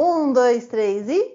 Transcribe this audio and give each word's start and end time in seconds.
Um, 0.00 0.32
dois, 0.32 0.68
três 0.68 1.08
e. 1.08 1.34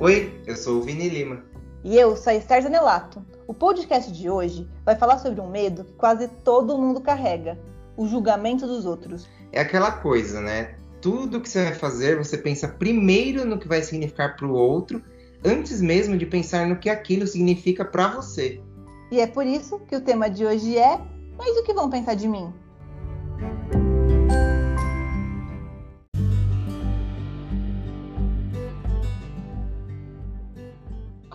Oi, 0.00 0.42
eu 0.44 0.56
sou 0.56 0.78
o 0.78 0.82
Vini 0.82 1.08
Lima. 1.08 1.44
E 1.84 1.96
eu 1.96 2.16
sou 2.16 2.32
a 2.32 2.34
Esther 2.34 2.60
Zanelato. 2.60 3.24
O 3.46 3.54
podcast 3.54 4.10
de 4.10 4.28
hoje 4.28 4.68
vai 4.84 4.96
falar 4.96 5.18
sobre 5.18 5.40
um 5.40 5.48
medo 5.48 5.84
que 5.84 5.92
quase 5.92 6.26
todo 6.42 6.76
mundo 6.76 7.00
carrega: 7.00 7.56
o 7.96 8.08
julgamento 8.08 8.66
dos 8.66 8.84
outros. 8.84 9.28
É 9.52 9.60
aquela 9.60 9.92
coisa, 9.92 10.40
né? 10.40 10.74
Tudo 11.00 11.40
que 11.40 11.48
você 11.48 11.62
vai 11.62 11.74
fazer, 11.74 12.18
você 12.18 12.36
pensa 12.36 12.66
primeiro 12.66 13.44
no 13.44 13.60
que 13.60 13.68
vai 13.68 13.80
significar 13.80 14.34
para 14.34 14.48
o 14.48 14.54
outro, 14.54 15.00
antes 15.44 15.80
mesmo 15.80 16.18
de 16.18 16.26
pensar 16.26 16.66
no 16.66 16.80
que 16.80 16.90
aquilo 16.90 17.28
significa 17.28 17.84
para 17.84 18.08
você. 18.08 18.60
E 19.08 19.20
é 19.20 19.26
por 19.28 19.46
isso 19.46 19.78
que 19.86 19.94
o 19.94 20.00
tema 20.00 20.28
de 20.28 20.44
hoje 20.44 20.76
é: 20.76 21.00
Mas 21.38 21.56
o 21.58 21.62
que 21.62 21.72
vão 21.72 21.88
pensar 21.88 22.14
de 22.14 22.26
mim? 22.26 22.52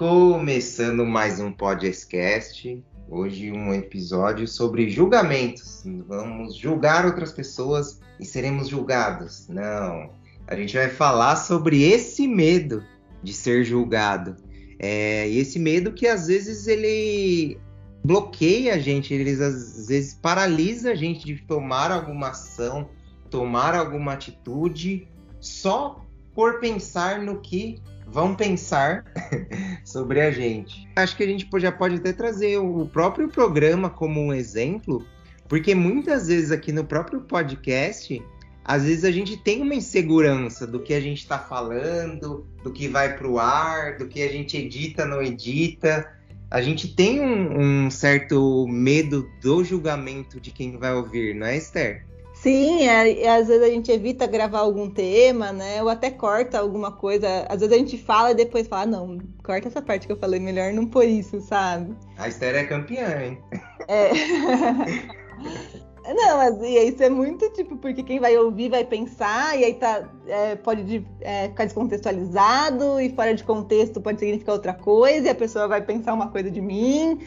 Começando 0.02 1.05
mais 1.05 1.40
um 1.40 1.52
podcast. 1.52 2.84
Hoje 3.08 3.52
um 3.52 3.72
episódio 3.72 4.48
sobre 4.48 4.90
julgamentos. 4.90 5.84
Vamos 6.08 6.55
julgar 6.55 7.05
outras 7.05 7.32
pessoas 7.32 8.02
e 8.20 8.26
seremos 8.26 8.68
julgados. 8.68 9.48
Não. 9.48 10.10
A 10.48 10.55
gente 10.55 10.76
vai 10.76 10.90
falar 10.90 11.36
sobre 11.36 11.84
esse 11.84 12.27
medo 12.27 12.84
de 13.22 13.32
ser 13.32 13.64
julgado. 13.64 14.38
É, 14.80 15.30
e 15.30 15.38
esse 15.38 15.60
medo 15.60 15.94
que 15.94 16.08
às 16.08 16.26
vezes 16.26 16.66
ele 16.66 17.60
bloqueia 18.04 18.74
a 18.74 18.80
gente, 18.80 19.13
ele 19.13 19.30
às 19.34 19.86
vezes 19.88 20.16
paralisa 20.16 20.94
a 20.94 20.96
gente 20.96 21.27
de 21.27 21.44
tomar 21.44 21.91
alguma 21.91 22.30
ação, 22.30 22.90
tomar 23.30 23.76
alguma 23.76 24.13
atitude 24.13 25.08
só 25.40 26.04
por 26.34 26.60
pensar 26.60 27.21
no 27.21 27.40
que 27.40 27.80
vão 28.12 28.35
pensar 28.35 29.05
sobre 29.85 30.21
a 30.21 30.31
gente. 30.31 30.87
Acho 30.95 31.15
que 31.15 31.23
a 31.23 31.27
gente 31.27 31.48
já 31.57 31.71
pode 31.71 31.95
até 31.95 32.12
trazer 32.12 32.57
o 32.57 32.85
próprio 32.85 33.29
programa 33.29 33.90
como 33.90 34.20
um 34.20 34.34
exemplo, 34.34 35.05
porque 35.48 35.73
muitas 35.73 36.27
vezes 36.27 36.51
aqui 36.51 36.71
no 36.73 36.84
próprio 36.84 37.21
podcast, 37.21 38.21
às 38.65 38.84
vezes 38.84 39.05
a 39.05 39.12
gente 39.12 39.37
tem 39.37 39.62
uma 39.62 39.73
insegurança 39.73 40.68
do 40.68 40.81
que 40.81 40.93
a 40.93 40.99
gente 40.99 41.20
está 41.20 41.40
falando, 41.40 42.45
do 42.63 42.71
que 42.71 42.87
vai 42.87 43.15
para 43.18 43.27
o 43.27 43.40
ar, 43.40 43.98
do 43.98 44.07
que 44.07 44.21
a 44.21 44.29
gente 44.29 44.57
edita, 44.57 45.05
não 45.05 45.21
edita. 45.21 46.12
A 46.49 46.62
gente 46.62 46.93
tem 46.93 47.21
um, 47.21 47.85
um 47.85 47.90
certo 47.90 48.68
medo 48.68 49.29
do 49.41 49.63
julgamento 49.63 50.40
de 50.40 50.51
quem 50.51 50.77
vai 50.77 50.93
ouvir, 50.93 51.34
não 51.34 51.48
é, 51.48 51.55
Esther? 51.55 52.05
Sim, 52.41 52.87
é, 52.87 53.29
às 53.29 53.47
vezes 53.47 53.61
a 53.61 53.70
gente 53.70 53.91
evita 53.91 54.25
gravar 54.25 54.61
algum 54.61 54.89
tema, 54.89 55.51
né? 55.51 55.84
Ou 55.84 55.89
até 55.89 56.09
corta 56.09 56.57
alguma 56.57 56.91
coisa. 56.91 57.45
Às 57.47 57.59
vezes 57.59 57.75
a 57.75 57.77
gente 57.77 57.99
fala 57.99 58.31
e 58.31 58.35
depois 58.35 58.67
fala, 58.67 58.81
ah, 58.81 58.85
não, 58.87 59.20
corta 59.43 59.67
essa 59.67 59.79
parte 59.79 60.07
que 60.07 60.13
eu 60.13 60.17
falei, 60.17 60.39
melhor 60.39 60.73
não 60.73 60.87
por 60.87 61.05
isso, 61.05 61.39
sabe? 61.41 61.95
A 62.17 62.27
Esther 62.27 62.55
é 62.55 62.63
campeã, 62.63 63.21
hein? 63.21 63.37
É. 63.87 64.09
Não, 66.03 66.38
mas 66.38 66.59
isso 66.62 67.03
é 67.03 67.09
muito 67.09 67.47
tipo, 67.51 67.78
porque 67.78 68.01
quem 68.01 68.19
vai 68.19 68.35
ouvir 68.35 68.69
vai 68.69 68.84
pensar, 68.84 69.57
e 69.57 69.63
aí 69.63 69.73
tá, 69.75 70.09
é, 70.25 70.56
pode 70.56 71.06
é, 71.22 71.47
ficar 71.50 71.66
descontextualizado, 71.66 73.00
e 73.00 73.12
fora 73.12 73.35
de 73.35 73.44
contexto 73.44 74.01
pode 74.01 74.19
significar 74.19 74.56
outra 74.56 74.73
coisa, 74.73 75.28
e 75.28 75.29
a 75.29 75.35
pessoa 75.35 75.67
vai 75.67 75.79
pensar 75.79 76.13
uma 76.16 76.29
coisa 76.29 76.50
de 76.50 76.59
mim, 76.59 77.19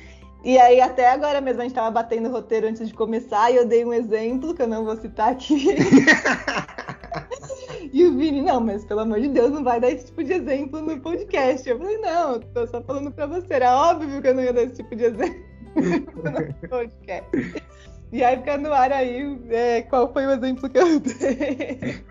e 0.45 0.59
aí, 0.59 0.81
até 0.81 1.11
agora 1.11 1.41
mesmo, 1.41 1.61
a 1.61 1.65
gente 1.65 1.75
tava 1.75 1.91
batendo 1.91 2.29
o 2.29 2.33
roteiro 2.33 2.67
antes 2.67 2.87
de 2.87 2.93
começar 2.93 3.51
e 3.51 3.57
eu 3.57 3.67
dei 3.67 3.85
um 3.85 3.93
exemplo 3.93 4.55
que 4.55 4.61
eu 4.61 4.69
não 4.69 4.85
vou 4.85 4.97
citar 4.97 5.33
aqui. 5.33 5.69
e 7.93 8.05
o 8.05 8.17
Vini, 8.17 8.43
não, 8.43 8.61
mas 8.61 8.85
pelo 8.85 9.01
amor 9.01 9.21
de 9.21 9.29
Deus, 9.29 9.51
não 9.51 9.65
vai 9.65 9.81
dar 9.81 9.91
esse 9.91 10.07
tipo 10.07 10.23
de 10.23 10.35
exemplo 10.35 10.83
no 10.83 11.01
podcast. 11.01 11.69
Eu 11.69 11.79
falei, 11.79 11.99
não, 11.99 12.41
tô 12.41 12.67
só 12.67 12.83
falando 12.83 13.11
pra 13.11 13.27
você. 13.27 13.55
Era 13.55 13.75
óbvio 13.75 14.21
que 14.21 14.29
eu 14.29 14.35
não 14.35 14.43
ia 14.43 14.53
dar 14.53 14.65
esse 14.65 14.75
tipo 14.75 14.95
de 14.95 15.05
exemplo 15.05 15.43
no 16.63 16.69
podcast. 16.69 17.63
E 18.13 18.23
aí 18.23 18.37
fica 18.37 18.59
no 18.59 18.73
ar 18.73 18.93
aí 18.93 19.39
é, 19.49 19.83
qual 19.83 20.13
foi 20.13 20.27
o 20.27 20.31
exemplo 20.31 20.69
que 20.69 20.79
eu 20.79 21.01
dei. 21.01 22.05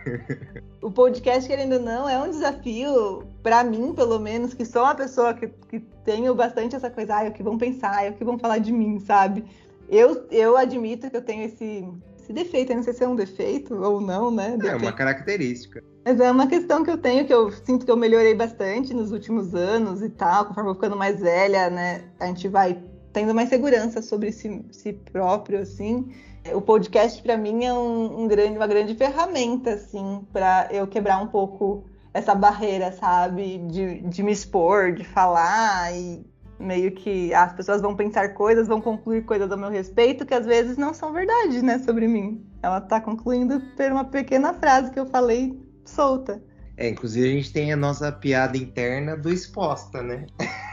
o 0.84 0.92
podcast, 0.92 1.48
querendo 1.48 1.74
ou 1.74 1.80
não, 1.80 2.08
é 2.08 2.22
um 2.22 2.30
desafio, 2.30 3.24
para 3.42 3.64
mim, 3.64 3.94
pelo 3.94 4.20
menos, 4.20 4.54
que 4.54 4.66
sou 4.66 4.84
uma 4.84 4.94
pessoa 4.94 5.34
que, 5.34 5.48
que 5.70 5.80
tenho 6.04 6.36
bastante 6.36 6.76
essa 6.76 6.90
coisa, 6.90 7.16
ah, 7.16 7.26
é 7.26 7.30
o 7.30 7.34
que 7.34 7.42
vão 7.42 7.58
pensar, 7.58 8.06
é 8.06 8.10
o 8.10 8.14
que 8.14 8.24
vão 8.24 8.38
falar 8.38 8.58
de 8.58 8.72
mim, 8.72 9.00
sabe? 9.00 9.46
Eu, 9.90 10.26
eu 10.30 10.58
admito 10.58 11.10
que 11.10 11.16
eu 11.16 11.22
tenho 11.22 11.44
esse, 11.44 11.88
esse 12.20 12.34
defeito, 12.34 12.72
eu 12.72 12.76
não 12.76 12.84
sei 12.84 12.94
se 12.94 13.04
é 13.04 13.08
um 13.08 13.16
defeito 13.16 13.74
ou 13.76 14.02
não, 14.02 14.30
né? 14.30 14.58
É 14.62 14.76
uma 14.76 14.92
característica. 14.92 15.82
Mas 16.06 16.20
é 16.20 16.30
uma 16.30 16.48
questão 16.48 16.84
que 16.84 16.92
eu 16.92 16.98
tenho, 16.98 17.26
que 17.26 17.34
eu 17.34 17.50
sinto 17.52 17.86
que 17.86 17.92
eu 17.92 17.96
melhorei 17.96 18.36
bastante 18.36 18.94
nos 18.94 19.14
últimos 19.14 19.56
anos 19.56 20.02
e 20.02 20.10
tal, 20.10 20.46
conforme 20.46 20.70
eu 20.70 20.74
vou 20.74 20.82
ficando 20.82 20.98
mais 20.98 21.22
velha, 21.22 21.70
né? 21.70 22.04
A 22.20 22.26
gente 22.28 22.50
vai 22.50 22.78
tendo 23.14 23.34
mais 23.34 23.48
segurança 23.48 24.02
sobre 24.02 24.32
si, 24.32 24.66
si 24.72 24.94
próprio, 24.94 25.60
assim. 25.60 26.12
O 26.54 26.60
podcast 26.60 27.22
para 27.22 27.38
mim 27.38 27.64
é 27.64 27.74
um, 27.74 28.24
um, 28.24 28.28
grande, 28.28 28.58
uma 28.58 28.68
grande 28.68 28.96
ferramenta, 28.96 29.76
assim, 29.76 30.26
para 30.34 30.68
eu 30.72 30.86
quebrar 30.88 31.20
um 31.20 31.28
pouco 31.28 31.86
essa 32.14 32.36
barreira, 32.36 32.92
sabe, 32.92 33.60
de, 33.60 34.02
de 34.02 34.24
me 34.24 34.32
expor, 34.32 34.92
de 34.92 35.04
falar 35.04 35.94
e 35.96 36.26
meio 36.60 36.92
que 36.92 37.34
as 37.34 37.54
pessoas 37.54 37.82
vão 37.82 37.96
pensar 37.96 38.34
coisas, 38.34 38.68
vão 38.68 38.82
concluir 38.82 39.24
coisas 39.26 39.52
a 39.52 39.58
meu 39.58 39.70
respeito 39.70 40.26
que 40.26 40.34
às 40.34 40.46
vezes 40.46 40.78
não 40.78 40.94
são 40.94 41.14
verdade, 41.14 41.62
né, 41.62 41.80
sobre 41.80 42.08
mim. 42.08 42.46
Ela 42.62 42.82
tá 42.82 43.00
concluindo 43.00 43.62
por 43.76 43.92
uma 43.92 44.06
pequena 44.06 44.54
frase 44.54 44.92
que 44.92 45.00
eu 45.00 45.06
falei 45.06 45.60
solta. 45.86 46.42
É, 46.76 46.90
inclusive 46.90 47.28
a 47.28 47.32
gente 47.32 47.54
tem 47.54 47.72
a 47.72 47.78
nossa 47.78 48.12
piada 48.12 48.58
interna 48.58 49.16
do 49.16 49.32
exposta, 49.32 50.02
né? 50.02 50.26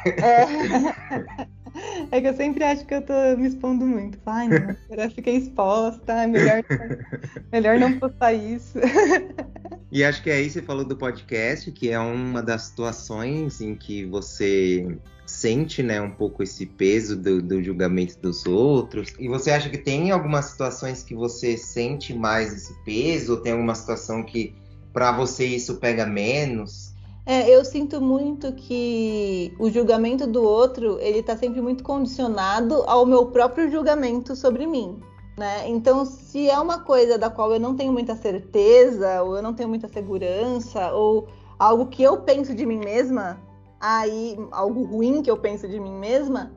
É. 0.06 0.46
É 2.10 2.20
que 2.20 2.28
eu 2.28 2.34
sempre 2.34 2.64
acho 2.64 2.84
que 2.86 2.94
eu 2.94 3.02
tô 3.02 3.12
me 3.36 3.48
expondo 3.48 3.86
muito. 3.86 4.18
Ai, 4.26 4.48
não, 4.48 4.76
agora 4.90 5.10
fiquei 5.10 5.36
exposta, 5.36 6.12
é 6.12 6.26
melhor, 6.26 6.62
melhor 7.52 7.78
não 7.78 7.98
postar 7.98 8.32
isso. 8.32 8.78
E 9.92 10.04
acho 10.04 10.22
que 10.22 10.30
aí 10.30 10.48
você 10.48 10.62
falou 10.62 10.84
do 10.84 10.96
podcast, 10.96 11.70
que 11.72 11.90
é 11.90 11.98
uma 11.98 12.42
das 12.42 12.62
situações 12.62 13.60
em 13.60 13.74
que 13.74 14.04
você 14.04 14.98
sente, 15.26 15.82
né, 15.82 16.00
um 16.00 16.10
pouco 16.10 16.42
esse 16.42 16.66
peso 16.66 17.16
do, 17.16 17.40
do, 17.40 17.62
julgamento 17.62 18.18
dos 18.20 18.44
outros. 18.46 19.12
E 19.18 19.28
você 19.28 19.50
acha 19.50 19.68
que 19.68 19.78
tem 19.78 20.10
algumas 20.10 20.46
situações 20.46 21.02
que 21.02 21.14
você 21.14 21.56
sente 21.56 22.12
mais 22.12 22.52
esse 22.52 22.74
peso? 22.84 23.32
Ou 23.32 23.40
tem 23.40 23.52
alguma 23.52 23.74
situação 23.74 24.22
que 24.22 24.54
para 24.92 25.12
você 25.12 25.46
isso 25.46 25.76
pega 25.76 26.04
menos? 26.04 26.89
É, 27.26 27.48
eu 27.48 27.64
sinto 27.64 28.00
muito 28.00 28.52
que 28.52 29.54
o 29.58 29.70
julgamento 29.70 30.26
do 30.26 30.42
outro 30.42 30.98
ele 31.00 31.18
está 31.18 31.36
sempre 31.36 31.60
muito 31.60 31.84
condicionado 31.84 32.82
ao 32.86 33.04
meu 33.04 33.26
próprio 33.26 33.70
julgamento 33.70 34.34
sobre 34.34 34.66
mim. 34.66 34.98
Né? 35.38 35.68
Então, 35.68 36.04
se 36.04 36.50
é 36.50 36.58
uma 36.58 36.80
coisa 36.80 37.16
da 37.16 37.30
qual 37.30 37.52
eu 37.52 37.60
não 37.60 37.74
tenho 37.74 37.92
muita 37.92 38.14
certeza, 38.16 39.22
ou 39.22 39.36
eu 39.36 39.42
não 39.42 39.54
tenho 39.54 39.68
muita 39.68 39.88
segurança, 39.88 40.92
ou 40.92 41.28
algo 41.58 41.86
que 41.86 42.02
eu 42.02 42.22
penso 42.22 42.54
de 42.54 42.66
mim 42.66 42.78
mesma, 42.78 43.40
aí 43.80 44.36
algo 44.50 44.84
ruim 44.84 45.22
que 45.22 45.30
eu 45.30 45.36
penso 45.36 45.68
de 45.68 45.80
mim 45.80 45.94
mesma, 45.94 46.52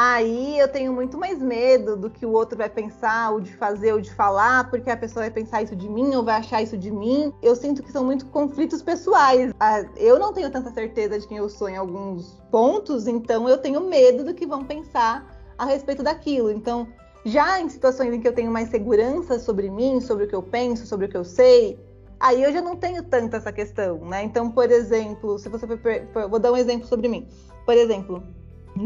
aí 0.00 0.56
eu 0.60 0.68
tenho 0.68 0.92
muito 0.92 1.18
mais 1.18 1.42
medo 1.42 1.96
do 1.96 2.08
que 2.08 2.24
o 2.24 2.30
outro 2.30 2.56
vai 2.56 2.70
pensar, 2.70 3.32
ou 3.32 3.40
de 3.40 3.52
fazer, 3.56 3.92
ou 3.92 4.00
de 4.00 4.14
falar, 4.14 4.70
porque 4.70 4.88
a 4.88 4.96
pessoa 4.96 5.24
vai 5.24 5.30
pensar 5.30 5.60
isso 5.60 5.74
de 5.74 5.88
mim, 5.88 6.14
ou 6.14 6.22
vai 6.22 6.36
achar 6.36 6.62
isso 6.62 6.78
de 6.78 6.88
mim. 6.88 7.34
Eu 7.42 7.56
sinto 7.56 7.82
que 7.82 7.90
são 7.90 8.04
muito 8.04 8.26
conflitos 8.26 8.80
pessoais. 8.80 9.52
Ah, 9.58 9.84
eu 9.96 10.16
não 10.16 10.32
tenho 10.32 10.52
tanta 10.52 10.70
certeza 10.70 11.18
de 11.18 11.26
quem 11.26 11.38
eu 11.38 11.48
sou 11.48 11.68
em 11.68 11.76
alguns 11.76 12.40
pontos, 12.48 13.08
então 13.08 13.48
eu 13.48 13.58
tenho 13.58 13.80
medo 13.80 14.22
do 14.22 14.34
que 14.34 14.46
vão 14.46 14.64
pensar 14.64 15.36
a 15.58 15.64
respeito 15.64 16.04
daquilo. 16.04 16.52
Então, 16.52 16.86
já 17.24 17.60
em 17.60 17.68
situações 17.68 18.14
em 18.14 18.20
que 18.20 18.28
eu 18.28 18.32
tenho 18.32 18.52
mais 18.52 18.68
segurança 18.68 19.40
sobre 19.40 19.68
mim, 19.68 20.00
sobre 20.00 20.26
o 20.26 20.28
que 20.28 20.34
eu 20.36 20.44
penso, 20.44 20.86
sobre 20.86 21.06
o 21.06 21.08
que 21.08 21.16
eu 21.16 21.24
sei, 21.24 21.76
aí 22.20 22.40
eu 22.40 22.52
já 22.52 22.62
não 22.62 22.76
tenho 22.76 23.02
tanto 23.02 23.34
essa 23.34 23.50
questão, 23.50 23.98
né? 24.04 24.22
Então, 24.22 24.48
por 24.48 24.70
exemplo, 24.70 25.40
se 25.40 25.48
você 25.48 25.66
for, 25.66 26.28
vou 26.28 26.38
dar 26.38 26.52
um 26.52 26.56
exemplo 26.56 26.86
sobre 26.86 27.08
mim. 27.08 27.26
Por 27.66 27.74
exemplo, 27.76 28.22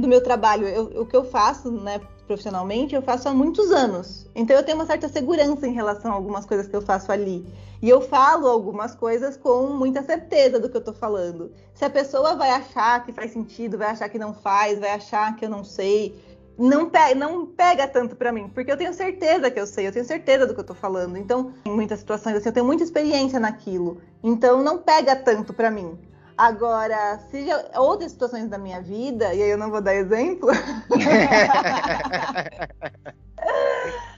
do 0.01 0.09
meu 0.09 0.23
trabalho, 0.23 0.67
eu, 0.67 1.03
o 1.03 1.07
que 1.07 1.17
eu 1.17 1.25
faço, 1.25 1.71
né, 1.71 2.01
profissionalmente, 2.27 2.95
eu 2.95 3.03
faço 3.03 3.29
há 3.29 3.35
muitos 3.35 3.71
anos. 3.71 4.27
Então 4.35 4.57
eu 4.57 4.63
tenho 4.63 4.79
uma 4.79 4.87
certa 4.87 5.09
segurança 5.09 5.67
em 5.67 5.73
relação 5.73 6.11
a 6.11 6.15
algumas 6.15 6.47
coisas 6.47 6.67
que 6.67 6.75
eu 6.75 6.83
faço 6.83 7.13
ali. 7.13 7.47
E 7.81 7.89
eu 7.89 8.01
falo 8.01 8.47
algumas 8.47 8.95
coisas 8.95 9.37
com 9.37 9.67
muita 9.69 10.03
certeza 10.03 10.59
do 10.59 10.69
que 10.69 10.77
eu 10.77 10.85
tô 10.85 10.93
falando. 10.93 11.53
Se 11.75 11.85
a 11.85 11.91
pessoa 11.91 12.35
vai 12.37 12.51
achar 12.51 13.05
que 13.05 13.13
faz 13.13 13.33
sentido, 13.33 13.77
vai 13.77 13.89
achar 13.89 14.09
que 14.09 14.19
não 14.19 14.33
faz, 14.33 14.79
vai 14.79 14.91
achar 14.91 15.35
que 15.37 15.45
eu 15.45 15.51
não 15.51 15.65
sei, 15.65 16.17
não 16.57 16.89
pega, 16.89 17.15
não 17.15 17.47
pega 17.47 17.89
tanto 17.89 18.15
para 18.15 18.31
mim, 18.31 18.49
porque 18.49 18.71
eu 18.71 18.77
tenho 18.77 18.95
certeza 18.95 19.51
que 19.51 19.59
eu 19.59 19.67
sei, 19.67 19.89
eu 19.89 19.93
tenho 19.93 20.05
certeza 20.05 20.47
do 20.47 20.55
que 20.55 20.61
eu 20.61 20.65
tô 20.65 20.75
falando. 20.75 21.17
Então, 21.17 21.53
em 21.65 21.73
muitas 21.73 21.99
situações 21.99 22.37
assim, 22.37 22.49
eu 22.49 22.53
tenho 22.53 22.67
muita 22.67 22.85
experiência 22.85 23.41
naquilo. 23.41 24.01
Então 24.23 24.63
não 24.63 24.79
pega 24.79 25.17
tanto 25.17 25.53
para 25.53 25.71
mim. 25.71 25.99
Agora, 26.43 27.21
se 27.31 27.47
já, 27.47 27.65
outras 27.77 28.11
situações 28.11 28.49
da 28.49 28.59
minha 28.59 28.81
vida, 28.81 29.33
e 29.33 29.41
aí 29.41 29.51
eu 29.51 29.57
não 29.57 29.71
vou 29.71 29.81
dar 29.81 29.95
exemplo. 29.95 30.51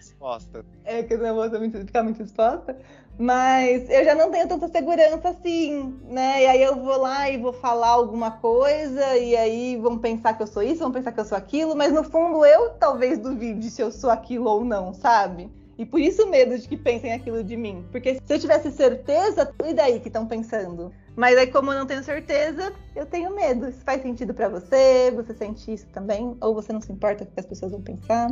exposta. 0.01 0.65
É 0.87 1.03
que 1.03 1.13
eu 1.13 1.19
não 1.19 1.35
vou 1.35 1.51
ficar 1.85 2.03
muito 2.03 2.23
exposta. 2.23 2.79
Mas 3.19 3.91
eu 3.91 4.03
já 4.07 4.15
não 4.15 4.31
tenho 4.31 4.49
tanta 4.49 4.69
segurança 4.69 5.29
assim, 5.29 6.01
né? 6.09 6.45
E 6.45 6.47
aí 6.47 6.63
eu 6.63 6.77
vou 6.77 6.97
lá 6.97 7.29
e 7.29 7.37
vou 7.37 7.53
falar 7.53 7.89
alguma 7.89 8.31
coisa, 8.31 9.19
e 9.19 9.37
aí 9.37 9.77
vão 9.77 9.99
pensar 9.99 10.33
que 10.33 10.43
eu 10.43 10.47
sou 10.47 10.63
isso, 10.63 10.81
vão 10.81 10.93
pensar 10.93 11.13
que 11.13 11.21
eu 11.21 11.27
sou 11.27 11.37
aquilo, 11.37 11.77
mas 11.77 11.93
no 11.93 12.05
fundo 12.05 12.43
eu 12.47 12.71
talvez 12.71 13.19
duvide 13.19 13.69
se 13.69 13.83
eu 13.83 13.93
sou 13.93 14.09
aquilo 14.09 14.49
ou 14.49 14.65
não, 14.65 14.95
sabe? 14.95 15.53
E 15.77 15.85
por 15.85 16.01
isso 16.01 16.23
o 16.23 16.31
medo 16.31 16.59
de 16.59 16.67
que 16.67 16.77
pensem 16.77 17.13
aquilo 17.13 17.45
de 17.45 17.55
mim. 17.55 17.85
Porque 17.93 18.15
se 18.15 18.33
eu 18.33 18.39
tivesse 18.39 18.71
certeza, 18.73 19.53
e 19.63 19.75
daí 19.75 20.01
que 20.01 20.09
estão 20.09 20.27
pensando? 20.27 20.91
Mas 21.17 21.37
aí, 21.37 21.47
como 21.47 21.73
eu 21.73 21.79
não 21.79 21.87
tenho 21.87 22.03
certeza, 22.03 22.73
eu 22.97 23.07
tenho 23.07 23.35
medo. 23.35 23.69
Isso 23.69 23.85
faz 23.85 24.03
sentido 24.03 24.35
para 24.35 24.49
você? 24.49 25.13
Você 25.15 25.35
sente 25.35 25.73
isso 25.73 25.87
também? 25.89 26.37
Ou 26.41 26.55
você 26.55 26.73
não 26.73 26.81
se 26.81 26.91
importa 26.91 27.25
com 27.25 27.31
o 27.31 27.35
que 27.35 27.41
as 27.41 27.47
pessoas 27.47 27.73
vão 27.73 27.83
pensar? 27.83 28.29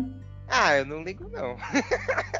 Ah, 0.48 0.76
eu 0.76 0.84
não 0.84 1.02
ligo, 1.02 1.30
não. 1.30 1.56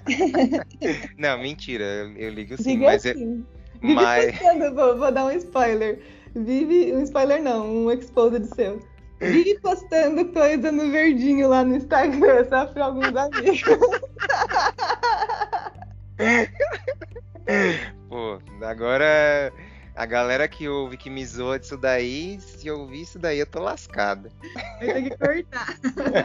não, 1.16 1.38
mentira, 1.38 1.84
eu 2.16 2.30
ligo 2.30 2.56
sim, 2.56 2.74
Diga 2.74 2.86
mas 2.86 3.06
assim. 3.06 3.46
eu. 3.82 3.94
Mas... 3.94 4.38
vou, 4.74 4.98
vou 4.98 5.12
dar 5.12 5.26
um 5.26 5.30
spoiler. 5.30 6.00
Vive. 6.34 6.92
Um 6.92 7.02
spoiler 7.02 7.40
não, 7.42 7.66
um 7.66 7.90
exposed 7.90 8.46
seu. 8.54 8.80
Vive 9.20 9.58
postando 9.60 10.24
coisa 10.32 10.72
no 10.72 10.90
verdinho 10.90 11.48
lá 11.48 11.62
no 11.62 11.76
Instagram, 11.76 12.44
só 12.48 12.66
pra 12.66 12.86
alguns 12.86 13.14
amigos. 13.14 13.62
Pô, 18.08 18.38
agora 18.62 19.52
a 19.94 20.06
galera 20.06 20.48
que 20.48 20.68
ouve 20.68 20.96
que 20.96 21.10
me 21.10 21.24
zoa 21.24 21.58
disso 21.58 21.76
daí, 21.76 22.40
se 22.40 22.66
eu 22.66 22.80
ouvir 22.80 23.02
isso 23.02 23.18
daí, 23.18 23.38
eu 23.38 23.46
tô 23.46 23.60
lascado. 23.60 24.30
Vai 24.78 24.92
ter 24.94 25.10
que 25.10 25.16
cortar. 25.18 25.78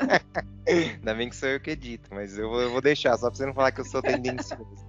Ainda 0.68 1.14
bem 1.14 1.30
que 1.30 1.36
sou 1.36 1.50
eu 1.50 1.60
que 1.60 1.72
edito, 1.72 2.10
mas 2.14 2.38
eu 2.38 2.50
vou, 2.50 2.62
eu 2.62 2.72
vou 2.72 2.82
deixar, 2.82 3.18
só 3.18 3.28
pra 3.28 3.38
você 3.38 3.46
não 3.46 3.54
falar 3.54 3.72
que 3.72 3.82
eu 3.82 3.86
sou 3.86 4.02
tendencioso. 4.02 4.86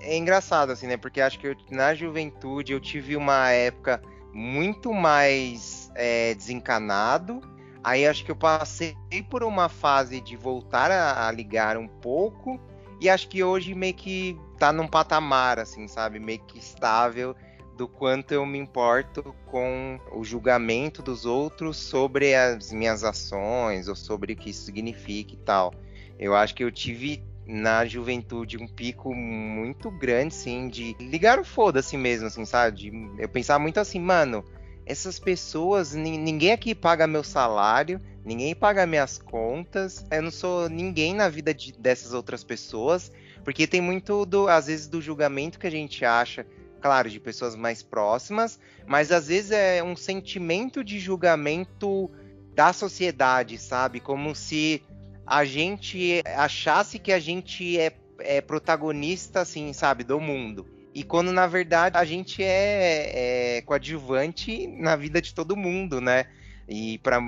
é 0.00 0.16
engraçado, 0.16 0.72
assim, 0.72 0.86
né? 0.86 0.96
Porque 0.96 1.20
acho 1.20 1.38
que 1.38 1.46
eu, 1.46 1.56
na 1.70 1.94
juventude 1.94 2.72
eu 2.72 2.80
tive 2.80 3.16
uma 3.16 3.50
época 3.50 4.02
muito 4.32 4.92
mais 4.92 5.90
é, 5.94 6.34
desencanado. 6.34 7.40
Aí 7.82 8.04
acho 8.04 8.24
que 8.24 8.32
eu 8.32 8.36
passei 8.36 8.96
por 9.30 9.44
uma 9.44 9.68
fase 9.68 10.20
de 10.20 10.36
voltar 10.36 10.90
a, 10.90 11.28
a, 11.28 11.30
ligar 11.30 11.76
um 11.76 11.86
pouco. 11.86 12.60
E 13.00 13.08
acho 13.08 13.28
que 13.28 13.44
hoje 13.44 13.74
meio 13.74 13.94
que 13.94 14.36
tá 14.58 14.72
num 14.72 14.88
patamar, 14.88 15.60
assim, 15.60 15.86
sabe? 15.86 16.18
Meio 16.18 16.40
que 16.40 16.58
estável 16.58 17.36
do 17.76 17.86
quanto 17.86 18.32
eu 18.32 18.44
me 18.46 18.58
importo 18.58 19.34
com 19.46 20.00
o 20.12 20.24
julgamento 20.24 21.02
dos 21.02 21.26
outros 21.26 21.76
sobre 21.76 22.34
as 22.34 22.72
minhas 22.72 23.04
ações 23.04 23.86
ou 23.86 23.94
sobre 23.94 24.32
o 24.32 24.36
que 24.36 24.50
isso 24.50 24.64
significa 24.64 25.34
e 25.34 25.38
tal. 25.38 25.74
Eu 26.18 26.34
acho 26.34 26.54
que 26.54 26.64
eu 26.64 26.72
tive 26.72 27.22
na 27.46 27.84
juventude 27.84 28.56
um 28.56 28.66
pico 28.66 29.14
muito 29.14 29.90
grande, 29.90 30.34
sim, 30.34 30.68
de 30.68 30.96
ligar 30.98 31.38
o 31.38 31.44
foda-se 31.44 31.96
mesmo, 31.96 32.26
assim, 32.26 32.44
sabe? 32.44 32.76
De, 32.76 32.92
eu 33.18 33.28
pensava 33.28 33.58
muito 33.58 33.78
assim, 33.78 34.00
mano, 34.00 34.44
essas 34.84 35.18
pessoas, 35.18 35.94
ninguém 35.94 36.52
aqui 36.52 36.74
paga 36.74 37.06
meu 37.06 37.22
salário, 37.22 38.00
ninguém 38.24 38.54
paga 38.54 38.86
minhas 38.86 39.18
contas, 39.18 40.04
eu 40.10 40.22
não 40.22 40.30
sou 40.30 40.68
ninguém 40.68 41.14
na 41.14 41.28
vida 41.28 41.52
de, 41.52 41.72
dessas 41.72 42.12
outras 42.12 42.42
pessoas, 42.42 43.12
porque 43.44 43.66
tem 43.66 43.80
muito, 43.80 44.24
do, 44.26 44.48
às 44.48 44.66
vezes, 44.66 44.88
do 44.88 45.00
julgamento 45.00 45.58
que 45.58 45.66
a 45.66 45.70
gente 45.70 46.04
acha, 46.04 46.44
claro, 46.86 47.10
de 47.10 47.18
pessoas 47.18 47.56
mais 47.56 47.82
próximas, 47.82 48.60
mas 48.86 49.10
às 49.10 49.26
vezes 49.26 49.50
é 49.50 49.82
um 49.82 49.96
sentimento 49.96 50.84
de 50.84 51.00
julgamento 51.00 52.08
da 52.54 52.72
sociedade, 52.72 53.58
sabe? 53.58 53.98
Como 53.98 54.36
se 54.36 54.84
a 55.26 55.44
gente 55.44 56.22
achasse 56.36 57.00
que 57.00 57.12
a 57.12 57.18
gente 57.18 57.76
é, 57.76 57.92
é 58.20 58.40
protagonista, 58.40 59.40
assim, 59.40 59.72
sabe, 59.72 60.04
do 60.04 60.20
mundo. 60.20 60.64
E 60.94 61.02
quando 61.02 61.32
na 61.32 61.48
verdade 61.48 61.98
a 61.98 62.04
gente 62.04 62.40
é, 62.40 63.56
é 63.56 63.62
coadjuvante 63.62 64.68
na 64.68 64.94
vida 64.94 65.20
de 65.20 65.34
todo 65.34 65.56
mundo, 65.56 66.00
né? 66.00 66.26
E 66.68 66.98
para 66.98 67.20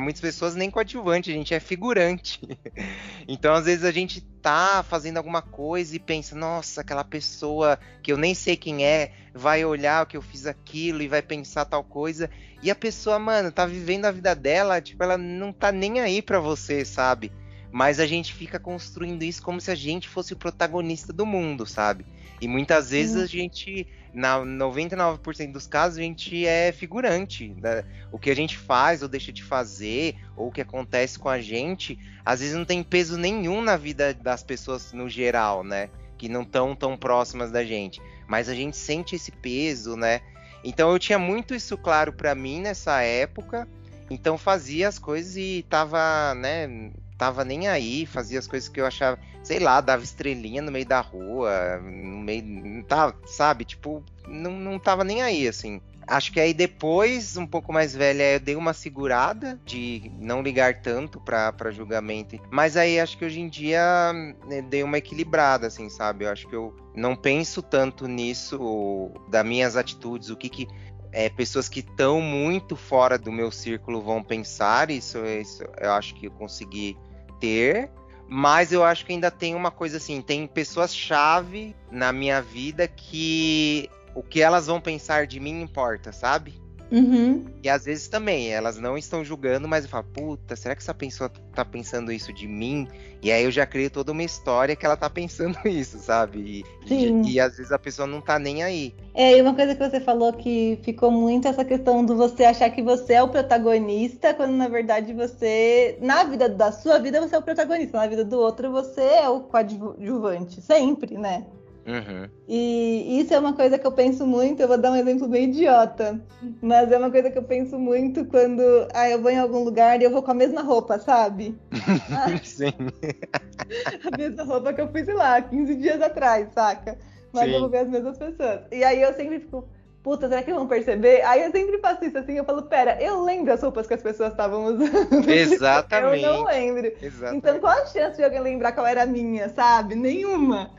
muitas 0.00 0.20
pessoas 0.20 0.56
nem 0.56 0.68
coadjuvante, 0.68 1.30
a 1.30 1.34
gente 1.34 1.54
é 1.54 1.60
figurante. 1.60 2.40
então, 3.28 3.54
às 3.54 3.64
vezes, 3.64 3.84
a 3.84 3.92
gente 3.92 4.20
tá 4.42 4.82
fazendo 4.82 5.18
alguma 5.18 5.40
coisa 5.42 5.94
e 5.94 5.98
pensa, 6.00 6.34
nossa, 6.34 6.80
aquela 6.80 7.04
pessoa 7.04 7.78
que 8.02 8.12
eu 8.12 8.16
nem 8.16 8.34
sei 8.34 8.56
quem 8.56 8.84
é, 8.84 9.12
vai 9.32 9.64
olhar 9.64 10.02
o 10.02 10.06
que 10.06 10.16
eu 10.16 10.22
fiz 10.22 10.44
aquilo 10.44 11.02
e 11.02 11.08
vai 11.08 11.22
pensar 11.22 11.66
tal 11.66 11.84
coisa. 11.84 12.28
E 12.62 12.70
a 12.70 12.74
pessoa, 12.74 13.18
mano, 13.18 13.52
tá 13.52 13.64
vivendo 13.64 14.06
a 14.06 14.10
vida 14.10 14.34
dela, 14.34 14.80
tipo, 14.80 15.02
ela 15.04 15.16
não 15.16 15.52
tá 15.52 15.70
nem 15.70 16.00
aí 16.00 16.20
pra 16.20 16.40
você, 16.40 16.84
sabe? 16.84 17.30
Mas 17.72 18.00
a 18.00 18.06
gente 18.06 18.34
fica 18.34 18.58
construindo 18.58 19.22
isso 19.22 19.42
como 19.42 19.60
se 19.60 19.70
a 19.70 19.74
gente 19.74 20.08
fosse 20.08 20.32
o 20.32 20.36
protagonista 20.36 21.12
do 21.12 21.24
mundo, 21.24 21.64
sabe? 21.66 22.04
E 22.40 22.48
muitas 22.48 22.90
vezes 22.90 23.16
a 23.16 23.26
gente, 23.26 23.86
na 24.14 24.38
99% 24.38 25.52
dos 25.52 25.66
casos, 25.66 25.98
a 25.98 26.02
gente 26.02 26.46
é 26.46 26.72
figurante. 26.72 27.54
Né? 27.60 27.84
O 28.10 28.18
que 28.18 28.30
a 28.30 28.34
gente 28.34 28.56
faz 28.56 29.02
ou 29.02 29.08
deixa 29.08 29.30
de 29.30 29.44
fazer, 29.44 30.16
ou 30.36 30.48
o 30.48 30.52
que 30.52 30.62
acontece 30.62 31.18
com 31.18 31.28
a 31.28 31.40
gente, 31.40 31.98
às 32.24 32.40
vezes 32.40 32.56
não 32.56 32.64
tem 32.64 32.82
peso 32.82 33.18
nenhum 33.18 33.60
na 33.62 33.76
vida 33.76 34.14
das 34.14 34.42
pessoas 34.42 34.92
no 34.92 35.08
geral, 35.08 35.62
né? 35.62 35.90
Que 36.16 36.28
não 36.28 36.42
estão 36.42 36.74
tão 36.74 36.96
próximas 36.96 37.50
da 37.50 37.64
gente. 37.64 38.00
Mas 38.26 38.48
a 38.48 38.54
gente 38.54 38.76
sente 38.76 39.16
esse 39.16 39.30
peso, 39.30 39.96
né? 39.96 40.20
Então 40.64 40.90
eu 40.90 40.98
tinha 40.98 41.18
muito 41.18 41.54
isso 41.54 41.76
claro 41.76 42.12
para 42.12 42.34
mim 42.34 42.60
nessa 42.60 43.02
época. 43.02 43.68
Então 44.10 44.36
fazia 44.36 44.88
as 44.88 44.98
coisas 44.98 45.36
e 45.36 45.64
tava, 45.68 46.34
né, 46.34 46.90
tava 47.20 47.44
nem 47.44 47.68
aí, 47.68 48.06
fazia 48.06 48.38
as 48.38 48.46
coisas 48.46 48.66
que 48.66 48.80
eu 48.80 48.86
achava, 48.86 49.18
sei 49.42 49.58
lá, 49.58 49.82
dava 49.82 50.02
estrelinha 50.02 50.62
no 50.62 50.72
meio 50.72 50.86
da 50.86 51.02
rua, 51.02 51.78
no 51.78 52.18
meio, 52.18 52.82
tá, 52.84 53.12
sabe, 53.26 53.66
tipo, 53.66 54.02
não, 54.26 54.52
não 54.52 54.78
tava 54.78 55.04
nem 55.04 55.20
aí, 55.20 55.46
assim. 55.46 55.82
Acho 56.06 56.32
que 56.32 56.40
aí 56.40 56.54
depois, 56.54 57.36
um 57.36 57.46
pouco 57.46 57.74
mais 57.74 57.94
velha, 57.94 58.32
eu 58.32 58.40
dei 58.40 58.56
uma 58.56 58.72
segurada 58.72 59.60
de 59.66 60.10
não 60.18 60.42
ligar 60.42 60.80
tanto 60.80 61.20
para 61.20 61.70
julgamento. 61.70 62.40
Mas 62.50 62.74
aí 62.74 62.98
acho 62.98 63.18
que 63.18 63.24
hoje 63.24 63.38
em 63.38 63.50
dia 63.50 64.10
né, 64.48 64.62
dei 64.62 64.82
uma 64.82 64.96
equilibrada, 64.96 65.66
assim, 65.66 65.90
sabe? 65.90 66.24
Eu 66.24 66.30
acho 66.30 66.48
que 66.48 66.56
eu 66.56 66.74
não 66.96 67.14
penso 67.14 67.60
tanto 67.60 68.08
nisso, 68.08 69.12
das 69.28 69.44
minhas 69.44 69.76
atitudes, 69.76 70.30
o 70.30 70.36
que 70.36 70.48
que 70.48 70.66
é, 71.12 71.28
pessoas 71.28 71.68
que 71.68 71.80
estão 71.80 72.20
muito 72.20 72.76
fora 72.76 73.18
do 73.18 73.30
meu 73.30 73.50
círculo 73.50 74.00
vão 74.00 74.22
pensar. 74.22 74.90
Isso, 74.90 75.18
isso 75.26 75.62
eu 75.78 75.92
acho 75.92 76.14
que 76.14 76.26
eu 76.26 76.30
consegui 76.30 76.96
ter, 77.40 77.90
mas 78.28 78.70
eu 78.72 78.84
acho 78.84 79.04
que 79.04 79.12
ainda 79.12 79.30
tem 79.30 79.54
uma 79.54 79.70
coisa 79.70 79.96
assim, 79.96 80.22
tem 80.22 80.46
pessoas-chave 80.46 81.74
na 81.90 82.12
minha 82.12 82.40
vida 82.40 82.86
que 82.86 83.90
o 84.14 84.22
que 84.22 84.40
elas 84.40 84.66
vão 84.66 84.80
pensar 84.80 85.26
de 85.26 85.40
mim 85.40 85.60
importa, 85.60 86.12
sabe? 86.12 86.60
Uhum. 86.90 87.44
E 87.62 87.68
às 87.68 87.84
vezes 87.84 88.08
também, 88.08 88.48
elas 88.50 88.78
não 88.78 88.98
estão 88.98 89.24
julgando, 89.24 89.68
mas 89.68 89.84
eu 89.84 89.90
falo, 89.90 90.04
puta, 90.04 90.56
será 90.56 90.74
que 90.74 90.82
essa 90.82 90.94
pessoa 90.94 91.30
tá 91.54 91.64
pensando 91.64 92.10
isso 92.10 92.32
de 92.32 92.48
mim? 92.48 92.88
E 93.22 93.30
aí 93.30 93.44
eu 93.44 93.50
já 93.50 93.66
crio 93.66 93.90
toda 93.90 94.12
uma 94.12 94.22
história 94.22 94.74
que 94.74 94.84
ela 94.84 94.96
tá 94.96 95.08
pensando 95.10 95.56
isso, 95.64 95.98
sabe? 95.98 96.64
E, 96.84 96.88
Sim. 96.88 97.22
e, 97.22 97.32
e 97.32 97.40
às 97.40 97.56
vezes 97.56 97.70
a 97.70 97.78
pessoa 97.78 98.08
não 98.08 98.20
tá 98.20 98.38
nem 98.38 98.62
aí. 98.62 98.94
É, 99.14 99.36
e 99.36 99.42
uma 99.42 99.54
coisa 99.54 99.74
que 99.74 99.88
você 99.88 100.00
falou 100.00 100.32
que 100.32 100.78
ficou 100.82 101.10
muito 101.10 101.46
essa 101.46 101.64
questão 101.64 102.04
do 102.04 102.16
você 102.16 102.44
achar 102.44 102.70
que 102.70 102.82
você 102.82 103.14
é 103.14 103.22
o 103.22 103.28
protagonista, 103.28 104.34
quando 104.34 104.52
na 104.52 104.68
verdade 104.68 105.12
você, 105.12 105.98
na 106.00 106.24
vida 106.24 106.48
da 106.48 106.72
sua 106.72 106.98
vida, 106.98 107.20
você 107.20 107.34
é 107.36 107.38
o 107.38 107.42
protagonista, 107.42 107.98
na 107.98 108.06
vida 108.06 108.24
do 108.24 108.38
outro 108.38 108.70
você 108.70 109.02
é 109.02 109.28
o 109.28 109.40
coadjuvante, 109.40 110.60
sempre, 110.60 111.16
né? 111.18 111.44
Uhum. 111.90 112.28
E 112.46 113.20
isso 113.20 113.34
é 113.34 113.38
uma 113.38 113.52
coisa 113.52 113.78
que 113.78 113.86
eu 113.86 113.92
penso 113.92 114.26
muito. 114.26 114.60
Eu 114.60 114.68
vou 114.68 114.78
dar 114.78 114.92
um 114.92 114.96
exemplo 114.96 115.26
bem 115.26 115.44
idiota, 115.44 116.20
mas 116.62 116.90
é 116.92 116.98
uma 116.98 117.10
coisa 117.10 117.30
que 117.30 117.38
eu 117.38 117.42
penso 117.42 117.78
muito 117.78 118.24
quando 118.24 118.62
ah, 118.94 119.08
eu 119.08 119.20
vou 119.20 119.30
em 119.30 119.38
algum 119.38 119.64
lugar 119.64 120.00
e 120.00 120.04
eu 120.04 120.10
vou 120.10 120.22
com 120.22 120.30
a 120.30 120.34
mesma 120.34 120.62
roupa, 120.62 120.98
sabe? 120.98 121.58
Sim. 122.44 122.72
a 124.06 124.16
mesma 124.16 124.44
roupa 124.44 124.72
que 124.72 124.80
eu 124.80 124.88
fui, 124.88 125.04
sei 125.04 125.14
lá, 125.14 125.40
15 125.42 125.74
dias 125.74 126.00
atrás, 126.00 126.48
saca? 126.52 126.96
Mas 127.32 127.44
Sim. 127.44 127.54
eu 127.54 127.60
vou 127.60 127.68
ver 127.68 127.78
as 127.78 127.88
mesmas 127.88 128.16
pessoas. 128.16 128.60
E 128.70 128.84
aí 128.84 129.02
eu 129.02 129.12
sempre 129.14 129.40
fico, 129.40 129.68
puta, 130.02 130.28
será 130.28 130.42
que 130.42 130.52
vão 130.52 130.66
perceber? 130.66 131.22
Aí 131.22 131.42
eu 131.42 131.50
sempre 131.50 131.78
faço 131.78 132.04
isso 132.04 132.18
assim, 132.18 132.34
eu 132.34 132.44
falo, 132.44 132.62
pera, 132.62 133.00
eu 133.00 133.22
lembro 133.22 133.52
as 133.52 133.62
roupas 133.62 133.86
que 133.86 133.94
as 133.94 134.02
pessoas 134.02 134.30
estavam 134.30 134.64
usando. 134.66 135.28
Exatamente. 135.28 136.22
eu 136.24 136.32
não 136.32 136.44
lembro. 136.44 136.92
Exatamente. 137.00 137.38
Então 137.38 137.58
qual 137.60 137.72
a 137.72 137.86
chance 137.86 138.16
de 138.16 138.24
alguém 138.24 138.40
lembrar 138.40 138.72
qual 138.72 138.86
era 138.86 139.02
a 139.02 139.06
minha, 139.06 139.48
sabe? 139.48 139.94
Nenhuma. 139.94 140.70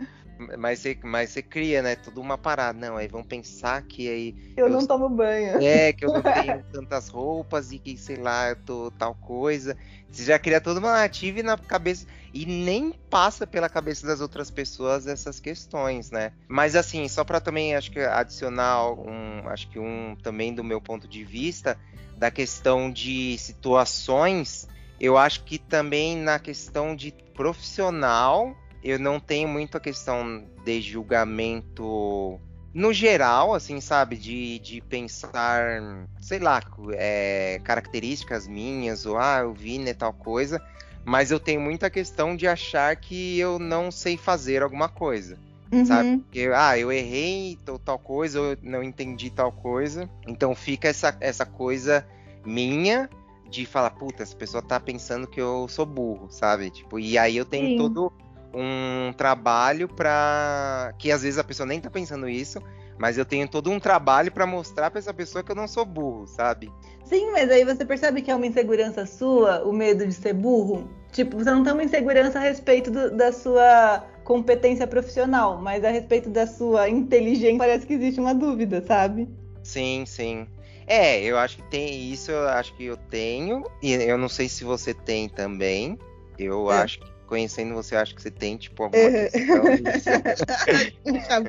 Mas 0.58 0.79
você, 0.79 0.98
mas 1.03 1.29
você 1.29 1.41
cria, 1.41 1.81
né? 1.81 1.96
Tudo 1.96 2.22
uma 2.22 2.38
parada. 2.38 2.77
Não, 2.77 2.98
aí 2.98 3.08
vão 3.08 3.24
pensar 3.24 3.81
que 3.84 4.08
aí. 4.08 4.36
Eu, 4.55 4.67
eu 4.67 4.74
não 4.74 4.86
tomo 4.86 5.10
banho. 5.10 5.62
É, 5.62 5.93
que 5.93 6.05
eu 6.05 6.13
não 6.13 6.22
tenho 6.34 6.63
tantas 6.72 7.10
roupas 7.10 7.72
e 7.72 7.79
que, 7.79 7.98
sei 7.98 8.17
lá, 8.17 8.50
eu 8.50 8.55
tô 8.55 8.91
tal 8.91 9.15
coisa. 9.15 9.77
Você 10.10 10.24
já 10.24 10.39
cria 10.39 10.60
toda 10.60 10.79
uma 10.79 10.91
narrativa 10.91 11.41
na 11.43 11.58
cabeça. 11.58 12.05
E 12.34 12.46
nem 12.46 12.91
passa 13.10 13.46
pela 13.46 13.70
cabeça 13.70 14.08
das 14.08 14.22
outras 14.22 14.50
pessoas 14.50 15.08
essas 15.08 15.39
questões, 15.39 16.12
né? 16.12 16.31
Mas 16.48 16.75
assim, 16.75 17.08
só 17.08 17.24
para 17.24 17.41
também 17.41 17.75
acho 17.75 17.91
que 17.91 18.00
adicionar 18.00 18.91
um. 18.91 19.48
Acho 19.50 19.70
que 19.70 19.79
um 19.79 20.15
também 20.22 20.53
do 20.53 20.63
meu 20.63 20.81
ponto 20.81 21.08
de 21.08 21.24
vista, 21.24 21.77
da 22.17 22.31
questão 22.31 22.91
de 22.91 23.38
situações, 23.38 24.67
eu 25.00 25.17
acho 25.17 25.43
que 25.43 25.58
também 25.58 26.15
na 26.15 26.38
questão 26.38 26.96
de 26.96 27.12
profissional 27.34 28.55
eu 28.83 29.00
não 29.00 29.19
tenho 29.19 29.47
muito 29.47 29.77
a 29.77 29.79
questão 29.79 30.43
de 30.63 30.81
julgamento 30.81 32.39
no 32.73 32.93
geral, 32.93 33.53
assim, 33.53 33.81
sabe, 33.81 34.15
de, 34.15 34.59
de 34.59 34.81
pensar, 34.81 36.07
sei 36.19 36.39
lá, 36.39 36.61
é, 36.93 37.59
características 37.63 38.47
minhas, 38.47 39.05
ou 39.05 39.17
ah, 39.17 39.39
eu 39.41 39.53
vi 39.53 39.77
né, 39.77 39.93
tal 39.93 40.13
coisa, 40.13 40.61
mas 41.03 41.31
eu 41.31 41.39
tenho 41.39 41.59
muita 41.59 41.89
questão 41.89 42.35
de 42.35 42.47
achar 42.47 42.95
que 42.95 43.38
eu 43.38 43.59
não 43.59 43.91
sei 43.91 44.15
fazer 44.15 44.63
alguma 44.63 44.88
coisa. 44.88 45.38
Uhum. 45.71 45.85
Sabe? 45.85 46.17
Porque, 46.17 46.50
ah, 46.53 46.77
eu 46.77 46.91
errei 46.91 47.57
tal, 47.65 47.79
tal 47.79 48.00
coisa, 48.00 48.39
eu 48.39 48.57
não 48.61 48.83
entendi 48.83 49.29
tal 49.29 49.51
coisa. 49.51 50.09
Então 50.27 50.53
fica 50.53 50.89
essa, 50.89 51.15
essa 51.19 51.45
coisa 51.45 52.05
minha 52.45 53.09
de 53.50 53.65
falar, 53.65 53.91
puta, 53.91 54.23
essa 54.23 54.35
pessoa 54.35 54.61
tá 54.61 54.79
pensando 54.79 55.27
que 55.27 55.39
eu 55.39 55.67
sou 55.67 55.85
burro, 55.85 56.29
sabe? 56.29 56.69
Tipo, 56.69 57.00
e 57.00 57.17
aí 57.17 57.35
eu 57.35 57.45
tenho 57.45 57.67
Sim. 57.67 57.77
todo 57.77 58.11
um 58.53 59.13
trabalho 59.13 59.88
para 59.88 60.93
que 60.98 61.12
às 61.12 61.24
vezes 61.24 61.39
a 61.39 61.43
pessoa 61.43 61.65
nem 61.65 61.79
tá 61.79 61.89
pensando 61.89 62.27
isso, 62.27 62.62
mas 62.98 63.17
eu 63.17 63.25
tenho 63.25 63.48
todo 63.48 63.72
um 63.72 63.79
trabalho 63.79 64.31
para 64.31 64.46
mostrar 64.46 64.91
para 64.91 65.00
essa 65.00 65.13
pessoa 65.13 65.43
que 65.43 65.51
eu 65.51 65.55
não 65.55 65.67
sou 65.67 65.86
burro, 65.86 66.27
sabe? 66.27 66.72
Sim, 67.03 67.31
mas 67.31 67.50
aí 67.50 67.65
você 67.65 67.84
percebe 67.84 68.22
que 68.22 68.29
é 68.29 68.36
uma 68.36 68.46
insegurança 68.46 69.05
sua, 69.05 69.63
o 69.63 69.74
medo 69.74 70.05
de 70.05 70.13
ser 70.13 70.34
burro? 70.34 70.89
Tipo, 71.12 71.38
você 71.38 71.51
não 71.51 71.63
tem 71.63 71.74
uma 71.74 71.84
insegurança 71.84 72.39
a 72.39 72.41
respeito 72.41 72.89
do, 72.91 73.15
da 73.15 73.31
sua 73.31 74.05
competência 74.24 74.88
profissional, 74.88 75.60
mas 75.62 75.84
a 75.84 75.89
respeito 75.89 76.29
da 76.29 76.48
sua 76.48 76.88
inteligência 76.89 77.58
parece 77.58 77.86
que 77.86 77.93
existe 77.93 78.20
uma 78.20 78.34
dúvida, 78.34 78.81
sabe? 78.81 79.27
Sim, 79.63 80.05
sim. 80.05 80.48
É, 80.88 81.22
eu 81.24 81.38
acho 81.38 81.58
que 81.58 81.63
tem 81.63 82.12
isso, 82.12 82.31
eu 82.31 82.48
acho 82.50 82.75
que 82.75 82.86
eu 82.86 82.98
tenho, 82.98 83.63
e 83.81 83.93
eu 83.93 84.17
não 84.17 84.29
sei 84.29 84.48
se 84.48 84.63
você 84.63 84.93
tem 84.93 85.27
também. 85.27 85.98
Eu 86.38 86.72
é. 86.72 86.81
acho 86.81 87.00
que 87.00 87.12
conhecendo 87.31 87.73
você, 87.73 87.95
acho 87.95 88.13
que 88.13 88.21
você 88.21 88.29
tem, 88.29 88.57
tipo, 88.57 88.83
alguma 88.83 89.01
uhum. 89.01 89.23
questão. 89.23 90.21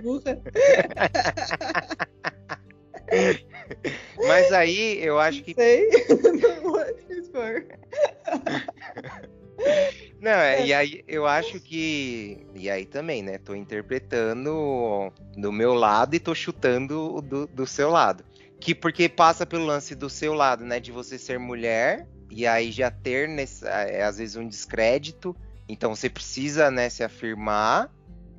burra. 0.00 0.40
Mas 4.28 4.52
aí 4.52 5.04
eu 5.04 5.18
acho 5.18 5.42
que. 5.42 5.54
Sei, 5.54 5.90
não 10.20 10.30
é, 10.30 10.64
e 10.64 10.72
aí 10.72 11.02
eu 11.08 11.26
acho 11.26 11.58
que. 11.58 12.46
E 12.54 12.70
aí 12.70 12.86
também, 12.86 13.20
né? 13.24 13.38
Tô 13.38 13.52
interpretando 13.56 15.12
do 15.36 15.50
meu 15.50 15.74
lado 15.74 16.14
e 16.14 16.20
tô 16.20 16.32
chutando 16.32 17.20
do, 17.22 17.48
do 17.48 17.66
seu 17.66 17.90
lado. 17.90 18.24
Que 18.60 18.72
porque 18.72 19.08
passa 19.08 19.44
pelo 19.44 19.66
lance 19.66 19.96
do 19.96 20.08
seu 20.08 20.32
lado, 20.32 20.64
né? 20.64 20.78
De 20.78 20.92
você 20.92 21.18
ser 21.18 21.40
mulher 21.40 22.06
e 22.30 22.46
aí 22.46 22.70
já 22.70 22.88
ter 22.88 23.28
nesse, 23.28 23.66
é, 23.66 24.04
às 24.04 24.18
vezes 24.18 24.36
um 24.36 24.46
descrédito 24.46 25.36
então 25.68 25.94
você 25.94 26.08
precisa, 26.08 26.70
né, 26.70 26.88
se 26.88 27.02
afirmar. 27.02 27.90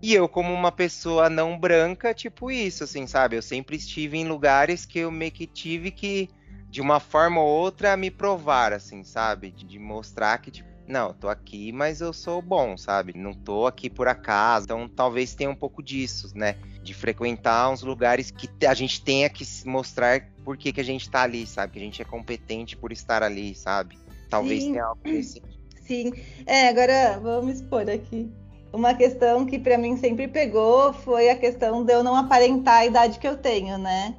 E 0.02 0.14
eu, 0.14 0.28
como 0.28 0.54
uma 0.54 0.72
pessoa 0.72 1.30
não 1.30 1.58
branca, 1.58 2.14
tipo 2.14 2.52
isso, 2.52 2.84
assim, 2.84 3.08
sabe? 3.08 3.38
Eu 3.38 3.42
sempre 3.42 3.78
estive 3.78 4.18
em 4.18 4.28
lugares 4.28 4.86
que 4.86 5.00
eu 5.00 5.10
meio 5.10 5.32
que 5.32 5.48
tive 5.48 5.92
que, 5.92 6.30
de 6.70 6.82
uma 6.82 7.00
forma 7.00 7.40
ou 7.40 7.48
outra, 7.48 7.96
me 7.96 8.12
provar, 8.12 8.74
assim, 8.74 9.04
sabe? 9.04 9.50
De 9.52 9.80
mostrar 9.80 10.40
que, 10.40 10.52
tipo, 10.52 10.74
não, 10.86 11.14
tô 11.14 11.30
aqui, 11.30 11.72
mas 11.72 12.02
eu 12.02 12.12
sou 12.12 12.42
bom, 12.42 12.76
sabe? 12.76 13.14
Não 13.16 13.34
tô 13.34 13.66
aqui 13.66 13.90
por 13.90 14.08
acaso. 14.08 14.66
Então 14.66 14.90
talvez 14.90 15.34
tenha 15.34 15.50
um 15.50 15.56
pouco 15.56 15.82
disso, 15.82 16.30
né? 16.36 16.56
De 16.84 16.94
frequentar 16.94 17.70
uns 17.70 17.82
lugares 17.82 18.30
que 18.30 18.50
a 18.66 18.74
gente 18.74 19.02
tenha 19.02 19.30
que 19.30 19.46
mostrar 19.66 20.30
por 20.44 20.58
que, 20.58 20.74
que 20.74 20.82
a 20.82 20.84
gente 20.84 21.10
tá 21.10 21.22
ali, 21.22 21.48
sabe? 21.48 21.74
Que 21.74 21.80
a 21.80 21.82
gente 21.82 22.02
é 22.02 22.06
competente 22.06 22.76
por 22.76 22.92
estar 22.92 23.24
ali, 23.24 23.56
sabe? 23.56 23.98
Talvez 24.30 24.64
Sim. 24.64 24.72
tenha 24.74 24.84
algo 24.84 25.02
nesse 25.06 25.42
Sim. 25.86 26.14
É, 26.46 26.70
agora 26.70 27.20
vamos 27.22 27.56
expor 27.56 27.90
aqui. 27.90 28.32
Uma 28.72 28.94
questão 28.94 29.46
que 29.46 29.60
para 29.60 29.78
mim 29.78 29.98
sempre 29.98 30.28
pegou 30.28 30.94
foi 30.94 31.30
a 31.30 31.36
questão 31.36 31.84
de 31.84 31.94
eu 31.94 32.04
não 32.04 32.16
aparentar 32.16 32.80
a 32.80 32.86
idade 32.86 33.20
que 33.20 33.28
eu 33.28 33.38
tenho, 33.38 33.78
né? 33.78 34.16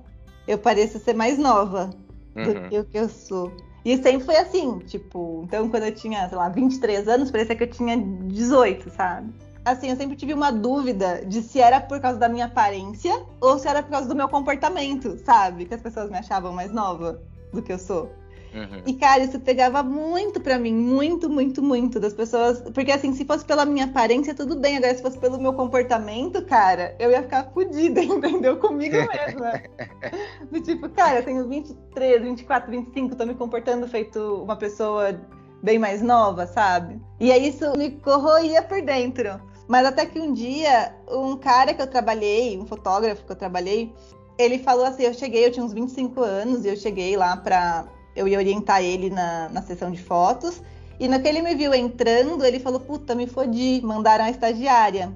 Eu 0.47 0.59
pareço 0.59 0.99
ser 0.99 1.15
mais 1.15 1.39
nova 1.39 1.91
uhum. 2.37 2.45
do 2.45 2.69
que 2.69 2.79
o 2.79 2.85
que 2.85 2.99
eu 2.99 3.09
sou. 3.09 3.53
E 3.85 3.97
sempre 3.99 4.25
foi 4.25 4.37
assim, 4.37 4.79
tipo, 4.81 5.43
então 5.45 5.69
quando 5.69 5.83
eu 5.83 5.95
tinha, 5.95 6.29
sei 6.29 6.39
lá, 6.39 6.49
23 6.49 7.07
anos, 7.09 7.31
parecia 7.31 7.57
que 7.57 7.65
eu 7.65 7.71
tinha 7.71 7.97
18, 7.97 8.91
sabe? 8.91 9.35
Assim, 9.65 9.91
eu 9.91 9.97
sempre 9.97 10.17
tive 10.17 10.33
uma 10.33 10.51
dúvida 10.51 11.25
de 11.27 11.43
se 11.43 11.61
era 11.61 11.81
por 11.81 11.99
causa 12.01 12.19
da 12.19 12.29
minha 12.29 12.45
aparência 12.45 13.25
ou 13.41 13.59
se 13.59 13.67
era 13.67 13.83
por 13.83 13.91
causa 13.91 14.09
do 14.09 14.15
meu 14.15 14.29
comportamento, 14.29 15.19
sabe? 15.25 15.65
Que 15.65 15.75
as 15.75 15.83
pessoas 15.83 16.11
me 16.11 16.19
achavam 16.19 16.53
mais 16.53 16.71
nova 16.71 17.21
do 17.53 17.63
que 17.63 17.73
eu 17.73 17.79
sou. 17.79 18.11
Uhum. 18.55 18.83
E, 18.87 18.95
cara, 18.95 19.25
isso 19.25 19.41
pegava 19.41 19.83
muito 19.83 20.41
pra 20.41 20.59
mim, 20.59 20.73
muito, 20.73 21.29
muito, 21.29 21.61
muito 21.61 21.99
das 21.99 22.15
pessoas. 22.15 22.61
Porque, 22.73 22.93
assim, 22.93 23.13
se 23.13 23.25
fosse 23.25 23.45
pela 23.45 23.65
minha 23.65 23.87
aparência, 23.87 24.33
tudo 24.33 24.57
bem. 24.57 24.77
Agora, 24.77 24.95
se 24.95 25.03
fosse 25.03 25.19
pelo 25.19 25.41
meu 25.41 25.53
comportamento, 25.53 26.45
cara, 26.45 26.95
eu 27.01 27.11
ia 27.11 27.23
ficar 27.23 27.51
fodida, 27.53 28.01
entendeu? 28.05 28.57
Comigo 28.59 28.97
mesma. 28.97 29.61
Do 30.51 30.61
tipo, 30.63 30.89
cara, 30.91 31.19
eu 31.19 31.25
tenho 31.25 31.49
23, 31.49 32.23
24, 32.23 32.71
25, 32.71 33.17
tô 33.17 33.27
me 33.27 33.35
comportando 33.35 33.89
feito 33.89 34.21
uma 34.43 34.57
pessoa 34.57 35.21
bem 35.61 35.79
mais 35.79 36.01
nova, 36.01 36.47
sabe? 36.47 37.01
E 37.19 37.33
aí 37.33 37.49
isso 37.49 37.77
me 37.77 37.91
corroía 37.91 38.63
por 38.63 38.81
dentro. 38.83 39.41
Mas 39.67 39.87
até 39.87 40.07
que 40.07 40.21
um 40.21 40.33
dia, 40.33 40.95
um 41.11 41.37
cara 41.37 41.73
que 41.75 41.83
eu 41.83 41.87
trabalhei, 41.87 42.59
um 42.59 42.67
fotógrafo 42.67 43.25
que 43.25 43.33
eu 43.33 43.37
trabalhei, 43.37 43.93
ele 44.39 44.59
falou 44.59 44.85
assim: 44.85 45.05
eu 45.05 45.15
cheguei, 45.15 45.47
eu 45.47 45.51
tinha 45.51 45.65
uns 45.65 45.73
25 45.73 46.21
anos, 46.21 46.65
e 46.65 46.69
eu 46.69 46.77
cheguei 46.77 47.17
lá 47.17 47.37
pra, 47.37 47.87
eu 48.15 48.29
ia 48.29 48.39
orientar 48.39 48.83
ele 48.83 49.11
na, 49.11 49.49
na 49.49 49.63
sessão 49.63 49.91
de 49.91 50.03
fotos. 50.03 50.61
E 50.99 51.09
no 51.09 51.21
que 51.21 51.29
ele 51.29 51.43
me 51.43 51.55
viu 51.55 51.75
entrando, 51.75 52.45
ele 52.45 52.61
falou: 52.61 52.81
Puta, 52.81 53.15
me 53.15 53.27
fodi, 53.27 53.81
mandaram 53.83 54.25
a 54.25 54.31
estagiária. 54.31 55.13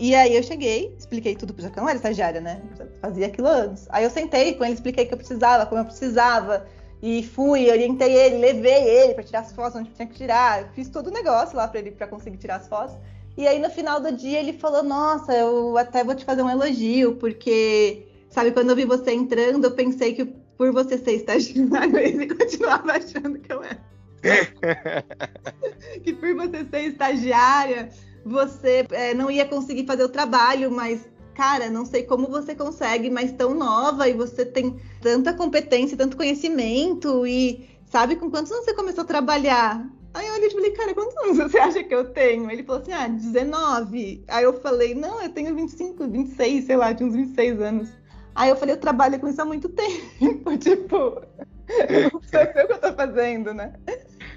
E 0.00 0.14
aí 0.14 0.36
eu 0.36 0.42
cheguei, 0.42 0.94
expliquei 0.96 1.34
tudo, 1.34 1.52
porque 1.52 1.80
não 1.80 1.88
era 1.88 1.96
estagiária, 1.96 2.40
né? 2.40 2.62
Fazia 3.00 3.26
aquilo 3.26 3.48
antes. 3.48 3.86
Aí 3.90 4.04
eu 4.04 4.10
sentei 4.10 4.54
com 4.54 4.64
ele, 4.64 4.74
expliquei 4.74 5.04
que 5.04 5.12
eu 5.12 5.18
precisava, 5.18 5.66
como 5.66 5.80
eu 5.80 5.84
precisava. 5.84 6.66
E 7.02 7.22
fui, 7.22 7.68
orientei 7.70 8.12
ele, 8.12 8.38
levei 8.38 8.84
ele 8.84 9.14
para 9.14 9.24
tirar 9.24 9.40
as 9.40 9.52
fotos 9.52 9.80
onde 9.80 9.90
tinha 9.90 10.06
que 10.06 10.14
tirar. 10.14 10.72
Fiz 10.72 10.88
todo 10.88 11.08
o 11.08 11.10
negócio 11.10 11.56
lá 11.56 11.66
para 11.66 11.80
ele 11.80 11.90
para 11.90 12.06
conseguir 12.06 12.36
tirar 12.38 12.56
as 12.56 12.68
fotos. 12.68 12.96
E 13.36 13.46
aí 13.46 13.58
no 13.58 13.70
final 13.70 14.00
do 14.00 14.12
dia 14.12 14.38
ele 14.38 14.52
falou: 14.52 14.82
Nossa, 14.82 15.32
eu 15.32 15.76
até 15.76 16.04
vou 16.04 16.14
te 16.14 16.24
fazer 16.24 16.42
um 16.42 16.50
elogio, 16.50 17.16
porque, 17.16 18.06
sabe, 18.30 18.52
quando 18.52 18.70
eu 18.70 18.76
vi 18.76 18.84
você 18.84 19.12
entrando, 19.12 19.64
eu 19.64 19.72
pensei 19.72 20.14
que 20.14 20.32
por 20.58 20.72
você 20.72 20.98
ser 20.98 21.12
estagiário, 21.12 21.96
ele 21.96 22.26
continuava 22.26 22.92
achando 22.92 23.38
que 23.38 23.52
eu 23.52 23.62
era. 23.62 23.80
que 26.02 26.12
por 26.12 26.34
você 26.34 26.64
ser 26.64 26.80
estagiária, 26.88 27.88
você 28.26 28.84
é, 28.90 29.14
não 29.14 29.30
ia 29.30 29.46
conseguir 29.46 29.86
fazer 29.86 30.02
o 30.02 30.08
trabalho, 30.08 30.72
mas, 30.72 31.08
cara, 31.32 31.70
não 31.70 31.86
sei 31.86 32.02
como 32.02 32.26
você 32.26 32.56
consegue, 32.56 33.08
mas 33.08 33.30
tão 33.30 33.54
nova 33.54 34.08
e 34.08 34.12
você 34.12 34.44
tem 34.44 34.76
tanta 35.00 35.32
competência, 35.32 35.96
tanto 35.96 36.16
conhecimento 36.16 37.24
e 37.24 37.70
sabe 37.86 38.16
com 38.16 38.28
quantos 38.28 38.50
anos 38.50 38.64
você 38.64 38.74
começou 38.74 39.04
a 39.04 39.06
trabalhar? 39.06 39.88
Aí 40.12 40.26
eu 40.26 40.34
olhei 40.34 40.48
e 40.48 40.52
falei, 40.52 40.70
cara, 40.72 40.94
quantos 40.94 41.16
anos 41.18 41.36
você 41.36 41.58
acha 41.58 41.84
que 41.84 41.94
eu 41.94 42.12
tenho? 42.12 42.50
Ele 42.50 42.64
falou 42.64 42.82
assim, 42.82 42.92
ah, 42.92 43.06
19. 43.06 44.24
Aí 44.26 44.42
eu 44.42 44.60
falei, 44.60 44.92
não, 44.94 45.22
eu 45.22 45.28
tenho 45.28 45.54
25, 45.54 46.08
26, 46.08 46.64
sei 46.64 46.76
lá, 46.76 46.92
tinha 46.92 47.08
uns 47.08 47.14
26 47.14 47.60
anos. 47.60 47.97
Aí 48.38 48.50
eu 48.50 48.56
falei, 48.56 48.76
eu 48.76 48.80
trabalho 48.80 49.18
com 49.18 49.26
isso 49.26 49.42
há 49.42 49.44
muito 49.44 49.68
tempo, 49.74 50.56
tipo, 50.58 51.20
não 52.12 52.22
sei 52.22 52.44
o 52.44 52.52
que 52.52 52.72
eu 52.72 52.78
tô 52.78 52.92
fazendo, 52.92 53.52
né? 53.52 53.72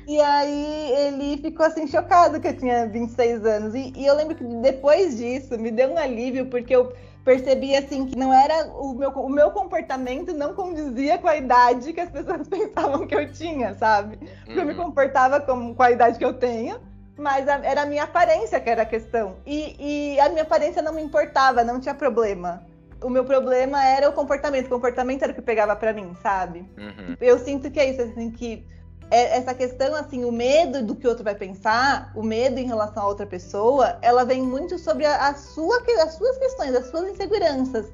E 0.07 0.19
aí 0.19 0.91
ele 0.91 1.37
ficou 1.37 1.63
assim 1.63 1.85
chocado 1.85 2.41
que 2.41 2.47
eu 2.47 2.57
tinha 2.57 2.87
26 2.87 3.45
anos. 3.45 3.75
E, 3.75 3.93
e, 3.95 4.07
eu 4.07 4.15
lembro 4.15 4.33
que 4.33 4.43
depois 4.43 5.17
disso 5.17 5.55
me 5.59 5.69
deu 5.69 5.91
um 5.91 5.99
alívio, 5.99 6.47
porque 6.47 6.75
eu 6.75 6.91
percebi 7.23 7.75
assim 7.75 8.07
que 8.07 8.17
não 8.17 8.33
era 8.33 8.65
o 8.73 8.95
meu, 8.95 9.11
o 9.11 9.29
meu 9.29 9.51
comportamento 9.51 10.33
não 10.33 10.55
condizia 10.55 11.19
com 11.19 11.27
a 11.27 11.37
idade 11.37 11.93
que 11.93 12.01
as 12.01 12.09
pessoas 12.09 12.47
pensavam 12.49 13.05
que 13.05 13.13
eu 13.13 13.31
tinha, 13.31 13.75
sabe? 13.75 14.17
Porque 14.17 14.53
uhum. 14.53 14.59
eu 14.61 14.65
me 14.65 14.73
uhum. 14.73 14.85
comportava 14.85 15.39
com, 15.39 15.75
com 15.75 15.83
a 15.83 15.91
idade 15.91 16.17
que 16.17 16.25
eu 16.25 16.33
tenho, 16.33 16.81
mas 17.15 17.47
a, 17.47 17.63
era 17.63 17.83
a 17.83 17.85
minha 17.85 18.05
aparência 18.05 18.59
que 18.59 18.69
era 18.69 18.81
a 18.81 18.85
questão. 18.85 19.35
E, 19.45 20.15
e 20.15 20.19
a 20.19 20.27
minha 20.29 20.41
aparência 20.41 20.81
não 20.81 20.91
me 20.91 21.03
importava, 21.03 21.63
não 21.63 21.79
tinha 21.79 21.93
problema 21.93 22.70
o 23.01 23.09
meu 23.09 23.25
problema 23.25 23.83
era 23.83 24.09
o 24.09 24.13
comportamento. 24.13 24.67
O 24.67 24.69
comportamento 24.69 25.23
era 25.23 25.31
o 25.31 25.35
que 25.35 25.41
pegava 25.41 25.75
para 25.75 25.93
mim, 25.93 26.15
sabe? 26.21 26.59
Uhum. 26.77 27.17
Eu 27.19 27.39
sinto 27.39 27.69
que 27.71 27.79
é 27.79 27.89
isso, 27.89 28.01
assim, 28.01 28.31
que 28.31 28.65
é 29.09 29.37
essa 29.37 29.53
questão, 29.53 29.93
assim, 29.95 30.23
o 30.23 30.31
medo 30.31 30.83
do 30.83 30.95
que 30.95 31.05
o 31.05 31.09
outro 31.09 31.23
vai 31.23 31.35
pensar, 31.35 32.11
o 32.15 32.23
medo 32.23 32.59
em 32.59 32.65
relação 32.65 33.03
a 33.03 33.07
outra 33.07 33.25
pessoa, 33.25 33.97
ela 34.01 34.23
vem 34.23 34.41
muito 34.41 34.77
sobre 34.79 35.05
a, 35.05 35.27
a 35.27 35.35
sua, 35.35 35.83
as 36.01 36.13
suas 36.13 36.37
questões, 36.37 36.73
as 36.73 36.87
suas 36.87 37.09
inseguranças. 37.09 37.91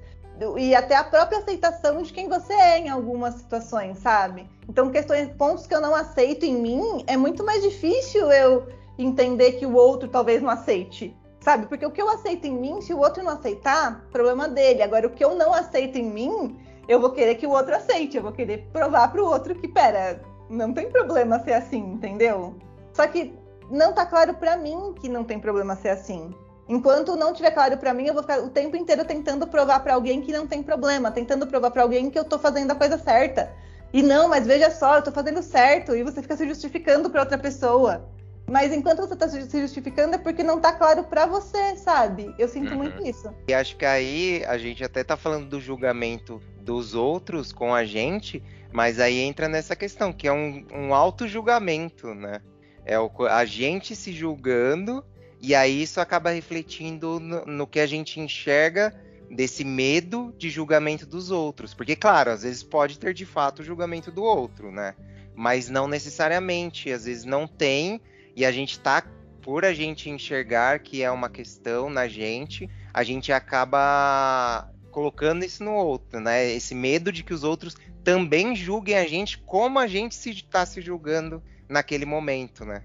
E 0.55 0.75
até 0.75 0.95
a 0.95 1.03
própria 1.03 1.39
aceitação 1.39 2.03
de 2.03 2.13
quem 2.13 2.29
você 2.29 2.53
é 2.53 2.77
em 2.77 2.89
algumas 2.89 3.33
situações, 3.35 3.97
sabe? 3.97 4.47
Então, 4.69 4.91
questões, 4.91 5.29
pontos 5.29 5.65
que 5.65 5.73
eu 5.73 5.81
não 5.81 5.95
aceito 5.95 6.45
em 6.45 6.53
mim, 6.53 7.03
é 7.07 7.17
muito 7.17 7.43
mais 7.43 7.63
difícil 7.63 8.31
eu 8.31 8.67
entender 8.99 9.53
que 9.53 9.65
o 9.65 9.73
outro 9.73 10.07
talvez 10.07 10.39
não 10.41 10.49
aceite 10.49 11.15
sabe? 11.48 11.66
Porque 11.66 11.86
o 11.86 11.92
que 11.92 12.01
eu 12.01 12.10
aceito 12.10 12.46
em 12.46 12.51
mim, 12.51 12.82
se 12.82 12.94
o 12.94 13.00
outro 13.00 13.24
não 13.24 13.32
aceitar, 13.32 14.06
problema 14.12 14.50
dele. 14.50 14.84
Agora, 14.84 15.08
o 15.08 15.10
que 15.10 15.24
eu 15.24 15.34
não 15.34 15.54
aceito 15.54 15.98
em 15.98 16.04
mim, 16.04 16.60
eu 16.89 17.00
vou 17.00 17.12
querer 17.12 17.36
que 17.36 17.48
o 17.48 17.51
outro 17.51 17.74
aceite. 17.74 18.18
Eu 18.18 18.24
vou 18.24 18.34
querer 18.34 18.68
provar 18.74 19.10
pro 19.13 19.25
outro 19.25 19.56
que, 19.56 19.66
pera, 19.66 20.22
não 20.50 20.74
tem 20.74 20.92
problema 20.92 21.39
ser 21.39 21.54
assim, 21.54 21.94
entendeu? 21.94 22.54
Só 22.92 23.08
que 23.08 23.34
não 23.72 23.94
tá 23.94 24.06
claro 24.06 24.34
para 24.34 24.58
mim 24.58 24.94
que 25.00 25.08
não 25.08 25.24
tem 25.24 25.39
problema 25.39 25.74
ser 25.77 25.88
assim. 25.88 26.36
Enquanto 26.68 27.16
não 27.16 27.32
tiver 27.32 27.51
claro 27.51 27.77
para 27.77 27.94
mim, 27.94 28.08
eu 28.08 28.13
vou 28.13 28.24
ficar 28.24 28.42
o 28.42 28.50
tempo 28.50 28.75
inteiro 28.75 29.06
tentando 29.06 29.48
provar 29.48 29.80
para 29.80 29.94
alguém 29.94 30.20
que 30.20 30.34
não 30.34 30.46
tem 30.46 30.62
problema, 30.62 31.12
tentando 31.12 31.48
provar 31.48 31.72
para 31.72 31.82
alguém 31.82 32.10
que 32.10 32.20
eu 32.20 32.25
tô 32.25 32.38
fazendo 32.38 32.72
a 32.72 32.75
coisa 32.75 32.98
certa. 32.98 33.54
E 33.94 34.04
não, 34.04 34.27
mas 34.27 34.46
veja 34.46 34.70
só, 34.70 34.98
eu 34.98 35.01
tô 35.01 35.13
fazendo 35.13 35.42
certo, 35.42 35.96
e 35.96 36.04
você 36.04 36.22
fica 36.22 36.36
se 36.36 36.46
justificando 36.46 37.10
para 37.10 37.22
outra 37.22 37.38
pessoa. 37.38 38.06
Mas 38.50 38.72
enquanto 38.72 39.00
você 39.00 39.16
tá 39.16 39.27
se 39.27 39.62
justificando 39.62 40.16
é 40.16 40.18
porque 40.18 40.42
não 40.42 40.60
tá 40.60 40.72
claro 40.72 41.04
para 41.04 41.25
você, 41.25 41.75
sabe? 41.75 42.34
Eu 42.39 42.48
sinto 42.48 42.72
uhum. 42.72 42.77
muito 42.77 43.06
isso. 43.06 43.34
E 43.48 43.54
acho 43.54 43.75
que 43.75 43.86
aí 43.86 44.44
a 44.46 44.58
gente 44.58 44.84
até 44.84 45.04
tá 45.04 45.18
falando 45.18 45.50
do 45.50 45.60
julgamento 45.60 46.42
dos 46.62 46.96
outros 46.96 47.51
com 47.51 47.75
a 47.75 47.84
gente, 47.84 48.42
mas 48.72 49.00
aí 49.00 49.20
entra 49.20 49.50
nessa 49.50 49.75
questão, 49.75 50.13
que 50.13 50.27
é 50.27 50.32
um, 50.32 50.66
um 50.74 50.94
auto-julgamento, 50.94 52.13
né? 52.13 52.42
É 52.86 52.98
o, 52.98 53.12
a 53.30 53.44
gente 53.44 53.96
se 53.98 54.13
julgando 54.13 55.04
e 55.42 55.54
aí 55.54 55.82
isso 55.82 56.00
acaba 56.00 56.30
refletindo 56.30 57.20
no, 57.20 57.46
no, 57.46 57.68
que 57.68 57.82
a 57.82 57.86
gente 57.86 58.20
enxerga 58.20 58.96
desse 59.30 59.66
medo 59.66 60.34
de 60.38 60.50
julgamento 60.50 61.06
dos 61.06 61.32
outros. 61.32 61.74
Porque, 61.74 61.98
claro, 61.98 62.32
às 62.32 62.44
vezes 62.44 62.63
pode 62.63 62.98
ter 62.98 63.13
de 63.13 63.25
fato 63.25 63.60
o 63.60 63.63
julgamento 63.63 64.10
do 64.10 64.24
outro, 64.24 64.72
né? 64.72 64.96
Mas 65.36 65.70
não 65.70 65.86
necessariamente, 65.86 66.92
às 66.92 67.06
vezes 67.06 67.25
não 67.25 67.46
tem, 67.46 68.01
e 68.38 68.46
a 68.46 68.51
gente 68.51 68.79
tá, 68.79 69.03
por 69.41 69.65
a 69.65 69.74
gente 69.74 70.12
enxergar 70.12 70.77
que 70.77 71.01
é 71.01 71.10
uma 71.10 71.27
questão 71.27 71.89
na 71.89 72.08
gente, 72.08 72.70
a 72.94 73.01
gente 73.01 73.32
acaba 73.32 74.72
colocando 74.91 75.44
isso 75.44 75.63
no 75.63 75.74
outro, 75.74 76.20
né? 76.20 76.48
Esse 76.51 76.75
medo 76.75 77.12
de 77.12 77.24
que 77.24 77.34
os 77.34 77.44
outros 77.44 77.75
também 78.03 78.56
julguem 78.56 78.96
a 78.96 79.08
gente 79.08 79.39
como 79.39 79.79
a 79.79 79.88
gente 79.88 80.13
está 80.29 80.63
se, 80.67 80.74
se 80.74 80.82
julgando 80.82 81.41
naquele 81.67 82.06
momento, 82.06 82.63
né? 82.63 82.84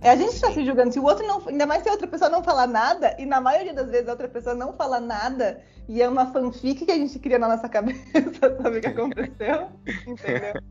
É 0.00 0.10
a 0.10 0.14
gente 0.14 0.34
está 0.34 0.52
se 0.52 0.64
julgando. 0.64 0.92
Se 0.92 1.00
o 1.00 1.02
outro 1.02 1.26
não. 1.26 1.42
Ainda 1.48 1.66
mais 1.66 1.82
se 1.82 1.88
a 1.88 1.92
outra 1.92 2.06
pessoa 2.06 2.30
não 2.30 2.44
falar 2.44 2.68
nada, 2.68 3.16
e 3.18 3.26
na 3.26 3.40
maioria 3.40 3.74
das 3.74 3.90
vezes 3.90 4.06
a 4.06 4.12
outra 4.12 4.28
pessoa 4.28 4.54
não 4.54 4.72
fala 4.72 5.00
nada, 5.00 5.60
e 5.88 6.02
é 6.02 6.08
uma 6.08 6.32
fanfic 6.32 6.84
que 6.84 6.90
a 6.90 6.96
gente 6.96 7.18
cria 7.18 7.38
na 7.38 7.48
nossa 7.48 7.68
cabeça 7.68 8.00
sobre 8.62 8.78
o 8.78 8.80
que 8.80 8.86
aconteceu. 8.86 9.68
entendeu? 10.06 10.62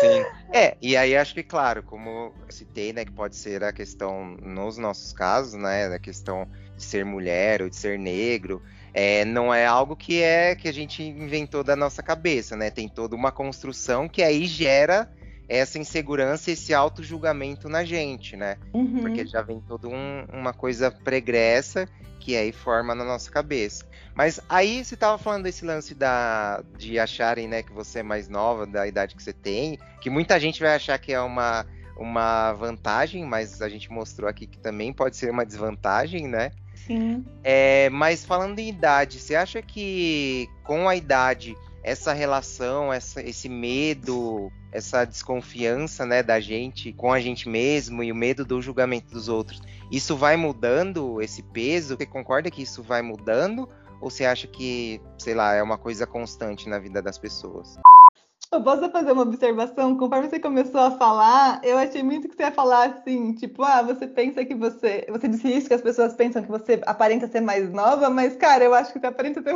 Sim. 0.00 0.24
É, 0.52 0.76
e 0.80 0.96
aí 0.96 1.16
acho 1.16 1.34
que, 1.34 1.42
claro, 1.42 1.82
como 1.82 2.32
citei, 2.48 2.92
né, 2.92 3.04
que 3.04 3.12
pode 3.12 3.34
ser 3.34 3.64
a 3.64 3.72
questão, 3.72 4.36
nos 4.40 4.78
nossos 4.78 5.12
casos, 5.12 5.54
né, 5.54 5.88
da 5.88 5.98
questão 5.98 6.46
de 6.76 6.84
ser 6.84 7.04
mulher 7.04 7.62
ou 7.62 7.68
de 7.68 7.76
ser 7.76 7.98
negro, 7.98 8.62
é, 8.94 9.24
não 9.24 9.52
é 9.52 9.66
algo 9.66 9.96
que 9.96 10.22
é 10.22 10.54
que 10.54 10.68
a 10.68 10.72
gente 10.72 11.02
inventou 11.02 11.62
da 11.62 11.76
nossa 11.76 12.02
cabeça, 12.02 12.56
né? 12.56 12.70
Tem 12.70 12.88
toda 12.88 13.14
uma 13.14 13.30
construção 13.30 14.08
que 14.08 14.22
aí 14.22 14.46
gera 14.46 15.08
essa 15.50 15.80
insegurança, 15.80 16.52
esse 16.52 16.72
auto-julgamento 16.72 17.68
na 17.68 17.84
gente, 17.84 18.36
né? 18.36 18.56
Uhum. 18.72 19.00
Porque 19.00 19.26
já 19.26 19.42
vem 19.42 19.60
toda 19.60 19.88
um, 19.88 20.24
uma 20.32 20.52
coisa 20.52 20.92
pregressa 20.92 21.88
que 22.20 22.36
aí 22.36 22.52
forma 22.52 22.94
na 22.94 23.04
nossa 23.04 23.28
cabeça. 23.28 23.84
Mas 24.14 24.38
aí 24.48 24.84
você 24.84 24.94
estava 24.94 25.18
falando 25.18 25.44
desse 25.44 25.64
lance 25.64 25.92
da, 25.92 26.62
de 26.78 27.00
acharem 27.00 27.48
né, 27.48 27.64
que 27.64 27.72
você 27.72 27.98
é 27.98 28.02
mais 28.02 28.28
nova, 28.28 28.64
da 28.64 28.86
idade 28.86 29.16
que 29.16 29.22
você 29.22 29.32
tem, 29.32 29.76
que 30.00 30.08
muita 30.08 30.38
gente 30.38 30.60
vai 30.60 30.76
achar 30.76 30.96
que 30.98 31.12
é 31.12 31.20
uma, 31.20 31.66
uma 31.96 32.52
vantagem, 32.52 33.24
mas 33.24 33.60
a 33.60 33.68
gente 33.68 33.90
mostrou 33.90 34.30
aqui 34.30 34.46
que 34.46 34.58
também 34.58 34.92
pode 34.92 35.16
ser 35.16 35.30
uma 35.30 35.44
desvantagem, 35.44 36.28
né? 36.28 36.52
Sim. 36.74 37.24
É, 37.42 37.90
mas 37.90 38.24
falando 38.24 38.58
em 38.60 38.68
idade, 38.68 39.18
você 39.18 39.34
acha 39.34 39.60
que 39.60 40.48
com 40.62 40.88
a 40.88 40.94
idade 40.94 41.56
essa 41.82 42.12
relação, 42.12 42.92
essa, 42.92 43.22
esse 43.22 43.48
medo, 43.48 44.50
essa 44.70 45.04
desconfiança 45.04 46.04
né, 46.04 46.22
da 46.22 46.40
gente 46.40 46.92
com 46.92 47.12
a 47.12 47.20
gente 47.20 47.48
mesmo 47.48 48.02
e 48.02 48.12
o 48.12 48.14
medo 48.14 48.44
do 48.44 48.60
julgamento 48.60 49.10
dos 49.10 49.28
outros, 49.28 49.60
isso 49.90 50.16
vai 50.16 50.36
mudando 50.36 51.20
esse 51.20 51.42
peso? 51.42 51.96
Você 51.96 52.06
concorda 52.06 52.50
que 52.50 52.62
isso 52.62 52.82
vai 52.82 53.02
mudando? 53.02 53.68
Ou 54.00 54.08
você 54.10 54.24
acha 54.24 54.46
que, 54.46 55.00
sei 55.18 55.34
lá, 55.34 55.54
é 55.54 55.62
uma 55.62 55.76
coisa 55.76 56.06
constante 56.06 56.68
na 56.68 56.78
vida 56.78 57.02
das 57.02 57.18
pessoas? 57.18 57.76
Eu 58.52 58.62
posso 58.64 58.90
fazer 58.90 59.12
uma 59.12 59.22
observação? 59.22 59.96
Conforme 59.96 60.28
você 60.28 60.40
começou 60.40 60.80
a 60.80 60.90
falar, 60.90 61.60
eu 61.62 61.78
achei 61.78 62.02
muito 62.02 62.28
que 62.28 62.34
você 62.34 62.42
ia 62.44 62.50
falar 62.50 62.88
assim, 62.88 63.32
tipo, 63.34 63.62
ah, 63.62 63.82
você 63.82 64.08
pensa 64.08 64.44
que 64.44 64.54
você. 64.54 65.06
Você 65.08 65.28
disse 65.28 65.48
isso, 65.48 65.68
que 65.68 65.74
as 65.74 65.82
pessoas 65.82 66.14
pensam 66.14 66.42
que 66.42 66.48
você 66.48 66.80
aparenta 66.84 67.28
ser 67.28 67.40
mais 67.40 67.70
nova, 67.70 68.10
mas, 68.10 68.36
cara, 68.36 68.64
eu 68.64 68.74
acho 68.74 68.92
que 68.92 68.98
você 68.98 69.06
aparenta 69.06 69.40
ser 69.40 69.54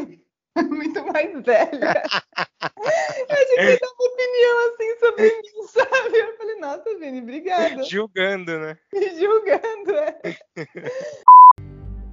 muito 0.70 1.04
mais 1.12 1.32
velha. 1.42 2.02
que 2.02 3.64
você 3.64 3.78
dá 3.78 3.88
uma 3.88 4.12
opinião 4.12 4.68
assim 4.68 4.98
sobre 5.00 5.24
mim, 5.24 5.66
sabe? 5.68 6.18
Eu 6.18 6.36
falei, 6.36 6.56
nossa, 6.56 6.98
Vini, 6.98 7.20
obrigada. 7.20 7.82
Julgando, 7.84 8.58
né? 8.58 8.78
Me 8.92 9.10
julgando, 9.18 9.94
é. 9.96 10.18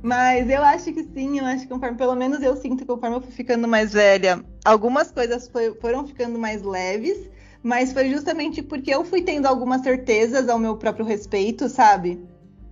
Mas 0.03 0.49
eu 0.49 0.63
acho 0.63 0.91
que 0.91 1.03
sim, 1.03 1.37
eu 1.37 1.45
acho 1.45 1.63
que 1.63 1.69
conforme, 1.69 1.95
pelo 1.95 2.15
menos 2.15 2.41
eu 2.41 2.55
sinto 2.55 2.79
que 2.79 2.85
conforme 2.85 3.17
eu 3.17 3.21
fui 3.21 3.31
ficando 3.31 3.67
mais 3.67 3.93
velha, 3.93 4.43
algumas 4.65 5.11
coisas 5.11 5.47
foi, 5.47 5.75
foram 5.75 6.07
ficando 6.07 6.39
mais 6.39 6.63
leves, 6.63 7.29
mas 7.61 7.93
foi 7.93 8.09
justamente 8.09 8.63
porque 8.63 8.91
eu 8.91 9.05
fui 9.05 9.21
tendo 9.21 9.45
algumas 9.45 9.81
certezas 9.81 10.49
ao 10.49 10.57
meu 10.57 10.75
próprio 10.75 11.05
respeito, 11.05 11.69
sabe? 11.69 12.19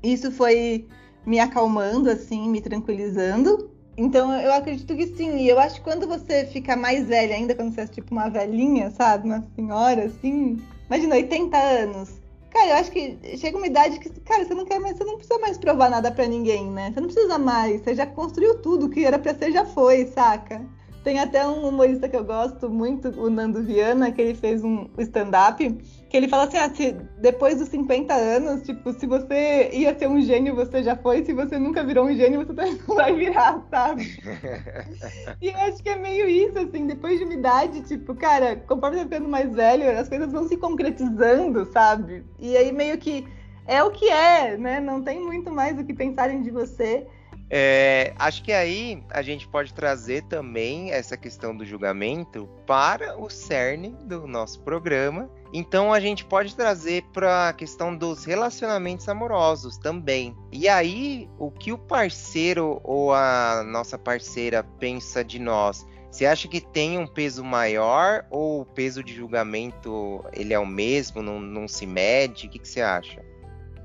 Isso 0.02 0.32
foi 0.32 0.88
me 1.24 1.40
acalmando, 1.40 2.10
assim, 2.10 2.50
me 2.50 2.62
tranquilizando. 2.62 3.70
Então 4.00 4.34
eu 4.34 4.54
acredito 4.54 4.96
que 4.96 5.08
sim. 5.08 5.40
E 5.40 5.50
eu 5.50 5.60
acho 5.60 5.76
que 5.76 5.82
quando 5.82 6.08
você 6.08 6.46
fica 6.46 6.74
mais 6.78 7.06
velha, 7.06 7.36
ainda 7.36 7.54
quando 7.54 7.76
você 7.76 7.82
é 7.82 7.88
tipo 7.88 8.14
uma 8.14 8.30
velhinha, 8.30 8.90
sabe? 8.92 9.28
Uma 9.28 9.46
senhora, 9.56 10.06
assim. 10.06 10.58
Imagina, 10.88 11.16
80 11.16 11.58
anos. 11.58 12.22
Cara, 12.50 12.70
eu 12.70 12.76
acho 12.78 12.92
que 12.92 13.20
chega 13.38 13.58
uma 13.58 13.68
idade 13.68 14.00
que, 14.00 14.10
cara, 14.22 14.46
você 14.46 14.54
não 14.56 14.66
quer 14.66 14.80
mais, 14.80 14.98
você 14.98 15.04
não 15.04 15.18
precisa 15.18 15.38
mais 15.40 15.58
provar 15.58 15.90
nada 15.90 16.10
para 16.12 16.26
ninguém, 16.28 16.72
né? 16.72 16.92
Você 16.92 17.02
não 17.02 17.08
precisa 17.08 17.38
mais, 17.38 17.82
você 17.82 17.94
já 17.94 18.08
construiu 18.08 18.60
tudo, 18.62 18.90
que 18.90 19.04
era 19.06 19.20
pra 19.20 19.36
ser 19.36 19.52
já 19.52 19.66
foi, 19.66 20.08
saca? 20.08 20.66
Tem 21.04 21.20
até 21.20 21.46
um 21.46 21.68
humorista 21.68 22.08
que 22.10 22.16
eu 22.16 22.24
gosto 22.24 22.70
muito, 22.70 23.10
o 23.10 23.30
Nando 23.30 23.62
Viana, 23.62 24.12
que 24.12 24.22
ele 24.22 24.34
fez 24.34 24.64
um 24.64 24.88
stand-up 24.98 25.78
que 26.10 26.18
ele 26.18 26.28
fala 26.28 26.46
assim: 26.46 26.58
ah, 26.58 26.70
se 26.74 26.92
depois 27.20 27.60
dos 27.60 27.70
50 27.70 28.14
anos, 28.14 28.64
tipo, 28.64 28.92
se 28.94 29.06
você 29.06 29.70
ia 29.72 29.98
ser 29.98 30.08
um 30.08 30.20
gênio, 30.20 30.56
você 30.56 30.84
já 30.84 30.96
foi, 30.96 31.24
se 31.24 31.34
você 31.34 31.60
nunca 31.60 31.84
virou 31.84 32.06
um 32.06 32.16
gênio, 32.16 32.40
você 32.40 32.54
também 32.54 32.80
não 32.88 32.96
vai 32.96 33.14
virar, 33.14 33.64
sabe? 33.70 34.20
e 35.40 35.48
eu 35.48 35.58
acho 35.58 35.84
que 35.84 35.90
é 35.90 35.96
meio 35.96 36.28
isso, 36.28 36.58
assim, 36.58 36.88
depois 36.88 37.20
de 37.20 37.26
uma 37.26 37.34
idade, 37.34 37.82
tipo, 37.84 38.16
cara, 38.16 38.56
conforme 38.56 38.98
você 38.98 39.04
ficando 39.04 39.30
mais 39.30 39.54
velho, 39.54 40.00
as 40.00 40.10
coisas 40.10 40.32
vão 40.32 40.48
se 40.48 40.58
concretizando, 40.58 41.66
sabe? 41.72 42.26
E 42.40 42.58
aí 42.58 42.72
meio 42.72 42.98
que 42.98 43.28
é 43.68 43.84
o 43.84 43.92
que 43.92 44.10
é, 44.10 44.58
né? 44.58 44.80
Não 44.80 45.04
tem 45.04 45.22
muito 45.22 45.52
mais 45.52 45.78
o 45.78 45.84
que 45.84 45.94
pensarem 45.94 46.42
de 46.42 46.50
você. 46.50 47.06
É, 47.52 48.14
acho 48.18 48.44
que 48.44 48.52
aí 48.52 49.04
a 49.10 49.22
gente 49.22 49.48
pode 49.48 49.74
trazer 49.74 50.24
também 50.24 50.92
essa 50.92 51.18
questão 51.18 51.56
do 51.56 51.66
julgamento 51.66 52.48
para 52.66 53.18
o 53.20 53.30
cerne 53.30 53.96
do 54.06 54.28
nosso 54.28 54.60
programa. 54.62 55.30
Então 55.54 55.92
a 55.92 56.00
gente 56.00 56.24
pode 56.26 56.56
trazer 56.56 57.04
para 57.12 57.50
a 57.50 57.54
questão 57.54 57.96
dos 57.96 58.24
relacionamentos 58.24 59.10
amorosos 59.10 59.78
também. 59.78 60.36
E 60.52 60.68
aí, 60.68 61.30
o 61.40 61.50
que 61.50 61.72
o 61.72 61.78
parceiro 61.78 62.80
ou 62.84 63.14
a 63.14 63.64
nossa 63.66 63.98
parceira 63.98 64.64
pensa 64.80 65.24
de 65.24 65.40
nós? 65.40 65.88
Você 66.12 66.26
acha 66.26 66.48
que 66.48 66.60
tem 66.60 66.98
um 66.98 67.08
peso 67.08 67.44
maior 67.44 68.26
ou 68.32 68.62
o 68.62 68.66
peso 68.66 69.04
de 69.04 69.14
julgamento 69.14 70.24
ele 70.34 70.54
é 70.54 70.60
o 70.60 70.66
mesmo, 70.66 71.22
não, 71.22 71.40
não 71.40 71.68
se 71.68 71.86
mede? 71.86 72.48
O 72.48 72.50
que, 72.50 72.60
que 72.60 72.68
você 72.68 72.82
acha? 72.82 73.24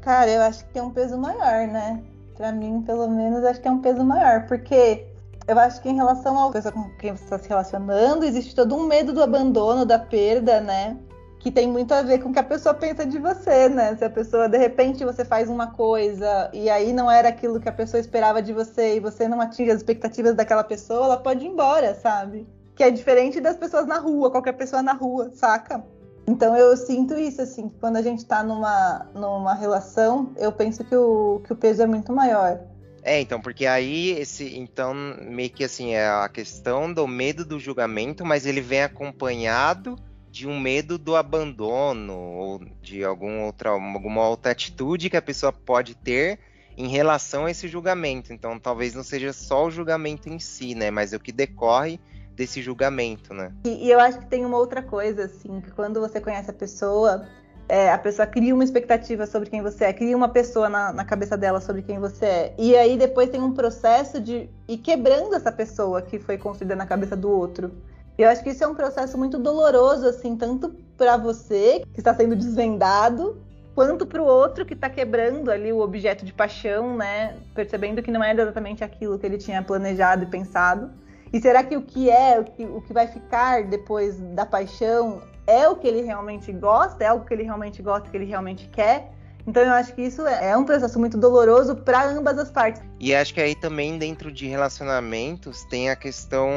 Cara, 0.01 0.31
eu 0.31 0.43
acho 0.43 0.67
que 0.67 0.73
tem 0.73 0.83
um 0.83 0.91
peso 0.91 1.19
maior, 1.19 1.67
né? 1.67 2.03
Para 2.35 2.51
mim, 2.51 2.83
pelo 2.83 3.09
menos, 3.09 3.45
acho 3.45 3.61
que 3.61 3.69
é 3.69 3.71
um 3.71 3.81
peso 3.81 4.05
maior, 4.05 4.47
porque 4.47 5.07
eu 5.47 5.59
acho 5.59 5.81
que 5.81 5.89
em 5.89 5.95
relação 5.95 6.39
ao 6.39 6.51
pessoa 6.51 6.73
com 6.73 6.91
quem 6.97 7.13
você 7.13 7.25
está 7.25 7.39
se 7.39 7.49
relacionando, 7.49 8.25
existe 8.25 8.55
todo 8.55 8.75
um 8.75 8.87
medo 8.87 9.13
do 9.13 9.23
abandono, 9.23 9.85
da 9.85 9.99
perda, 9.99 10.61
né? 10.61 10.97
Que 11.45 11.51
tem 11.51 11.69
muito 11.69 11.93
a 11.93 12.01
ver 12.01 12.23
com 12.23 12.31
o 12.31 12.33
que 12.33 12.39
a 12.39 12.43
pessoa 12.43 12.73
pensa 12.73 13.05
de 13.05 13.19
você, 13.19 13.69
né? 13.69 13.95
Se 13.97 14.03
a 14.03 14.09
pessoa, 14.09 14.49
de 14.49 14.57
repente, 14.57 15.05
você 15.05 15.27
faz 15.27 15.47
uma 15.51 15.73
coisa 15.73 16.49
e 16.55 16.71
aí 16.71 16.91
não 16.91 17.11
era 17.11 17.29
aquilo 17.29 17.61
que 17.61 17.69
a 17.69 17.73
pessoa 17.73 18.01
esperava 18.01 18.41
de 18.41 18.51
você 18.51 18.97
e 18.97 19.01
você 19.01 19.29
não 19.29 19.43
atinge 19.43 19.71
as 19.71 19.77
expectativas 19.77 20.35
daquela 20.35 20.65
pessoa, 20.65 21.05
ela 21.05 21.17
pode 21.19 21.45
ir 21.45 21.49
embora, 21.49 21.95
sabe? 21.97 22.47
Que 22.75 22.83
é 22.83 22.91
diferente 22.91 23.43
das 23.43 23.59
pessoas 23.59 23.87
na 23.87 23.99
rua, 23.99 24.31
qualquer 24.31 24.55
pessoa 24.55 24.81
na 24.81 24.95
rua, 24.95 25.33
saca? 25.35 25.85
Então 26.27 26.57
eu 26.57 26.75
sinto 26.79 27.13
isso, 27.13 27.43
assim, 27.43 27.71
quando 27.79 27.97
a 27.97 28.03
gente 28.03 28.25
tá 28.25 28.43
numa, 28.43 29.07
numa 29.15 29.53
relação, 29.53 30.33
eu 30.39 30.51
penso 30.51 30.83
que 30.83 30.97
o, 30.97 31.43
que 31.45 31.53
o 31.53 31.57
peso 31.57 31.83
é 31.83 31.87
muito 31.87 32.11
maior. 32.11 32.59
É, 33.03 33.21
então, 33.21 33.39
porque 33.39 33.67
aí 33.67 34.13
esse, 34.13 34.59
então, 34.59 34.95
meio 34.95 35.51
que 35.51 35.63
assim, 35.63 35.93
é 35.93 36.09
a 36.09 36.27
questão 36.27 36.91
do 36.91 37.07
medo 37.07 37.45
do 37.45 37.61
julgamento, 37.61 38.25
mas 38.25 38.47
ele 38.47 38.63
vem 38.63 38.83
acompanhado 38.83 39.95
de 40.35 40.49
um 40.49 40.59
medo 40.59 40.99
do 40.99 41.15
abandono 41.15 42.13
ou 42.13 42.61
de 42.83 43.05
algum 43.05 43.45
outra, 43.45 43.71
alguma 43.71 44.29
outra 44.29 44.51
atitude 44.51 45.09
que 45.09 45.17
a 45.17 45.23
pessoa 45.23 45.53
pode 45.53 45.95
ter 45.95 46.41
em 46.77 46.89
relação 46.89 47.45
a 47.45 47.53
esse 47.53 47.69
julgamento. 47.69 48.33
Então, 48.33 48.59
talvez 48.59 48.95
não 48.95 49.05
seja 49.05 49.33
só 49.33 49.67
o 49.67 49.71
julgamento 49.71 50.29
em 50.29 50.41
si, 50.41 50.75
né, 50.75 50.91
mas 50.91 51.13
é 51.13 51.17
o 51.17 51.21
que 51.21 51.31
decorre 51.31 52.01
desse 52.35 52.61
julgamento, 52.61 53.33
né? 53.33 53.53
E, 53.65 53.87
e, 53.87 53.91
eu 53.93 54.01
acho 54.01 54.19
que 54.19 54.27
tem 54.27 54.45
uma 54.45 54.59
outra 54.59 54.83
coisa, 54.83 55.27
assim, 55.27 55.61
que 55.61 55.71
quando 55.71 56.01
você 56.01 56.21
conhece 56.21 56.51
a 56.51 56.53
pessoa, 56.53 57.29
é, 57.69 57.93
a 57.93 57.99
pessoa 57.99 58.27
cria 58.27 58.53
uma 58.53 58.65
expectativa 58.65 59.29
sobre 59.29 59.49
quem 59.49 59.63
você 59.63 59.85
é, 59.85 59.93
cria 59.93 60.17
uma 60.17 60.29
pessoa 60.29 60.69
na, 60.69 60.93
na, 60.93 61.05
cabeça 61.05 61.37
dela 61.37 61.61
sobre 61.61 61.83
quem 61.83 62.01
você 62.01 62.27
é. 62.27 62.55
E 62.59 62.77
aí 62.77 62.99
depois 62.99 63.31
tem 63.31 63.41
um 63.41 63.53
processo 63.53 64.21
de 64.21 64.51
ir 64.67 64.79
quebrando 64.79 65.37
essa 65.37 65.53
pessoa 65.53 66.03
que 66.03 66.19
foi 66.19 66.37
construída 66.37 66.75
na 66.75 66.87
cabeça 66.87 67.15
do 67.15 67.31
outro. 67.31 67.71
Eu 68.17 68.29
acho 68.29 68.43
que 68.43 68.51
isso 68.51 68.63
é 68.63 68.67
um 68.67 68.75
processo 68.75 69.19
muito 69.19 69.39
doloroso, 69.39 70.07
assim, 70.07 70.37
tanto 70.37 70.71
para 70.97 71.17
você, 71.17 71.83
que 71.93 72.01
está 72.01 72.15
sendo 72.15 72.37
desvendado, 72.37 73.43
quanto 73.75 74.07
para 74.07 74.23
o 74.23 74.25
outro 74.25 74.65
que 74.65 74.75
está 74.75 74.89
quebrando 74.89 75.51
ali 75.51 75.73
o 75.73 75.81
objeto 75.81 76.25
de 76.25 76.33
paixão, 76.33 76.97
né? 76.97 77.37
Percebendo 77.55 78.03
que 78.03 78.11
não 78.11 78.23
é 78.23 78.33
exatamente 78.33 78.85
aquilo 78.85 79.19
que 79.19 79.27
ele 79.27 79.37
tinha 79.37 79.63
planejado 79.63 80.23
e 80.23 80.27
pensado. 80.27 80.93
E 81.33 81.41
será 81.41 81.65
que 81.65 81.77
o 81.77 81.83
que 81.83 82.09
é, 82.09 82.39
o 82.39 82.45
que, 82.45 82.65
o 82.65 82.81
que 82.83 82.93
vai 82.93 83.09
ficar 83.09 83.65
depois 83.65 84.21
da 84.21 84.47
paixão 84.47 85.21
é 85.45 85.69
o 85.69 85.75
que 85.75 85.89
ele 85.89 86.03
realmente 86.03 86.53
gosta, 86.53 87.03
é 87.03 87.09
algo 87.09 87.25
que 87.25 87.35
ele 87.35 87.43
realmente 87.43 87.83
gosta, 87.83 88.09
que 88.09 88.17
ele 88.17 88.25
realmente 88.25 88.69
quer? 88.69 89.13
Então 89.47 89.63
eu 89.63 89.73
acho 89.73 89.95
que 89.95 90.03
isso 90.03 90.27
é, 90.27 90.51
é 90.51 90.57
um 90.57 90.65
processo 90.65 90.99
muito 90.99 91.19
doloroso 91.19 91.77
para 91.77 92.09
ambas 92.09 92.39
as 92.39 92.51
partes. 92.51 92.83
E 92.99 93.15
acho 93.15 93.35
que 93.35 93.41
aí 93.41 93.55
também 93.55 93.99
dentro 93.99 94.33
de 94.33 94.47
relacionamentos 94.47 95.65
tem 95.65 95.91
a 95.91 95.97
questão, 95.97 96.51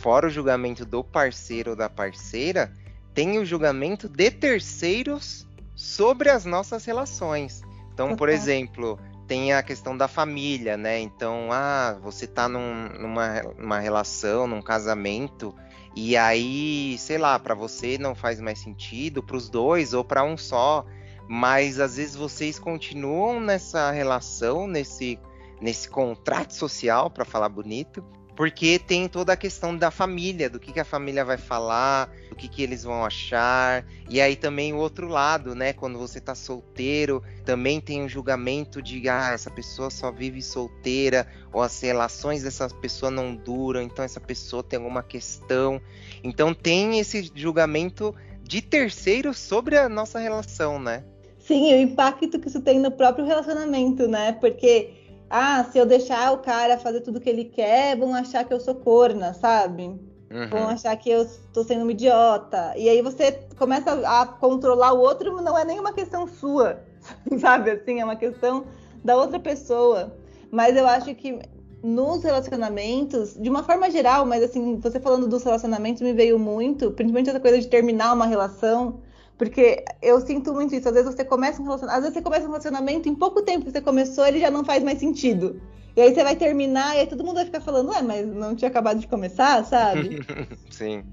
fora 0.00 0.26
o 0.26 0.30
julgamento 0.30 0.84
do 0.84 1.02
parceiro 1.02 1.70
ou 1.70 1.76
da 1.76 1.88
parceira, 1.90 2.72
tem 3.12 3.38
o 3.38 3.44
julgamento 3.44 4.08
de 4.08 4.30
terceiros 4.30 5.46
sobre 5.74 6.30
as 6.30 6.44
nossas 6.44 6.84
relações. 6.84 7.62
Então, 7.92 8.14
por 8.14 8.28
exemplo, 8.28 8.98
tem 9.26 9.52
a 9.52 9.62
questão 9.62 9.96
da 9.96 10.06
família, 10.06 10.76
né? 10.76 11.00
Então, 11.00 11.48
ah, 11.50 11.96
você 12.02 12.26
tá 12.26 12.48
num, 12.48 12.88
numa, 13.00 13.42
numa 13.58 13.78
relação, 13.78 14.46
num 14.46 14.62
casamento, 14.62 15.54
e 15.94 16.14
aí, 16.16 16.96
sei 16.98 17.16
lá, 17.16 17.38
para 17.38 17.54
você 17.54 17.96
não 17.96 18.14
faz 18.14 18.38
mais 18.38 18.58
sentido, 18.58 19.22
para 19.22 19.36
os 19.36 19.48
dois 19.48 19.94
ou 19.94 20.04
para 20.04 20.22
um 20.22 20.36
só 20.36 20.84
mas 21.28 21.80
às 21.80 21.96
vezes 21.96 22.14
vocês 22.14 22.58
continuam 22.58 23.40
nessa 23.40 23.90
relação, 23.90 24.66
nesse, 24.66 25.18
nesse 25.60 25.88
contrato 25.88 26.54
social, 26.54 27.10
para 27.10 27.24
falar 27.24 27.48
bonito, 27.48 28.04
porque 28.36 28.78
tem 28.78 29.08
toda 29.08 29.32
a 29.32 29.36
questão 29.36 29.74
da 29.74 29.90
família, 29.90 30.50
do 30.50 30.60
que, 30.60 30.70
que 30.70 30.78
a 30.78 30.84
família 30.84 31.24
vai 31.24 31.38
falar, 31.38 32.12
do 32.28 32.36
que, 32.36 32.48
que 32.48 32.62
eles 32.62 32.84
vão 32.84 33.02
achar, 33.02 33.82
e 34.10 34.20
aí 34.20 34.36
também 34.36 34.74
o 34.74 34.76
outro 34.76 35.08
lado, 35.08 35.54
né? 35.54 35.72
Quando 35.72 35.98
você 35.98 36.20
tá 36.20 36.34
solteiro, 36.34 37.22
também 37.46 37.80
tem 37.80 38.02
um 38.02 38.08
julgamento 38.08 38.82
de 38.82 39.08
ah, 39.08 39.30
essa 39.32 39.50
pessoa 39.50 39.88
só 39.88 40.12
vive 40.12 40.42
solteira, 40.42 41.26
ou 41.50 41.62
as 41.62 41.80
relações 41.80 42.42
dessa 42.42 42.68
pessoa 42.68 43.10
não 43.10 43.34
duram, 43.34 43.80
então 43.80 44.04
essa 44.04 44.20
pessoa 44.20 44.62
tem 44.62 44.76
alguma 44.76 45.02
questão. 45.02 45.80
Então 46.22 46.52
tem 46.52 47.00
esse 47.00 47.32
julgamento 47.34 48.14
de 48.42 48.60
terceiro 48.60 49.32
sobre 49.32 49.78
a 49.78 49.88
nossa 49.88 50.18
relação, 50.18 50.78
né? 50.78 51.04
Sim, 51.46 51.72
o 51.72 51.80
impacto 51.80 52.40
que 52.40 52.48
isso 52.48 52.60
tem 52.60 52.80
no 52.80 52.90
próprio 52.90 53.24
relacionamento, 53.24 54.08
né? 54.08 54.32
Porque, 54.32 54.90
ah, 55.30 55.64
se 55.70 55.78
eu 55.78 55.86
deixar 55.86 56.32
o 56.32 56.38
cara 56.38 56.76
fazer 56.76 57.00
tudo 57.02 57.20
que 57.20 57.30
ele 57.30 57.44
quer, 57.44 57.96
vão 57.96 58.12
achar 58.12 58.44
que 58.44 58.52
eu 58.52 58.58
sou 58.58 58.74
corna, 58.74 59.32
sabe? 59.32 59.84
Uhum. 59.84 60.48
Vão 60.50 60.68
achar 60.68 60.96
que 60.96 61.08
eu 61.08 61.22
estou 61.22 61.62
sendo 61.62 61.82
uma 61.82 61.92
idiota. 61.92 62.74
E 62.76 62.88
aí 62.88 63.00
você 63.00 63.30
começa 63.56 63.92
a 63.92 64.26
controlar 64.26 64.92
o 64.92 64.98
outro, 64.98 65.40
não 65.40 65.56
é 65.56 65.64
nenhuma 65.64 65.92
questão 65.92 66.26
sua, 66.26 66.80
sabe? 67.38 67.70
Assim, 67.70 68.00
é 68.00 68.04
uma 68.04 68.16
questão 68.16 68.64
da 69.04 69.16
outra 69.16 69.38
pessoa. 69.38 70.16
Mas 70.50 70.76
eu 70.76 70.86
acho 70.86 71.14
que 71.14 71.38
nos 71.80 72.24
relacionamentos, 72.24 73.34
de 73.40 73.48
uma 73.48 73.62
forma 73.62 73.88
geral, 73.88 74.26
mas 74.26 74.42
assim, 74.42 74.80
você 74.80 74.98
falando 74.98 75.28
dos 75.28 75.44
relacionamentos 75.44 76.02
me 76.02 76.12
veio 76.12 76.40
muito, 76.40 76.90
principalmente 76.90 77.30
essa 77.30 77.38
coisa 77.38 77.60
de 77.60 77.68
terminar 77.68 78.12
uma 78.12 78.26
relação, 78.26 79.00
porque 79.38 79.84
eu 80.00 80.20
sinto 80.20 80.52
muito 80.52 80.74
isso. 80.74 80.88
Às 80.88 80.94
vezes 80.94 81.14
você 81.14 81.24
começa 81.24 81.60
um 81.60 81.64
relacionamento, 81.64 81.98
às 81.98 82.02
vezes 82.02 82.14
você 82.14 82.22
começa 82.22 82.44
um 82.44 82.50
relacionamento, 82.50 83.08
em 83.08 83.14
pouco 83.14 83.42
tempo 83.42 83.66
que 83.66 83.70
você 83.70 83.80
começou, 83.80 84.26
ele 84.26 84.40
já 84.40 84.50
não 84.50 84.64
faz 84.64 84.82
mais 84.82 84.98
sentido. 84.98 85.60
E 85.96 86.00
aí 86.00 86.14
você 86.14 86.22
vai 86.22 86.36
terminar 86.36 86.94
e 86.94 87.00
aí 87.00 87.06
todo 87.06 87.24
mundo 87.24 87.36
vai 87.36 87.46
ficar 87.46 87.60
falando, 87.60 87.90
ué, 87.90 88.02
mas 88.02 88.26
não 88.26 88.54
tinha 88.54 88.68
acabado 88.68 88.98
de 88.98 89.08
começar, 89.08 89.64
sabe? 89.64 90.20
Sim. 90.70 91.04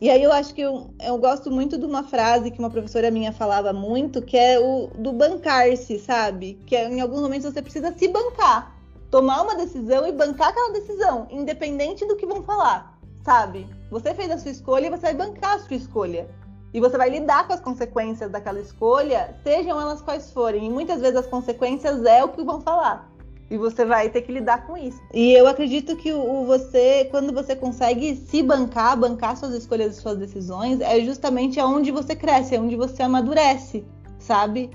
E 0.00 0.10
aí 0.10 0.20
eu 0.20 0.32
acho 0.32 0.52
que 0.52 0.60
eu, 0.60 0.92
eu 1.00 1.16
gosto 1.16 1.48
muito 1.48 1.78
de 1.78 1.86
uma 1.86 2.02
frase 2.02 2.50
que 2.50 2.58
uma 2.58 2.70
professora 2.70 3.08
minha 3.08 3.32
falava 3.32 3.72
muito, 3.72 4.20
que 4.20 4.36
é 4.36 4.58
o 4.58 4.88
do 4.98 5.12
bancar-se, 5.12 5.96
sabe? 6.00 6.58
Que 6.66 6.74
é, 6.74 6.88
em 6.88 7.00
alguns 7.00 7.20
momentos 7.20 7.52
você 7.52 7.62
precisa 7.62 7.96
se 7.96 8.08
bancar. 8.08 8.76
Tomar 9.12 9.42
uma 9.42 9.54
decisão 9.54 10.04
e 10.04 10.10
bancar 10.10 10.48
aquela 10.48 10.72
decisão, 10.72 11.28
independente 11.30 12.04
do 12.04 12.16
que 12.16 12.26
vão 12.26 12.42
falar, 12.42 12.98
sabe? 13.24 13.64
Você 13.92 14.12
fez 14.12 14.28
a 14.30 14.38
sua 14.38 14.50
escolha 14.50 14.86
e 14.88 14.90
você 14.90 15.02
vai 15.02 15.14
bancar 15.14 15.54
a 15.54 15.58
sua 15.60 15.76
escolha. 15.76 16.28
E 16.74 16.80
você 16.80 16.96
vai 16.96 17.10
lidar 17.10 17.46
com 17.46 17.52
as 17.52 17.60
consequências 17.60 18.30
daquela 18.30 18.60
escolha, 18.60 19.34
sejam 19.42 19.78
elas 19.80 20.00
quais 20.00 20.30
forem. 20.30 20.66
E 20.66 20.70
muitas 20.70 21.00
vezes 21.00 21.16
as 21.16 21.26
consequências 21.26 22.04
é 22.04 22.24
o 22.24 22.28
que 22.28 22.42
vão 22.42 22.60
falar. 22.60 23.10
E 23.50 23.58
você 23.58 23.84
vai 23.84 24.08
ter 24.08 24.22
que 24.22 24.32
lidar 24.32 24.66
com 24.66 24.76
isso. 24.78 24.98
E 25.12 25.32
eu 25.32 25.46
acredito 25.46 25.94
que 25.96 26.10
o 26.10 26.46
você, 26.46 27.06
quando 27.10 27.34
você 27.34 27.54
consegue 27.54 28.16
se 28.16 28.42
bancar, 28.42 28.96
bancar 28.96 29.36
suas 29.36 29.52
escolhas 29.52 29.96
e 29.96 30.00
suas 30.00 30.16
decisões, 30.16 30.80
é 30.80 30.98
justamente 31.00 31.60
aonde 31.60 31.90
você 31.90 32.16
cresce, 32.16 32.54
é 32.54 32.60
onde 32.60 32.76
você 32.76 33.02
amadurece, 33.02 33.84
sabe? 34.18 34.70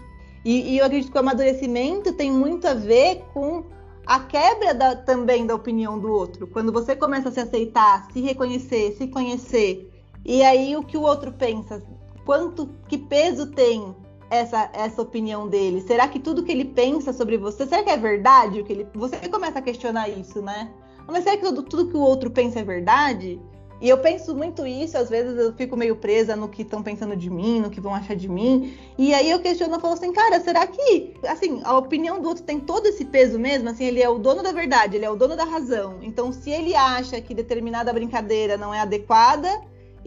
E, 0.46 0.74
e 0.74 0.78
eu 0.78 0.86
acredito 0.86 1.12
que 1.12 1.18
o 1.18 1.22
amadurecimento 1.22 2.14
tem 2.14 2.32
muito 2.32 2.68
a 2.68 2.76
ver 2.76 3.24
com 3.34 3.64
a 4.06 4.20
quebra 4.20 4.76
da, 4.76 4.96
também 4.96 5.48
da 5.48 5.56
opinião 5.56 5.98
do 5.98 6.12
outro. 6.12 6.46
Quando 6.46 6.72
você 6.72 6.96
começa 6.96 7.30
a 7.30 7.32
se 7.32 7.40
aceitar, 7.40 8.08
se 8.14 8.22
reconhecer, 8.22 8.96
se 8.96 9.08
conhecer 9.08 9.92
e 10.28 10.44
aí 10.44 10.76
o 10.76 10.84
que 10.84 10.98
o 10.98 11.02
outro 11.02 11.32
pensa? 11.32 11.82
Quanto, 12.26 12.70
que 12.90 12.98
peso 12.98 13.48
tem 13.48 13.96
essa, 14.30 14.70
essa 14.74 15.02
opinião 15.02 15.48
dele? 15.48 15.80
Será 15.80 16.06
que 16.10 16.20
tudo 16.20 16.44
que 16.44 16.52
ele 16.52 16.66
pensa 16.66 17.14
sobre 17.14 17.38
você, 17.38 17.66
será 17.66 17.82
que 17.82 17.90
é 17.90 17.96
verdade 17.96 18.60
o 18.60 18.66
que 18.66 18.74
ele? 18.74 18.88
Você 18.94 19.30
começa 19.30 19.60
a 19.60 19.62
questionar 19.62 20.10
isso, 20.10 20.42
né? 20.42 20.70
Mas 21.08 21.24
será 21.24 21.38
que 21.38 21.44
tudo, 21.44 21.64
tudo 21.64 21.88
que 21.88 21.96
o 21.96 22.02
outro 22.02 22.30
pensa 22.30 22.60
é 22.60 22.64
verdade? 22.64 23.40
E 23.80 23.88
eu 23.88 24.00
penso 24.00 24.36
muito 24.36 24.66
isso, 24.66 24.98
às 24.98 25.08
vezes 25.08 25.38
eu 25.38 25.54
fico 25.54 25.78
meio 25.78 25.96
presa 25.96 26.36
no 26.36 26.50
que 26.50 26.64
estão 26.64 26.82
pensando 26.82 27.16
de 27.16 27.30
mim, 27.30 27.60
no 27.60 27.70
que 27.70 27.80
vão 27.80 27.94
achar 27.94 28.16
de 28.16 28.28
mim. 28.28 28.76
E 28.98 29.14
aí 29.14 29.30
eu 29.30 29.40
questiono 29.40 29.78
e 29.78 29.80
falo 29.80 29.94
assim, 29.94 30.12
cara, 30.12 30.40
será 30.40 30.66
que, 30.66 31.14
assim, 31.24 31.62
a 31.64 31.78
opinião 31.78 32.20
do 32.20 32.28
outro 32.28 32.44
tem 32.44 32.60
todo 32.60 32.88
esse 32.88 33.06
peso 33.06 33.38
mesmo? 33.38 33.70
Assim, 33.70 33.86
ele 33.86 34.02
é 34.02 34.10
o 34.10 34.18
dono 34.18 34.42
da 34.42 34.52
verdade, 34.52 34.98
ele 34.98 35.06
é 35.06 35.10
o 35.10 35.16
dono 35.16 35.36
da 35.36 35.46
razão. 35.46 36.00
Então, 36.02 36.34
se 36.34 36.50
ele 36.50 36.76
acha 36.76 37.22
que 37.22 37.36
determinada 37.36 37.94
brincadeira 37.94 38.58
não 38.58 38.74
é 38.74 38.80
adequada, 38.80 39.62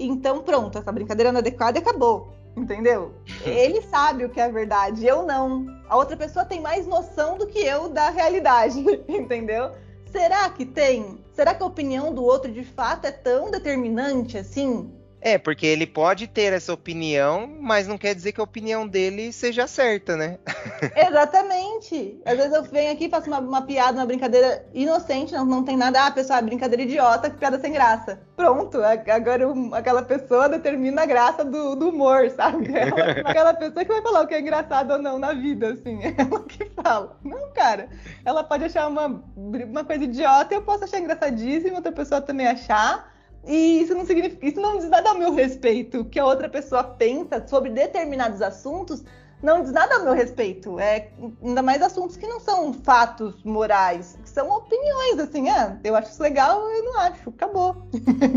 então, 0.07 0.43
pronto, 0.43 0.79
essa 0.79 0.93
brincadeira 0.93 1.33
não 1.33 1.39
é 1.39 1.41
adequada 1.41 1.79
e 1.79 1.83
acabou. 1.83 2.33
Entendeu? 2.57 3.15
Ele 3.45 3.81
sabe 3.83 4.25
o 4.25 4.29
que 4.29 4.41
é 4.41 4.51
verdade, 4.51 5.07
eu 5.07 5.25
não. 5.25 5.67
A 5.89 5.97
outra 5.97 6.17
pessoa 6.17 6.45
tem 6.45 6.61
mais 6.61 6.87
noção 6.87 7.39
do 7.39 7.47
que 7.47 7.61
eu 7.61 7.89
da 7.89 8.11
realidade, 8.11 8.81
entendeu? 9.09 9.71
Será 10.11 10.51
que 10.51 10.67
tem? 10.67 11.21
Será 11.33 11.55
que 11.55 11.63
a 11.63 11.67
opinião 11.67 12.13
do 12.13 12.25
outro 12.25 12.51
de 12.51 12.65
fato 12.65 13.07
é 13.07 13.13
tão 13.13 13.51
determinante 13.51 14.37
assim? 14.37 14.93
É, 15.21 15.37
porque 15.37 15.67
ele 15.67 15.87
pode 15.87 16.27
ter 16.27 16.53
essa 16.53 16.73
opinião, 16.73 17.47
mas 17.61 17.87
não 17.87 17.99
quer 17.99 18.15
dizer 18.15 18.33
que 18.33 18.41
a 18.41 18.45
opinião 18.45 18.89
dele 18.89 19.33
seja 19.33 19.67
certa, 19.67 20.17
né? 20.17 20.39
Exatamente. 20.97 22.19
Às 22.25 22.37
vezes 22.37 22.53
eu 22.53 22.63
venho 22.63 22.93
aqui, 22.93 23.09
faço 23.09 23.29
uma, 23.29 23.39
uma 23.39 23.63
piada, 23.63 23.99
uma 23.99 24.07
brincadeira 24.07 24.65
inocente, 24.73 25.33
não, 25.33 25.45
não 25.45 25.63
tem 25.63 25.77
nada. 25.77 26.07
Ah, 26.07 26.11
pessoal, 26.11 26.39
é 26.39 26.43
brincadeira 26.43 26.83
idiota, 26.83 27.29
piada 27.31 27.61
sem 27.61 27.73
graça. 27.73 28.21
Pronto, 28.35 28.79
agora 28.83 29.47
aquela 29.73 30.03
pessoa 30.03 30.49
determina 30.49 31.03
a 31.03 31.07
graça 31.07 31.45
do, 31.45 31.77
do 31.77 31.91
humor, 31.91 32.31
sabe? 32.31 32.71
Ela, 32.75 33.11
aquela 33.31 33.55
pessoa 33.55 33.85
que 33.85 33.93
vai 33.93 34.03
falar 34.03 34.23
o 34.23 34.27
que 34.27 34.35
é 34.35 34.41
engraçado 34.41 34.93
ou 34.93 34.99
não 34.99 35.19
na 35.19 35.35
vida, 35.35 35.75
assim. 35.75 36.01
Ela 36.17 36.43
que 36.45 36.65
fala. 36.83 37.19
Não, 37.23 37.53
cara. 37.53 37.91
Ela 38.25 38.43
pode 38.43 38.65
achar 38.65 38.89
uma, 38.89 39.23
uma 39.37 39.85
coisa 39.85 40.05
idiota 40.05 40.55
e 40.55 40.57
eu 40.57 40.63
posso 40.63 40.85
achar 40.85 40.99
engraçadíssima, 40.99 41.77
outra 41.77 41.93
pessoa 41.93 42.23
também 42.23 42.47
achar. 42.47 43.10
E 43.47 43.83
isso 43.83 43.95
não 43.95 44.05
significa, 44.05 44.47
isso 44.47 44.61
não 44.61 44.79
diz 44.79 44.89
nada 44.89 45.11
ao 45.11 45.19
meu 45.19 45.35
respeito. 45.35 46.01
O 46.01 46.05
que 46.05 46.19
a 46.19 46.25
outra 46.25 46.49
pessoa 46.49 46.85
pensa 46.85 47.47
sobre 47.47 47.71
determinados 47.71 48.43
assuntos 48.43 49.03
não 49.43 49.63
diz 49.63 49.73
nada 49.73 49.97
ao 49.97 50.05
meu 50.05 50.13
respeito. 50.13 50.79
É 50.79 51.09
ainda 51.43 51.63
mais 51.63 51.83
assuntos 51.83 52.17
que 52.17 52.27
não 52.27 52.41
são 52.41 52.73
fatos 52.73 53.43
morais, 53.43 54.19
que 54.23 54.29
são 54.29 54.51
opiniões, 54.51 55.19
assim, 55.19 55.49
ah, 55.49 55.79
eu 55.83 55.97
acho 55.97 56.11
isso 56.11 56.23
legal, 56.23 56.61
eu 56.71 56.85
não 56.85 57.01
acho, 57.01 57.31
acabou. 57.31 57.89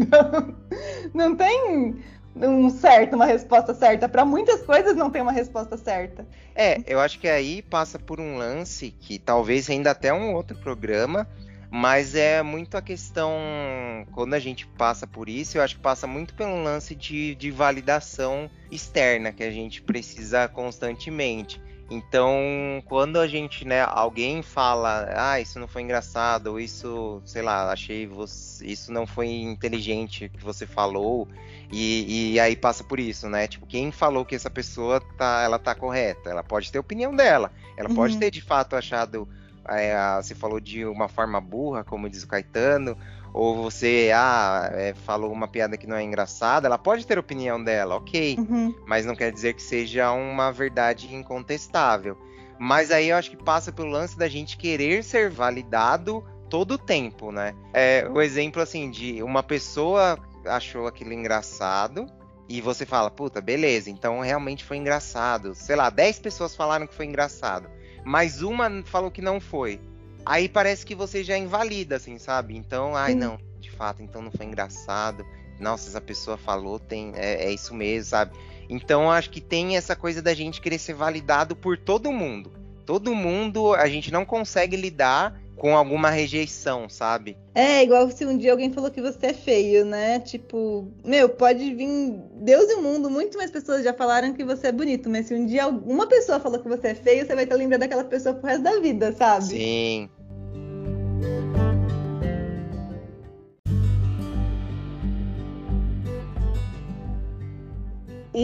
não, 0.09 0.55
não 1.29 1.35
tem 1.35 1.95
um 2.35 2.69
certo, 2.69 3.15
uma 3.15 3.25
resposta 3.25 3.73
certa. 3.73 4.07
Para 4.07 4.25
muitas 4.25 4.61
coisas 4.61 4.95
não 4.95 5.09
tem 5.09 5.21
uma 5.21 5.31
resposta 5.31 5.77
certa. 5.77 6.25
É, 6.55 6.81
eu 6.87 6.99
acho 6.99 7.19
que 7.19 7.27
aí 7.27 7.61
passa 7.61 7.99
por 7.99 8.19
um 8.19 8.37
lance 8.37 8.91
que 8.91 9.19
talvez 9.19 9.69
ainda 9.69 9.91
até 9.91 10.13
um 10.13 10.33
outro 10.33 10.57
programa, 10.57 11.27
mas 11.75 12.13
é 12.13 12.43
muito 12.43 12.77
a 12.77 12.83
questão, 12.83 13.33
quando 14.11 14.35
a 14.35 14.39
gente 14.39 14.67
passa 14.67 15.07
por 15.07 15.27
isso, 15.27 15.57
eu 15.57 15.63
acho 15.63 15.75
que 15.75 15.81
passa 15.81 16.05
muito 16.05 16.35
pelo 16.35 16.61
lance 16.61 16.93
de, 16.93 17.33
de 17.33 17.49
validação 17.49 18.47
externa 18.69 19.31
que 19.31 19.41
a 19.41 19.49
gente 19.49 19.81
precisa 19.81 20.47
constantemente. 20.47 21.59
Então, 21.89 22.37
quando 22.85 23.17
a 23.17 23.27
gente, 23.27 23.65
né, 23.65 23.81
alguém 23.89 24.43
fala, 24.43 25.09
ah, 25.15 25.41
isso 25.41 25.59
não 25.59 25.67
foi 25.67 25.81
engraçado, 25.81 26.51
ou 26.51 26.59
isso, 26.59 27.19
sei 27.25 27.41
lá, 27.41 27.71
achei 27.71 28.05
você, 28.05 28.67
isso 28.67 28.91
não 28.91 29.07
foi 29.07 29.29
inteligente 29.29 30.29
que 30.29 30.43
você 30.43 30.67
falou, 30.67 31.27
e, 31.71 32.33
e, 32.33 32.39
aí 32.39 32.55
passa 32.55 32.83
por 32.83 32.99
isso, 32.99 33.27
né? 33.27 33.47
Tipo, 33.47 33.65
quem 33.65 33.91
falou 33.91 34.23
que 34.23 34.35
essa 34.35 34.49
pessoa 34.49 35.01
tá, 35.17 35.41
ela 35.41 35.57
tá 35.57 35.73
correta? 35.73 36.29
Ela 36.29 36.43
pode 36.43 36.71
ter 36.71 36.77
a 36.77 36.81
opinião 36.81 37.15
dela, 37.15 37.51
ela 37.75 37.89
uhum. 37.89 37.95
pode 37.95 38.19
ter 38.19 38.29
de 38.29 38.41
fato 38.41 38.75
achado, 38.75 39.27
é, 39.69 39.95
você 40.21 40.35
falou 40.35 40.59
de 40.59 40.85
uma 40.85 41.07
forma 41.07 41.39
burra, 41.39 41.83
como 41.83 42.09
diz 42.09 42.23
o 42.23 42.27
Caetano, 42.27 42.97
ou 43.33 43.63
você 43.63 44.11
ah, 44.13 44.69
é, 44.73 44.93
falou 44.93 45.31
uma 45.31 45.47
piada 45.47 45.75
que 45.75 45.87
não 45.87 45.95
é 45.95 46.03
engraçada, 46.03 46.67
ela 46.67 46.77
pode 46.77 47.05
ter 47.07 47.17
opinião 47.17 47.61
dela, 47.61 47.95
ok, 47.95 48.35
uhum. 48.37 48.75
mas 48.85 49.05
não 49.05 49.15
quer 49.15 49.31
dizer 49.31 49.53
que 49.53 49.61
seja 49.61 50.11
uma 50.11 50.51
verdade 50.51 51.13
incontestável. 51.13 52.17
Mas 52.59 52.91
aí 52.91 53.09
eu 53.09 53.17
acho 53.17 53.31
que 53.31 53.37
passa 53.37 53.71
pelo 53.71 53.89
lance 53.89 54.17
da 54.17 54.29
gente 54.29 54.55
querer 54.55 55.03
ser 55.03 55.29
validado 55.29 56.23
todo 56.49 56.75
o 56.75 56.77
tempo, 56.77 57.31
né? 57.31 57.55
É, 57.73 58.07
o 58.07 58.21
exemplo 58.21 58.61
assim 58.61 58.91
de 58.91 59.23
uma 59.23 59.41
pessoa 59.41 60.19
achou 60.45 60.85
aquilo 60.85 61.11
engraçado 61.11 62.05
e 62.47 62.61
você 62.61 62.85
fala, 62.85 63.09
puta, 63.09 63.41
beleza, 63.41 63.89
então 63.89 64.19
realmente 64.19 64.63
foi 64.63 64.77
engraçado. 64.77 65.55
Sei 65.55 65.75
lá, 65.75 65.89
10 65.89 66.19
pessoas 66.19 66.55
falaram 66.55 66.85
que 66.85 66.93
foi 66.93 67.07
engraçado, 67.07 67.67
mas 68.03 68.41
uma 68.41 68.83
falou 68.83 69.11
que 69.11 69.21
não 69.21 69.39
foi. 69.39 69.79
Aí 70.25 70.47
parece 70.47 70.85
que 70.85 70.95
você 70.95 71.23
já 71.23 71.37
invalida, 71.37 71.97
assim, 71.97 72.17
sabe? 72.17 72.55
Então, 72.55 72.95
ai, 72.95 73.13
não, 73.13 73.37
de 73.59 73.69
fato, 73.71 74.01
então 74.01 74.21
não 74.21 74.31
foi 74.31 74.45
engraçado. 74.45 75.25
Nossa, 75.59 75.89
essa 75.89 76.01
pessoa 76.01 76.37
falou, 76.37 76.79
tem, 76.79 77.11
é, 77.15 77.45
é 77.45 77.51
isso 77.51 77.73
mesmo, 77.73 78.09
sabe? 78.09 78.31
Então, 78.69 79.11
acho 79.11 79.29
que 79.29 79.41
tem 79.41 79.75
essa 79.75 79.95
coisa 79.95 80.21
da 80.21 80.33
gente 80.33 80.61
querer 80.61 80.79
ser 80.79 80.93
validado 80.93 81.55
por 81.55 81.77
todo 81.77 82.11
mundo. 82.11 82.51
Todo 82.85 83.13
mundo, 83.13 83.73
a 83.73 83.87
gente 83.87 84.11
não 84.11 84.25
consegue 84.25 84.75
lidar 84.75 85.39
com 85.55 85.75
alguma 85.75 86.09
rejeição, 86.09 86.89
sabe? 86.89 87.37
É, 87.55 87.83
igual 87.83 88.09
se 88.09 88.25
um 88.25 88.37
dia 88.37 88.51
alguém 88.51 88.71
falou 88.71 88.91
que 88.91 89.01
você 89.01 89.27
é 89.27 89.33
feio, 89.33 89.85
né? 89.85 90.19
Tipo, 90.19 90.91
meu, 91.03 91.29
pode 91.29 91.73
vir 91.73 91.87
Deus 92.35 92.69
e 92.69 92.75
o 92.75 92.81
mundo, 92.81 93.09
muito 93.09 93.37
mais 93.37 93.51
pessoas 93.51 93.83
já 93.83 93.93
falaram 93.93 94.33
que 94.33 94.43
você 94.43 94.67
é 94.67 94.71
bonito, 94.71 95.09
mas 95.09 95.27
se 95.27 95.33
um 95.33 95.45
dia 95.45 95.67
uma 95.67 96.07
pessoa 96.07 96.39
falou 96.39 96.59
que 96.59 96.67
você 96.67 96.89
é 96.89 96.95
feio, 96.95 97.25
você 97.25 97.35
vai 97.35 97.43
estar 97.43 97.55
lembrando 97.55 97.81
daquela 97.81 98.03
pessoa 98.03 98.35
pro 98.35 98.47
resto 98.47 98.63
da 98.63 98.79
vida, 98.79 99.11
sabe? 99.13 99.45
Sim. 99.45 100.09
E, 108.33 108.41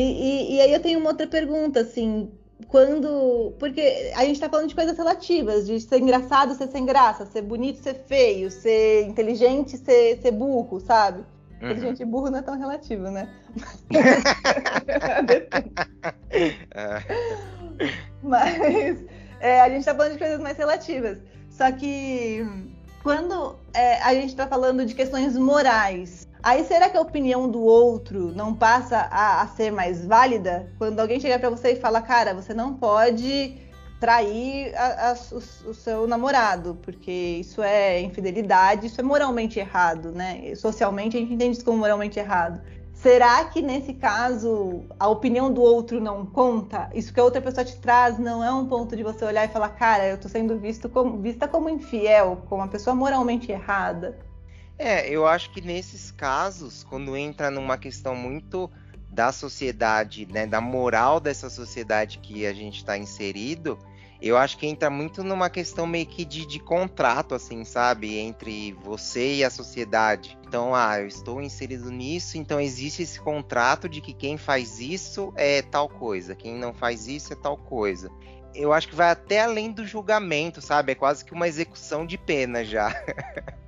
e, 0.51 0.55
e 0.55 0.61
aí 0.61 0.71
eu 0.71 0.79
tenho 0.79 0.99
uma 0.99 1.09
outra 1.09 1.25
pergunta, 1.25 1.79
assim, 1.79 2.31
quando. 2.69 3.53
Porque 3.59 4.13
a 4.15 4.21
gente 4.21 4.35
está 4.35 4.47
falando 4.47 4.69
de 4.69 4.75
coisas 4.75 4.97
relativas, 4.97 5.67
de 5.67 5.81
ser 5.81 5.99
engraçado, 5.99 6.55
ser 6.55 6.69
sem 6.69 6.85
graça, 6.85 7.25
ser 7.25 7.41
bonito, 7.41 7.81
ser 7.81 7.95
feio, 7.95 8.49
ser 8.49 9.05
inteligente, 9.07 9.77
ser, 9.77 10.21
ser 10.21 10.31
burro, 10.31 10.79
sabe? 10.79 11.25
Uhum. 11.61 11.71
Inteligente 11.71 12.03
e 12.03 12.05
burro 12.05 12.29
não 12.29 12.39
é 12.39 12.41
tão 12.41 12.57
relativo, 12.57 13.11
né? 13.11 13.27
Mas 18.23 19.03
é, 19.39 19.61
a 19.61 19.69
gente 19.69 19.79
está 19.79 19.95
falando 19.95 20.13
de 20.13 20.19
coisas 20.19 20.39
mais 20.39 20.57
relativas. 20.57 21.17
Só 21.49 21.71
que 21.71 22.45
quando 23.01 23.55
é, 23.73 23.99
a 24.01 24.13
gente 24.13 24.29
está 24.29 24.47
falando 24.47 24.85
de 24.85 24.93
questões 24.93 25.35
morais, 25.35 26.28
Aí 26.41 26.63
será 26.63 26.89
que 26.89 26.97
a 26.97 27.01
opinião 27.01 27.49
do 27.49 27.61
outro 27.61 28.33
não 28.33 28.55
passa 28.55 28.97
a, 29.11 29.41
a 29.41 29.47
ser 29.47 29.71
mais 29.71 30.05
válida? 30.05 30.71
Quando 30.77 30.99
alguém 30.99 31.19
chega 31.19 31.37
para 31.37 31.49
você 31.49 31.73
e 31.73 31.75
fala, 31.75 32.01
cara, 32.01 32.33
você 32.33 32.53
não 32.53 32.75
pode 32.75 33.57
trair 33.99 34.73
a, 34.75 35.11
a, 35.11 35.13
o, 35.13 35.69
o, 35.69 35.73
seu 35.73 36.07
namorado, 36.07 36.77
porque 36.81 37.11
isso 37.11 37.61
é 37.61 37.99
infidelidade, 37.99 38.87
isso 38.87 39.01
é 39.01 39.03
moralmente 39.03 39.59
errado, 39.59 40.13
né? 40.13 40.55
Socialmente 40.55 41.17
a 41.17 41.19
gente 41.19 41.33
entende 41.33 41.57
isso 41.57 41.65
como 41.65 41.77
moralmente 41.77 42.17
errado. 42.17 42.61
Será 42.93 43.43
que 43.45 43.61
nesse 43.61 43.93
caso 43.93 44.83
a 44.97 45.07
opinião 45.09 45.51
do 45.51 45.61
outro 45.61 45.99
não 45.99 46.25
conta? 46.25 46.89
Isso 46.93 47.13
que 47.13 47.19
a 47.19 47.23
outra 47.23 47.41
pessoa 47.41 47.65
te 47.65 47.77
traz 47.77 48.17
não 48.17 48.43
é 48.43 48.51
um 48.51 48.65
ponto 48.65 48.95
de 48.95 49.03
você 49.03 49.25
olhar 49.25 49.45
e 49.45 49.49
falar, 49.49 49.69
cara, 49.69 50.07
eu 50.07 50.17
tô 50.17 50.29
sendo 50.29 50.57
visto 50.57 50.87
como, 50.87 51.17
vista 51.17 51.47
como 51.47 51.69
infiel, 51.69 52.43
como 52.47 52.61
uma 52.61 52.67
pessoa 52.69 52.95
moralmente 52.95 53.51
errada? 53.51 54.17
É, 54.79 55.09
eu 55.09 55.27
acho 55.27 55.51
que 55.51 55.59
nesses 55.59 56.09
casos, 56.09 56.85
quando 56.85 57.17
entra 57.17 57.51
numa 57.51 57.77
questão 57.77 58.15
muito 58.15 58.71
da 59.09 59.29
sociedade, 59.29 60.25
né, 60.25 60.47
da 60.47 60.61
moral 60.61 61.19
dessa 61.19 61.49
sociedade 61.49 62.19
que 62.19 62.45
a 62.45 62.53
gente 62.53 62.77
está 62.77 62.97
inserido, 62.97 63.77
eu 64.21 64.37
acho 64.37 64.57
que 64.57 64.65
entra 64.65 64.89
muito 64.89 65.21
numa 65.21 65.49
questão 65.49 65.85
meio 65.85 66.05
que 66.05 66.23
de, 66.23 66.45
de, 66.45 66.59
contrato, 66.59 67.35
assim, 67.35 67.65
sabe? 67.65 68.17
Entre 68.17 68.71
você 68.73 69.35
e 69.35 69.43
a 69.43 69.49
sociedade. 69.49 70.37
Então, 70.47 70.73
ah, 70.73 70.99
eu 70.99 71.07
estou 71.07 71.41
inserido 71.41 71.91
nisso, 71.91 72.37
então 72.37 72.59
existe 72.59 73.01
esse 73.03 73.19
contrato 73.19 73.89
de 73.89 73.99
que 73.99 74.13
quem 74.13 74.37
faz 74.37 74.79
isso 74.79 75.33
é 75.35 75.61
tal 75.61 75.89
coisa, 75.89 76.35
quem 76.35 76.55
não 76.55 76.73
faz 76.73 77.05
isso 77.05 77.33
é 77.33 77.35
tal 77.35 77.57
coisa 77.57 78.09
eu 78.53 78.73
acho 78.73 78.87
que 78.87 78.95
vai 78.95 79.11
até 79.11 79.41
além 79.41 79.71
do 79.71 79.85
julgamento, 79.85 80.61
sabe? 80.61 80.91
É 80.91 80.95
quase 80.95 81.23
que 81.23 81.33
uma 81.33 81.47
execução 81.47 82.05
de 82.05 82.17
pena 82.17 82.63
já. 82.63 82.93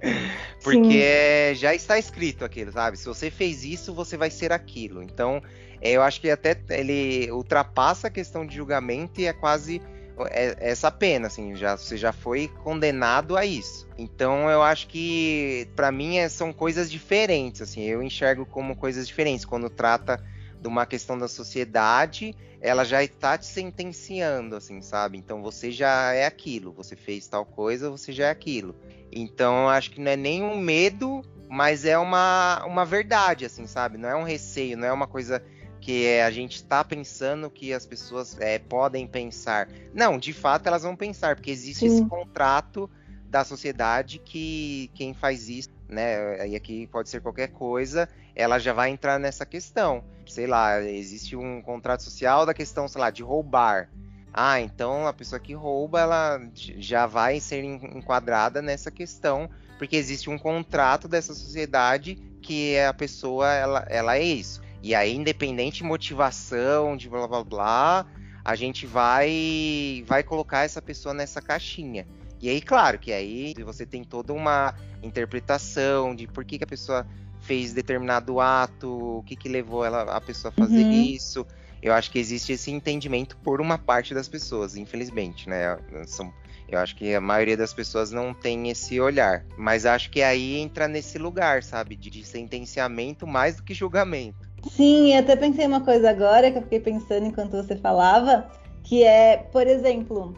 Porque 0.64 1.02
é, 1.04 1.54
já 1.56 1.74
está 1.74 1.98
escrito 1.98 2.44
aquilo, 2.44 2.72
sabe? 2.72 2.98
Se 2.98 3.06
você 3.06 3.30
fez 3.30 3.64
isso, 3.64 3.94
você 3.94 4.18
vai 4.18 4.30
ser 4.30 4.52
aquilo. 4.52 5.02
Então, 5.02 5.42
é, 5.82 5.92
eu 5.92 6.02
acho 6.02 6.20
que 6.20 6.30
até 6.30 6.58
ele 6.70 7.32
ultrapassa 7.32 8.08
a 8.08 8.12
questão 8.12 8.46
de 8.46 8.56
julgamento 8.56 9.22
e 9.22 9.26
é 9.26 9.34
quase 9.34 9.82
é, 10.30 10.56
essa 10.60 10.92
pena, 10.92 11.28
assim, 11.28 11.56
já, 11.56 11.78
você 11.78 11.98
já 11.98 12.12
foi 12.12 12.48
condenado 12.64 13.38
a 13.38 13.46
isso. 13.46 13.88
Então, 13.98 14.50
eu 14.50 14.62
acho 14.62 14.88
que, 14.88 15.68
para 15.76 15.92
mim, 15.92 16.18
é, 16.18 16.30
são 16.30 16.52
coisas 16.52 16.92
diferentes, 16.92 17.62
assim, 17.62 17.84
eu 17.84 18.04
enxergo 18.04 18.46
como 18.46 18.76
coisas 18.76 19.08
diferentes 19.08 19.46
quando 19.46 19.70
trata 19.70 20.24
de 20.62 20.68
uma 20.68 20.86
questão 20.86 21.18
da 21.18 21.28
sociedade, 21.28 22.36
ela 22.62 22.86
já 22.86 23.04
está 23.04 23.38
te 23.38 23.48
sentenciando, 23.48 24.56
assim, 24.56 24.80
sabe? 24.82 25.18
Então 25.18 25.42
você 25.42 25.72
já 25.72 26.14
é 26.14 26.26
aquilo, 26.26 26.72
você 26.72 26.96
fez 26.96 27.28
tal 27.28 27.44
coisa, 27.44 27.90
você 27.90 28.12
já 28.12 28.28
é 28.28 28.30
aquilo. 28.30 28.76
Então 29.12 29.68
acho 29.68 29.92
que 29.92 30.00
não 30.00 30.12
é 30.12 30.16
nem 30.16 30.44
um 30.44 30.58
medo, 30.58 31.24
mas 31.50 31.84
é 31.84 31.98
uma, 31.98 32.64
uma 32.66 32.86
verdade, 32.86 33.44
assim, 33.44 33.66
sabe? 33.66 33.98
Não 33.98 34.08
é 34.08 34.16
um 34.16 34.24
receio, 34.24 34.78
não 34.78 34.88
é 34.88 34.94
uma 34.94 35.08
coisa 35.08 35.44
que 35.82 36.06
é, 36.06 36.24
a 36.24 36.30
gente 36.30 36.58
está 36.58 36.84
pensando 36.84 37.50
que 37.50 37.74
as 37.74 37.88
pessoas 37.88 38.40
é, 38.40 38.60
podem 38.60 39.08
pensar. 39.08 39.68
Não, 39.96 40.20
de 40.20 40.32
fato 40.32 40.68
elas 40.68 40.84
vão 40.84 40.96
pensar, 40.96 41.36
porque 41.36 41.50
existe 41.50 41.90
Sim. 41.90 41.96
esse 41.96 42.06
contrato 42.06 42.88
da 43.26 43.44
sociedade 43.44 44.20
que 44.20 44.92
quem 44.94 45.14
faz 45.14 45.50
isso, 45.50 45.70
né? 45.92 46.48
E 46.48 46.56
aqui 46.56 46.88
pode 46.88 47.10
ser 47.10 47.22
qualquer 47.22 47.50
coisa, 47.50 48.08
ela 48.34 48.58
já 48.58 48.74
vai 48.74 48.90
entrar 48.90 49.20
nessa 49.20 49.46
questão. 49.46 50.04
Sei 50.26 50.48
lá, 50.48 50.82
existe 50.82 51.36
um 51.36 51.62
contrato 51.62 52.02
social 52.02 52.46
da 52.46 52.54
questão, 52.54 52.88
sei 52.88 53.02
lá, 53.02 53.12
de 53.12 53.22
roubar. 53.22 53.90
Ah, 54.34 54.62
então 54.62 55.06
a 55.06 55.14
pessoa 55.14 55.40
que 55.40 55.54
rouba, 55.54 56.00
ela 56.00 56.42
já 56.56 57.06
vai 57.06 57.40
ser 57.42 57.64
enquadrada 57.64 58.62
nessa 58.62 58.90
questão, 58.90 59.50
porque 59.78 59.98
existe 59.98 60.30
um 60.30 60.38
contrato 60.38 61.08
dessa 61.08 61.34
sociedade 61.34 62.16
que 62.42 62.80
a 62.80 62.94
pessoa, 62.94 63.52
ela, 63.52 63.86
ela 63.90 64.18
é 64.18 64.24
isso. 64.24 64.62
E 64.82 64.96
aí, 64.96 65.14
independente 65.14 65.80
de 65.80 65.84
motivação, 65.84 66.96
de 66.96 67.10
blá 67.10 67.28
blá 67.28 67.44
blá, 67.44 68.06
a 68.44 68.56
gente 68.56 68.88
vai, 68.88 70.04
vai 70.08 70.24
colocar 70.24 70.64
essa 70.64 70.82
pessoa 70.82 71.14
nessa 71.14 71.42
caixinha. 71.42 72.08
E 72.42 72.50
aí, 72.50 72.62
claro, 72.62 72.98
que 72.98 73.14
aí 73.14 73.54
você 73.64 73.86
tem 73.86 74.04
toda 74.04 74.34
uma 74.34 74.74
interpretação 75.04 76.16
de 76.16 76.28
por 76.28 76.44
que, 76.44 76.58
que 76.58 76.64
a 76.64 76.68
pessoa 76.68 77.06
fez 77.42 77.74
determinado 77.74 78.40
ato, 78.40 79.18
o 79.20 79.24
que, 79.24 79.36
que 79.36 79.50
levou 79.50 79.86
ela, 79.86 80.04
a 80.04 80.22
pessoa 80.22 80.52
a 80.56 80.60
fazer 80.62 80.84
uhum. 80.84 80.92
isso. 80.92 81.46
Eu 81.82 81.94
acho 81.94 82.12
que 82.12 82.20
existe 82.20 82.54
esse 82.54 82.72
entendimento 82.72 83.36
por 83.38 83.60
uma 83.60 83.78
parte 83.78 84.14
das 84.14 84.28
pessoas, 84.28 84.76
infelizmente, 84.76 85.50
né? 85.50 85.78
São, 86.06 86.32
eu 86.70 86.80
acho 86.80 86.96
que 86.96 87.14
a 87.14 87.22
maioria 87.22 87.58
das 87.58 87.74
pessoas 87.74 88.12
não 88.12 88.34
tem 88.34 88.70
esse 88.70 89.00
olhar. 89.00 89.44
Mas 89.58 89.86
acho 89.86 90.12
que 90.12 90.22
aí 90.22 90.58
entra 90.58 90.88
nesse 90.88 91.18
lugar, 91.18 91.64
sabe? 91.64 91.96
De, 91.96 92.10
de 92.12 92.24
sentenciamento 92.24 93.26
mais 93.26 93.56
do 93.56 93.64
que 93.64 93.74
julgamento. 93.74 94.50
Sim, 94.70 95.16
até 95.16 95.36
pensei 95.36 95.66
uma 95.66 95.82
coisa 95.82 96.12
agora 96.12 96.52
que 96.52 96.60
eu 96.60 96.64
fiquei 96.64 96.80
pensando 96.80 97.26
enquanto 97.26 97.52
você 97.52 97.76
falava, 97.76 98.48
que 98.84 99.04
é, 99.04 99.38
por 99.52 99.66
exemplo, 99.66 100.36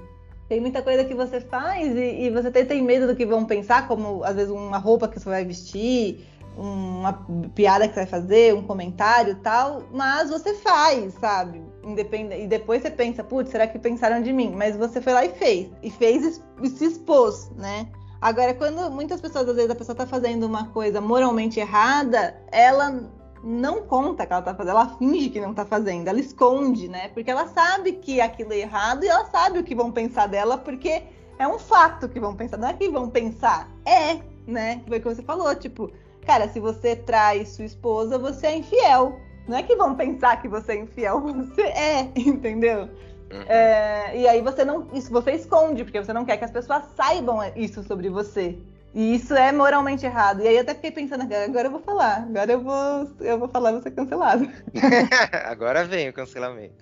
tem 0.53 0.61
muita 0.61 0.83
coisa 0.83 1.03
que 1.03 1.15
você 1.15 1.41
faz 1.41 1.95
e, 1.95 2.25
e, 2.25 2.29
você 2.29 2.49
até 2.49 2.63
tem 2.63 2.79
medo 2.83 3.07
do 3.07 3.15
que 3.15 3.25
vão 3.25 3.43
pensar, 3.43 3.87
como 3.87 4.23
às 4.23 4.35
vezes 4.35 4.51
uma 4.51 4.77
roupa 4.77 5.07
que 5.07 5.19
você 5.19 5.27
vai 5.27 5.43
vestir, 5.43 6.27
uma 6.55 7.25
piada 7.55 7.87
que 7.87 7.95
você 7.95 8.01
vai 8.01 8.21
fazer, 8.21 8.53
um 8.53 8.61
comentário 8.61 9.35
tal, 9.41 9.81
mas 9.91 10.29
você 10.29 10.53
faz, 10.53 11.15
sabe? 11.15 11.63
Independente, 11.83 12.43
e 12.43 12.47
depois 12.47 12.83
você 12.83 12.91
pensa, 12.91 13.23
putz, 13.23 13.49
será 13.49 13.65
que 13.65 13.79
pensaram 13.79 14.21
de 14.21 14.31
mim? 14.31 14.53
Mas 14.55 14.77
você 14.77 15.01
foi 15.01 15.13
lá 15.13 15.25
e 15.25 15.29
fez. 15.29 15.71
E 15.81 15.89
fez 15.89 16.39
e 16.61 16.69
se 16.69 16.85
expôs, 16.85 17.49
né? 17.57 17.87
Agora, 18.21 18.53
quando 18.53 18.91
muitas 18.91 19.19
pessoas, 19.19 19.49
às 19.49 19.55
vezes, 19.55 19.71
a 19.71 19.75
pessoa 19.75 19.95
tá 19.95 20.05
fazendo 20.05 20.45
uma 20.45 20.67
coisa 20.67 21.01
moralmente 21.01 21.59
errada, 21.59 22.39
ela 22.51 23.09
não 23.43 23.81
conta 23.83 24.25
que 24.25 24.31
ela 24.31 24.41
tá 24.41 24.55
fazendo, 24.55 24.71
ela 24.71 24.97
finge 24.97 25.29
que 25.29 25.41
não 25.41 25.53
tá 25.53 25.65
fazendo, 25.65 26.07
ela 26.07 26.19
esconde, 26.19 26.87
né? 26.87 27.09
Porque 27.09 27.29
ela 27.29 27.47
sabe 27.47 27.93
que 27.93 28.21
aquilo 28.21 28.53
é 28.53 28.59
errado 28.59 29.03
e 29.03 29.07
ela 29.07 29.25
sabe 29.25 29.59
o 29.59 29.63
que 29.63 29.75
vão 29.75 29.91
pensar 29.91 30.27
dela, 30.27 30.57
porque 30.57 31.03
é 31.37 31.47
um 31.47 31.59
fato 31.59 32.07
que 32.07 32.19
vão 32.19 32.35
pensar, 32.35 32.57
não 32.57 32.69
é 32.69 32.73
que 32.73 32.87
vão 32.89 33.09
pensar, 33.09 33.69
é, 33.85 34.19
né? 34.47 34.81
Foi 34.87 34.97
o 34.97 35.01
que 35.01 35.09
você 35.09 35.21
falou, 35.21 35.53
tipo, 35.55 35.91
cara, 36.25 36.47
se 36.47 36.59
você 36.59 36.95
trai 36.95 37.45
sua 37.45 37.65
esposa, 37.65 38.17
você 38.17 38.47
é 38.47 38.57
infiel. 38.57 39.19
Não 39.45 39.57
é 39.57 39.63
que 39.63 39.75
vão 39.75 39.93
pensar 39.93 40.41
que 40.41 40.47
você 40.47 40.71
é 40.71 40.79
infiel, 40.79 41.19
você 41.27 41.63
é, 41.63 42.11
entendeu? 42.15 42.89
Uhum. 43.33 43.41
É, 43.47 44.17
e 44.17 44.27
aí 44.27 44.41
você 44.41 44.63
não. 44.63 44.87
Isso 44.93 45.11
você 45.11 45.31
esconde, 45.31 45.83
porque 45.83 46.01
você 46.01 46.13
não 46.13 46.23
quer 46.23 46.37
que 46.37 46.45
as 46.45 46.51
pessoas 46.51 46.83
saibam 46.95 47.39
isso 47.55 47.83
sobre 47.83 48.09
você. 48.09 48.57
E 48.93 49.15
isso 49.15 49.33
é 49.33 49.51
moralmente 49.51 50.05
errado. 50.05 50.41
E 50.43 50.47
aí 50.47 50.55
eu 50.55 50.61
até 50.61 50.75
fiquei 50.75 50.91
pensando, 50.91 51.23
agora 51.23 51.67
eu 51.67 51.71
vou 51.71 51.79
falar, 51.79 52.27
agora 52.29 52.51
eu 52.51 52.61
vou, 52.61 53.11
eu 53.21 53.39
vou 53.39 53.47
falar, 53.47 53.71
vou 53.71 53.81
ser 53.81 53.91
cancelado. 53.91 54.47
agora 55.45 55.83
vem 55.83 56.09
o 56.09 56.13
cancelamento. 56.13 56.75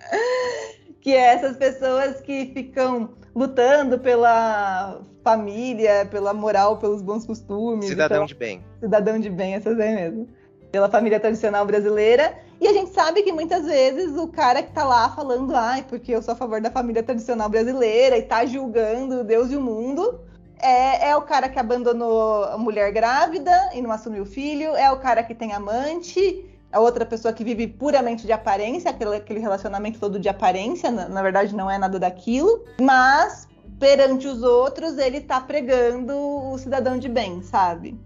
Que 1.00 1.16
é 1.16 1.34
essas 1.34 1.56
pessoas 1.56 2.20
que 2.20 2.52
ficam 2.54 3.12
lutando 3.34 3.98
pela 3.98 5.02
família, 5.24 6.06
pela 6.12 6.34
moral, 6.34 6.78
pelos 6.78 7.02
bons 7.02 7.26
costumes. 7.26 7.86
Cidadão 7.86 8.18
então, 8.18 8.26
de 8.26 8.36
bem. 8.36 8.66
Cidadão 8.82 9.20
de 9.20 9.30
bem, 9.30 9.54
essas 9.56 9.80
aí 9.80 9.96
mesmo. 9.96 10.28
Pela 10.70 10.90
família 10.90 11.20
tradicional 11.20 11.66
brasileira. 11.66 12.38
E 12.60 12.68
a 12.68 12.74
gente 12.74 12.92
sabe 12.92 13.24
que 13.24 13.32
muitas 13.32 13.66
vezes 13.66 14.18
o 14.18 14.28
cara 14.28 14.62
que 14.62 14.72
tá 14.72 14.84
lá 14.84 15.10
falando, 15.10 15.56
ai, 15.56 15.86
porque 15.88 16.14
eu 16.14 16.22
sou 16.22 16.34
a 16.34 16.38
favor 16.38 16.60
da 16.62 16.70
família 16.70 17.02
tradicional 17.02 17.50
brasileira 17.50 18.18
e 18.18 18.22
tá 18.22 18.46
julgando 18.46 19.24
Deus 19.24 19.50
e 19.52 19.56
o 19.56 19.62
mundo 19.62 20.20
é, 20.62 21.10
é, 21.10 21.16
o 21.16 21.22
cara 21.22 21.50
que 21.50 21.60
abandonou 21.60 22.46
a 22.46 22.58
mulher 22.58 22.92
grávida 22.92 23.72
e 23.74 23.82
não 23.82 23.92
assumiu 23.92 24.24
o 24.24 24.26
filho, 24.26 24.76
é 24.76 24.92
o 24.92 24.98
cara 24.98 25.24
que 25.24 25.36
tem 25.36 25.54
amante, 25.54 26.46
a 26.72 26.80
outra 26.80 27.06
pessoa 27.06 27.34
que 27.34 27.44
vive 27.44 27.68
puramente 27.68 28.26
de 28.26 28.32
aparência, 28.32 28.92
aquele, 28.92 29.16
aquele 29.16 29.40
relacionamento 29.40 30.00
todo 30.00 30.20
de 30.20 30.30
aparência, 30.30 30.90
na, 30.90 31.08
na, 31.10 31.22
verdade 31.22 31.56
não 31.56 31.70
é 31.70 31.78
nada 31.78 32.00
daquilo, 32.00 32.64
mas 32.80 33.48
perante 33.80 34.28
os 34.28 34.44
outros 34.44 34.98
ele 34.98 35.22
tá 35.22 35.42
pregando 35.42 36.16
o 36.16 36.58
cidadão 36.58 36.98
de 36.98 37.10
bem, 37.10 37.42
sabe? 37.42 38.00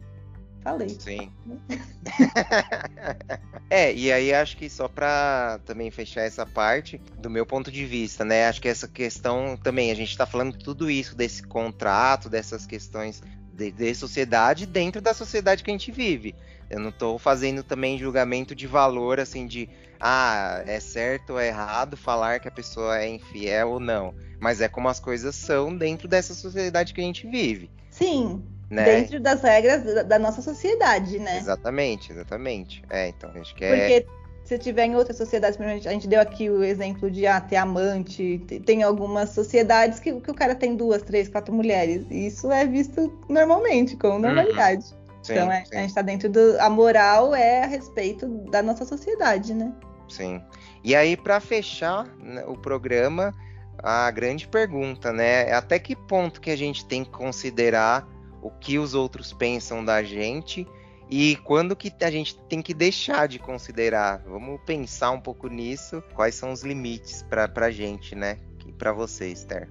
Falei. 0.65 0.89
Sim. 0.99 1.31
é, 3.69 3.93
e 3.93 4.11
aí 4.11 4.33
acho 4.33 4.57
que 4.57 4.67
só 4.67 4.87
para 4.87 5.59
também 5.63 5.91
fechar 5.91 6.23
essa 6.23 6.43
parte, 6.43 6.99
do 7.19 7.29
meu 7.29 7.45
ponto 7.45 7.71
de 7.71 7.85
vista, 7.85 8.25
né? 8.25 8.47
Acho 8.47 8.59
que 8.59 8.67
essa 8.67 8.87
questão 8.87 9.55
também, 9.55 9.91
a 9.91 9.95
gente 9.95 10.09
está 10.09 10.25
falando 10.25 10.57
tudo 10.57 10.89
isso 10.89 11.15
desse 11.15 11.43
contrato, 11.43 12.31
dessas 12.31 12.65
questões 12.65 13.21
de, 13.53 13.69
de, 13.69 13.93
sociedade 13.93 14.65
dentro 14.65 14.99
da 14.99 15.13
sociedade 15.13 15.63
que 15.63 15.69
a 15.69 15.73
gente 15.73 15.91
vive. 15.91 16.33
Eu 16.67 16.79
não 16.79 16.89
estou 16.89 17.19
fazendo 17.19 17.61
também 17.61 17.99
julgamento 17.99 18.55
de 18.55 18.65
valor, 18.65 19.19
assim, 19.19 19.45
de 19.45 19.69
ah, 19.99 20.63
é 20.65 20.79
certo 20.79 21.33
ou 21.33 21.39
é 21.39 21.49
errado 21.49 21.95
falar 21.95 22.39
que 22.39 22.47
a 22.47 22.51
pessoa 22.51 22.97
é 22.97 23.07
infiel 23.07 23.69
ou 23.69 23.79
não. 23.79 24.15
Mas 24.39 24.61
é 24.61 24.67
como 24.67 24.89
as 24.89 24.99
coisas 24.99 25.35
são 25.35 25.77
dentro 25.77 26.07
dessa 26.07 26.33
sociedade 26.33 26.91
que 26.91 27.01
a 27.01 27.03
gente 27.03 27.27
vive. 27.27 27.69
Sim, 27.91 28.43
né? 28.69 28.83
Dentro 28.83 29.19
das 29.19 29.41
regras 29.41 30.05
da 30.05 30.17
nossa 30.17 30.41
sociedade, 30.41 31.19
né? 31.19 31.37
Exatamente, 31.37 32.11
exatamente. 32.11 32.83
É, 32.89 33.09
então, 33.09 33.29
acho 33.39 33.53
que 33.55 33.63
é. 33.63 33.77
Porque 33.77 34.07
se 34.45 34.59
tiver 34.59 34.85
em 34.85 34.95
outras 34.95 35.17
sociedades, 35.17 35.59
a 35.59 35.89
gente 35.91 36.07
deu 36.07 36.21
aqui 36.21 36.49
o 36.49 36.63
exemplo 36.63 37.09
de 37.09 37.25
ah, 37.25 37.41
ter 37.41 37.55
amante, 37.55 38.39
tem 38.65 38.83
algumas 38.83 39.31
sociedades 39.31 39.99
que, 39.99 40.19
que 40.21 40.31
o 40.31 40.35
cara 40.35 40.53
tem 40.53 40.75
duas, 40.75 41.01
três, 41.01 41.27
quatro 41.27 41.53
mulheres. 41.53 42.05
E 42.11 42.27
isso 42.27 42.51
é 42.51 42.65
visto 42.65 43.11
normalmente, 43.27 43.97
com 43.97 44.09
uhum. 44.09 44.19
normalidade. 44.19 44.85
Uhum. 44.85 45.05
Sim, 45.23 45.33
então 45.33 45.51
é, 45.51 45.63
a 45.71 45.77
gente 45.77 45.87
está 45.87 46.03
dentro 46.03 46.29
do. 46.29 46.59
A 46.59 46.69
moral 46.69 47.33
é 47.33 47.63
a 47.63 47.67
respeito 47.67 48.27
da 48.51 48.61
nossa 48.61 48.85
sociedade, 48.85 49.55
né? 49.55 49.73
Sim. 50.07 50.39
E 50.83 50.95
aí, 50.95 51.17
para 51.17 51.39
fechar 51.39 52.05
né, 52.19 52.43
o 52.45 52.55
programa, 52.55 53.33
a 53.79 54.11
grande 54.11 54.47
pergunta, 54.47 55.11
né? 55.11 55.51
Até 55.51 55.79
que 55.79 55.95
ponto 55.95 56.39
que 56.39 56.51
a 56.51 56.55
gente 56.55 56.85
tem 56.85 57.03
que 57.03 57.09
considerar 57.09 58.07
o 58.45 58.51
que 58.51 58.77
os 58.77 58.93
outros 58.93 59.33
pensam 59.33 59.83
da 59.83 60.03
gente 60.03 60.67
e 61.09 61.35
quando 61.37 61.75
que 61.75 61.91
a 62.01 62.11
gente 62.11 62.37
tem 62.41 62.61
que 62.61 62.75
deixar 62.75 63.27
de 63.27 63.39
considerar. 63.39 64.21
Vamos 64.27 64.61
pensar 64.61 65.09
um 65.09 65.19
pouco 65.19 65.47
nisso, 65.47 66.03
quais 66.13 66.35
são 66.35 66.51
os 66.51 66.61
limites 66.61 67.23
para 67.23 67.49
a 67.55 67.71
gente, 67.71 68.13
né? 68.13 68.37
E 68.67 68.71
para 68.71 68.93
você, 68.93 69.29
Esther. 69.29 69.67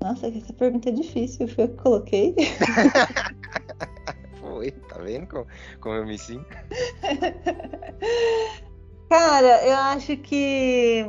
Nossa, 0.00 0.26
essa 0.26 0.52
pergunta 0.52 0.88
é 0.88 0.92
difícil, 0.92 1.46
foi 1.46 1.62
eu 1.62 1.68
que 1.68 1.76
coloquei. 1.76 2.34
foi, 4.40 4.72
tá 4.72 4.98
vendo 4.98 5.28
como, 5.28 5.46
como 5.80 5.94
eu 5.94 6.04
me 6.04 6.18
sinto? 6.18 6.44
Cara, 9.08 9.64
eu 9.64 9.76
acho 9.76 10.16
que 10.16 11.06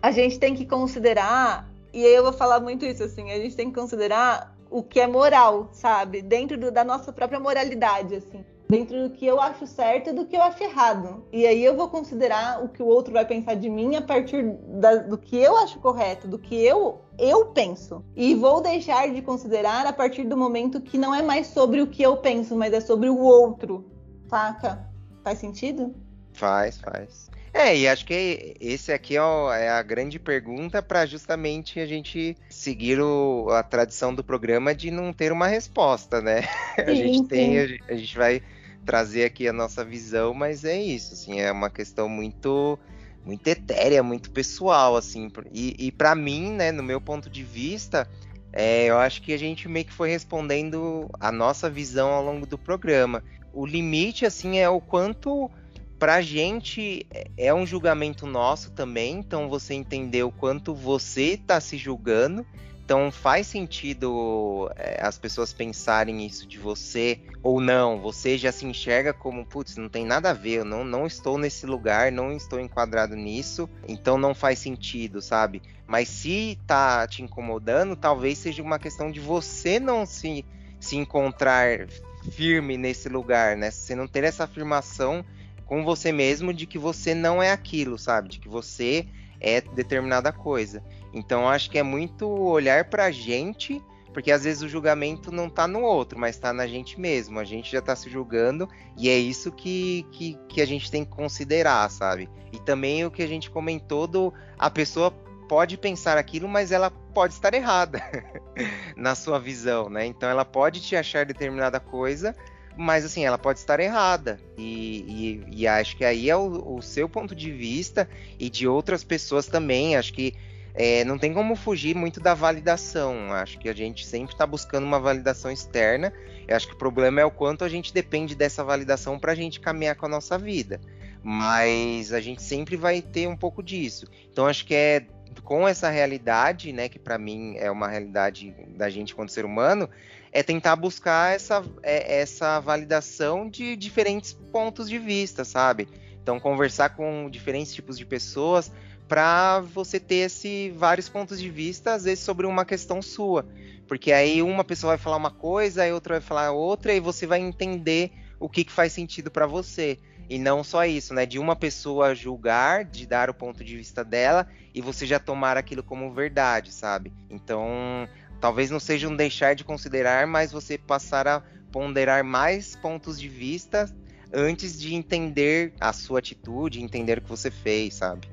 a 0.00 0.10
gente 0.10 0.38
tem 0.38 0.54
que 0.54 0.64
considerar, 0.64 1.70
e 1.92 2.02
aí 2.02 2.14
eu 2.14 2.22
vou 2.22 2.32
falar 2.32 2.60
muito 2.60 2.86
isso 2.86 3.02
assim, 3.02 3.30
a 3.30 3.36
gente 3.36 3.56
tem 3.56 3.68
que 3.68 3.78
considerar 3.78 4.53
o 4.74 4.82
que 4.82 4.98
é 4.98 5.06
moral, 5.06 5.68
sabe? 5.70 6.20
Dentro 6.20 6.58
do, 6.58 6.68
da 6.68 6.82
nossa 6.82 7.12
própria 7.12 7.38
moralidade, 7.38 8.16
assim. 8.16 8.44
Dentro 8.68 9.08
do 9.08 9.14
que 9.14 9.24
eu 9.24 9.40
acho 9.40 9.68
certo 9.68 10.10
e 10.10 10.12
do 10.12 10.26
que 10.26 10.34
eu 10.34 10.42
acho 10.42 10.64
errado. 10.64 11.24
E 11.32 11.46
aí 11.46 11.64
eu 11.64 11.76
vou 11.76 11.88
considerar 11.88 12.60
o 12.60 12.68
que 12.68 12.82
o 12.82 12.86
outro 12.86 13.12
vai 13.12 13.24
pensar 13.24 13.54
de 13.54 13.70
mim 13.70 13.94
a 13.94 14.02
partir 14.02 14.42
da, 14.66 14.96
do 14.96 15.16
que 15.16 15.36
eu 15.36 15.56
acho 15.58 15.78
correto, 15.78 16.26
do 16.26 16.40
que 16.40 16.56
eu, 16.56 17.00
eu 17.16 17.46
penso. 17.46 18.04
E 18.16 18.34
vou 18.34 18.60
deixar 18.60 19.08
de 19.12 19.22
considerar 19.22 19.86
a 19.86 19.92
partir 19.92 20.24
do 20.24 20.36
momento 20.36 20.80
que 20.80 20.98
não 20.98 21.14
é 21.14 21.22
mais 21.22 21.46
sobre 21.46 21.80
o 21.80 21.86
que 21.86 22.02
eu 22.02 22.16
penso, 22.16 22.56
mas 22.56 22.72
é 22.72 22.80
sobre 22.80 23.08
o 23.08 23.18
outro. 23.18 23.88
Saca? 24.28 24.90
Faz 25.22 25.38
sentido? 25.38 25.94
Faz, 26.32 26.78
faz. 26.78 27.30
É, 27.54 27.76
e 27.76 27.86
acho 27.86 28.04
que 28.04 28.56
esse 28.60 28.92
aqui 28.92 29.16
é 29.16 29.68
a 29.68 29.80
grande 29.80 30.18
pergunta 30.18 30.82
para 30.82 31.06
justamente 31.06 31.78
a 31.78 31.86
gente 31.86 32.36
seguir 32.54 33.00
o, 33.00 33.48
a 33.50 33.62
tradição 33.62 34.14
do 34.14 34.22
programa 34.22 34.74
de 34.74 34.90
não 34.90 35.12
ter 35.12 35.32
uma 35.32 35.46
resposta, 35.46 36.20
né? 36.20 36.42
Sim, 36.76 36.82
a 36.86 36.94
gente 36.94 37.24
tem, 37.24 37.58
a, 37.58 37.66
a 37.88 37.94
gente 37.94 38.16
vai 38.16 38.42
trazer 38.84 39.24
aqui 39.24 39.48
a 39.48 39.52
nossa 39.52 39.84
visão, 39.84 40.34
mas 40.34 40.64
é 40.64 40.80
isso, 40.80 41.14
assim, 41.14 41.40
é 41.40 41.50
uma 41.50 41.70
questão 41.70 42.08
muito 42.08 42.78
muito 43.24 43.48
etérea, 43.48 44.02
muito 44.02 44.30
pessoal, 44.30 44.96
assim, 44.96 45.32
e, 45.50 45.86
e 45.86 45.90
para 45.90 46.14
mim, 46.14 46.52
né, 46.52 46.70
no 46.70 46.82
meu 46.82 47.00
ponto 47.00 47.30
de 47.30 47.42
vista, 47.42 48.06
é, 48.52 48.84
eu 48.84 48.98
acho 48.98 49.22
que 49.22 49.32
a 49.32 49.38
gente 49.38 49.66
meio 49.66 49.86
que 49.86 49.92
foi 49.92 50.10
respondendo 50.10 51.10
a 51.18 51.32
nossa 51.32 51.70
visão 51.70 52.10
ao 52.10 52.22
longo 52.22 52.46
do 52.46 52.58
programa. 52.58 53.24
O 53.52 53.64
limite, 53.64 54.26
assim, 54.26 54.58
é 54.58 54.68
o 54.68 54.78
quanto 54.78 55.50
pra 55.98 56.20
gente 56.20 57.06
é 57.36 57.52
um 57.54 57.66
julgamento 57.66 58.26
nosso 58.26 58.70
também, 58.72 59.14
então 59.14 59.48
você 59.48 59.74
entender 59.74 60.22
o 60.22 60.32
quanto 60.32 60.74
você 60.74 61.36
tá 61.36 61.60
se 61.60 61.76
julgando. 61.76 62.44
Então 62.84 63.10
faz 63.10 63.46
sentido 63.46 64.70
é, 64.76 64.98
as 65.00 65.16
pessoas 65.16 65.54
pensarem 65.54 66.26
isso 66.26 66.46
de 66.46 66.58
você 66.58 67.18
ou 67.42 67.58
não. 67.58 67.98
Você 68.02 68.36
já 68.36 68.52
se 68.52 68.66
enxerga 68.66 69.14
como, 69.14 69.46
putz, 69.46 69.76
não 69.76 69.88
tem 69.88 70.04
nada 70.04 70.30
a 70.30 70.34
ver, 70.34 70.58
eu 70.58 70.64
não, 70.66 70.84
não 70.84 71.06
estou 71.06 71.38
nesse 71.38 71.64
lugar, 71.64 72.12
não 72.12 72.30
estou 72.30 72.60
enquadrado 72.60 73.16
nisso, 73.16 73.70
então 73.88 74.18
não 74.18 74.34
faz 74.34 74.58
sentido, 74.58 75.22
sabe? 75.22 75.62
Mas 75.86 76.08
se 76.08 76.58
tá 76.66 77.06
te 77.06 77.22
incomodando, 77.22 77.96
talvez 77.96 78.36
seja 78.36 78.62
uma 78.62 78.78
questão 78.78 79.10
de 79.10 79.18
você 79.18 79.80
não 79.80 80.04
se, 80.04 80.44
se 80.78 80.96
encontrar 80.96 81.86
firme 82.32 82.76
nesse 82.76 83.08
lugar, 83.08 83.56
né? 83.56 83.70
Você 83.70 83.94
não 83.94 84.06
ter 84.06 84.24
essa 84.24 84.44
afirmação 84.44 85.24
com 85.66 85.84
você 85.84 86.12
mesmo 86.12 86.52
de 86.52 86.66
que 86.66 86.78
você 86.78 87.14
não 87.14 87.42
é 87.42 87.50
aquilo, 87.50 87.98
sabe? 87.98 88.28
De 88.28 88.38
que 88.38 88.48
você 88.48 89.06
é 89.40 89.60
determinada 89.60 90.32
coisa. 90.32 90.82
Então 91.12 91.48
acho 91.48 91.70
que 91.70 91.78
é 91.78 91.82
muito 91.82 92.28
olhar 92.28 92.84
pra 92.86 93.10
gente, 93.10 93.82
porque 94.12 94.30
às 94.30 94.44
vezes 94.44 94.62
o 94.62 94.68
julgamento 94.68 95.30
não 95.30 95.50
tá 95.50 95.66
no 95.66 95.82
outro, 95.82 96.18
mas 96.18 96.38
tá 96.38 96.52
na 96.52 96.66
gente 96.66 96.98
mesmo. 96.98 97.38
A 97.38 97.44
gente 97.44 97.70
já 97.70 97.82
tá 97.82 97.94
se 97.94 98.08
julgando 98.08 98.68
e 98.96 99.08
é 99.08 99.16
isso 99.16 99.52
que, 99.52 100.06
que, 100.12 100.38
que 100.48 100.60
a 100.60 100.66
gente 100.66 100.90
tem 100.90 101.04
que 101.04 101.10
considerar, 101.10 101.90
sabe? 101.90 102.28
E 102.52 102.58
também 102.58 103.04
o 103.04 103.10
que 103.10 103.22
a 103.22 103.26
gente 103.26 103.50
comentou 103.50 104.06
do 104.06 104.32
a 104.58 104.70
pessoa 104.70 105.10
pode 105.48 105.76
pensar 105.76 106.16
aquilo, 106.16 106.48
mas 106.48 106.72
ela 106.72 106.90
pode 106.90 107.34
estar 107.34 107.52
errada 107.54 108.02
na 108.96 109.14
sua 109.14 109.38
visão, 109.38 109.90
né? 109.90 110.06
Então 110.06 110.28
ela 110.28 110.44
pode 110.44 110.80
te 110.80 110.96
achar 110.96 111.26
determinada 111.26 111.78
coisa, 111.78 112.34
mas 112.76 113.04
assim, 113.04 113.24
ela 113.24 113.38
pode 113.38 113.58
estar 113.58 113.80
errada. 113.80 114.38
E, 114.56 115.42
e, 115.48 115.60
e 115.60 115.66
acho 115.66 115.96
que 115.96 116.04
aí 116.04 116.28
é 116.28 116.36
o, 116.36 116.76
o, 116.76 116.82
seu 116.82 117.08
ponto 117.08 117.34
de 117.34 117.50
vista 117.52 118.08
e 118.38 118.50
de 118.50 118.66
outras 118.66 119.04
pessoas 119.04 119.46
também. 119.46 119.96
Acho 119.96 120.12
que 120.12 120.34
é, 120.74 121.04
não 121.04 121.18
tem 121.18 121.32
como 121.32 121.54
fugir 121.54 121.94
muito 121.94 122.20
da 122.20 122.34
validação. 122.34 123.32
Acho 123.32 123.58
que 123.58 123.68
a 123.68 123.74
gente 123.74 124.06
sempre 124.06 124.34
está 124.34 124.46
buscando 124.46 124.84
uma 124.84 124.98
validação 124.98 125.50
externa. 125.50 126.12
Eu 126.46 126.56
acho 126.56 126.66
que 126.66 126.74
o 126.74 126.78
problema 126.78 127.20
é 127.20 127.24
o 127.24 127.30
quanto 127.30 127.64
a 127.64 127.68
gente 127.68 127.94
depende 127.94 128.34
dessa 128.34 128.64
validação 128.64 129.18
para 129.18 129.32
a 129.32 129.36
gente 129.36 129.60
caminhar 129.60 129.94
com 129.96 130.06
a 130.06 130.08
nossa 130.08 130.36
vida. 130.36 130.80
Mas 131.22 132.12
a 132.12 132.20
gente 132.20 132.42
sempre 132.42 132.76
vai 132.76 133.00
ter 133.00 133.28
um 133.28 133.36
pouco 133.36 133.62
disso. 133.62 134.06
Então 134.30 134.46
acho 134.46 134.66
que 134.66 134.74
é 134.74 135.06
com 135.42 135.66
essa 135.66 135.90
realidade, 135.90 136.72
né, 136.72 136.88
que 136.88 136.98
para 136.98 137.18
mim 137.18 137.56
é 137.56 137.70
uma 137.70 137.88
realidade 137.88 138.54
da 138.76 138.88
gente 138.88 139.14
quanto 139.14 139.32
ser 139.32 139.44
humano, 139.44 139.88
é 140.32 140.42
tentar 140.42 140.76
buscar 140.76 141.34
essa, 141.34 141.64
é, 141.82 142.20
essa 142.20 142.58
validação 142.60 143.48
de 143.48 143.76
diferentes 143.76 144.32
pontos 144.32 144.88
de 144.88 144.98
vista, 144.98 145.44
sabe? 145.44 145.88
Então, 146.22 146.40
conversar 146.40 146.90
com 146.90 147.28
diferentes 147.30 147.72
tipos 147.74 147.96
de 147.96 148.04
pessoas 148.04 148.72
para 149.06 149.60
você 149.60 150.00
ter 150.00 150.26
esse 150.26 150.70
vários 150.76 151.08
pontos 151.08 151.38
de 151.38 151.50
vista, 151.50 151.92
às 151.94 152.04
vezes 152.04 152.24
sobre 152.24 152.46
uma 152.46 152.64
questão 152.64 153.02
sua, 153.02 153.46
porque 153.86 154.10
aí 154.10 154.42
uma 154.42 154.64
pessoa 154.64 154.96
vai 154.96 154.98
falar 154.98 155.16
uma 155.16 155.30
coisa, 155.30 155.82
aí 155.82 155.92
outra 155.92 156.14
vai 156.14 156.20
falar 156.20 156.52
outra, 156.52 156.92
e 156.94 157.00
você 157.00 157.26
vai 157.26 157.40
entender 157.40 158.10
o 158.40 158.48
que, 158.48 158.64
que 158.64 158.72
faz 158.72 158.92
sentido 158.92 159.30
para 159.30 159.46
você. 159.46 159.98
E 160.28 160.38
não 160.38 160.64
só 160.64 160.84
isso, 160.84 161.12
né? 161.12 161.26
De 161.26 161.38
uma 161.38 161.54
pessoa 161.54 162.14
julgar, 162.14 162.84
de 162.84 163.06
dar 163.06 163.28
o 163.28 163.34
ponto 163.34 163.62
de 163.62 163.76
vista 163.76 164.04
dela, 164.04 164.46
e 164.74 164.80
você 164.80 165.06
já 165.06 165.18
tomar 165.18 165.56
aquilo 165.56 165.82
como 165.82 166.12
verdade, 166.12 166.72
sabe? 166.72 167.12
Então, 167.30 168.08
talvez 168.40 168.70
não 168.70 168.80
seja 168.80 169.08
um 169.08 169.16
deixar 169.16 169.54
de 169.54 169.64
considerar, 169.64 170.26
mas 170.26 170.52
você 170.52 170.78
passar 170.78 171.28
a 171.28 171.42
ponderar 171.70 172.24
mais 172.24 172.76
pontos 172.76 173.20
de 173.20 173.28
vista 173.28 173.92
antes 174.32 174.80
de 174.80 174.94
entender 174.94 175.72
a 175.80 175.92
sua 175.92 176.18
atitude, 176.18 176.82
entender 176.82 177.18
o 177.18 177.22
que 177.22 177.28
você 177.28 177.50
fez, 177.50 177.94
sabe? 177.94 178.28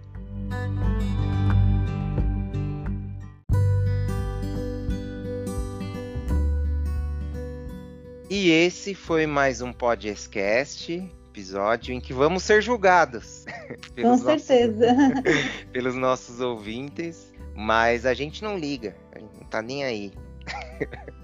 E 8.29 8.49
esse 8.49 8.95
foi 8.95 9.27
mais 9.27 9.61
um 9.61 9.73
podcast, 9.73 11.11
episódio 11.31 11.93
em 11.93 12.01
que 12.01 12.13
vamos 12.13 12.43
ser 12.43 12.61
julgados. 12.61 13.45
Com 13.99 14.17
certeza. 14.17 14.93
Nossos, 14.93 15.65
pelos 15.71 15.95
nossos 15.95 16.41
ouvintes, 16.41 17.33
mas 17.55 18.05
a 18.05 18.13
gente 18.13 18.43
não 18.43 18.57
liga, 18.57 18.95
a 19.15 19.19
gente 19.19 19.33
não 19.39 19.47
tá 19.47 19.61
nem 19.61 19.83
aí. 19.83 20.13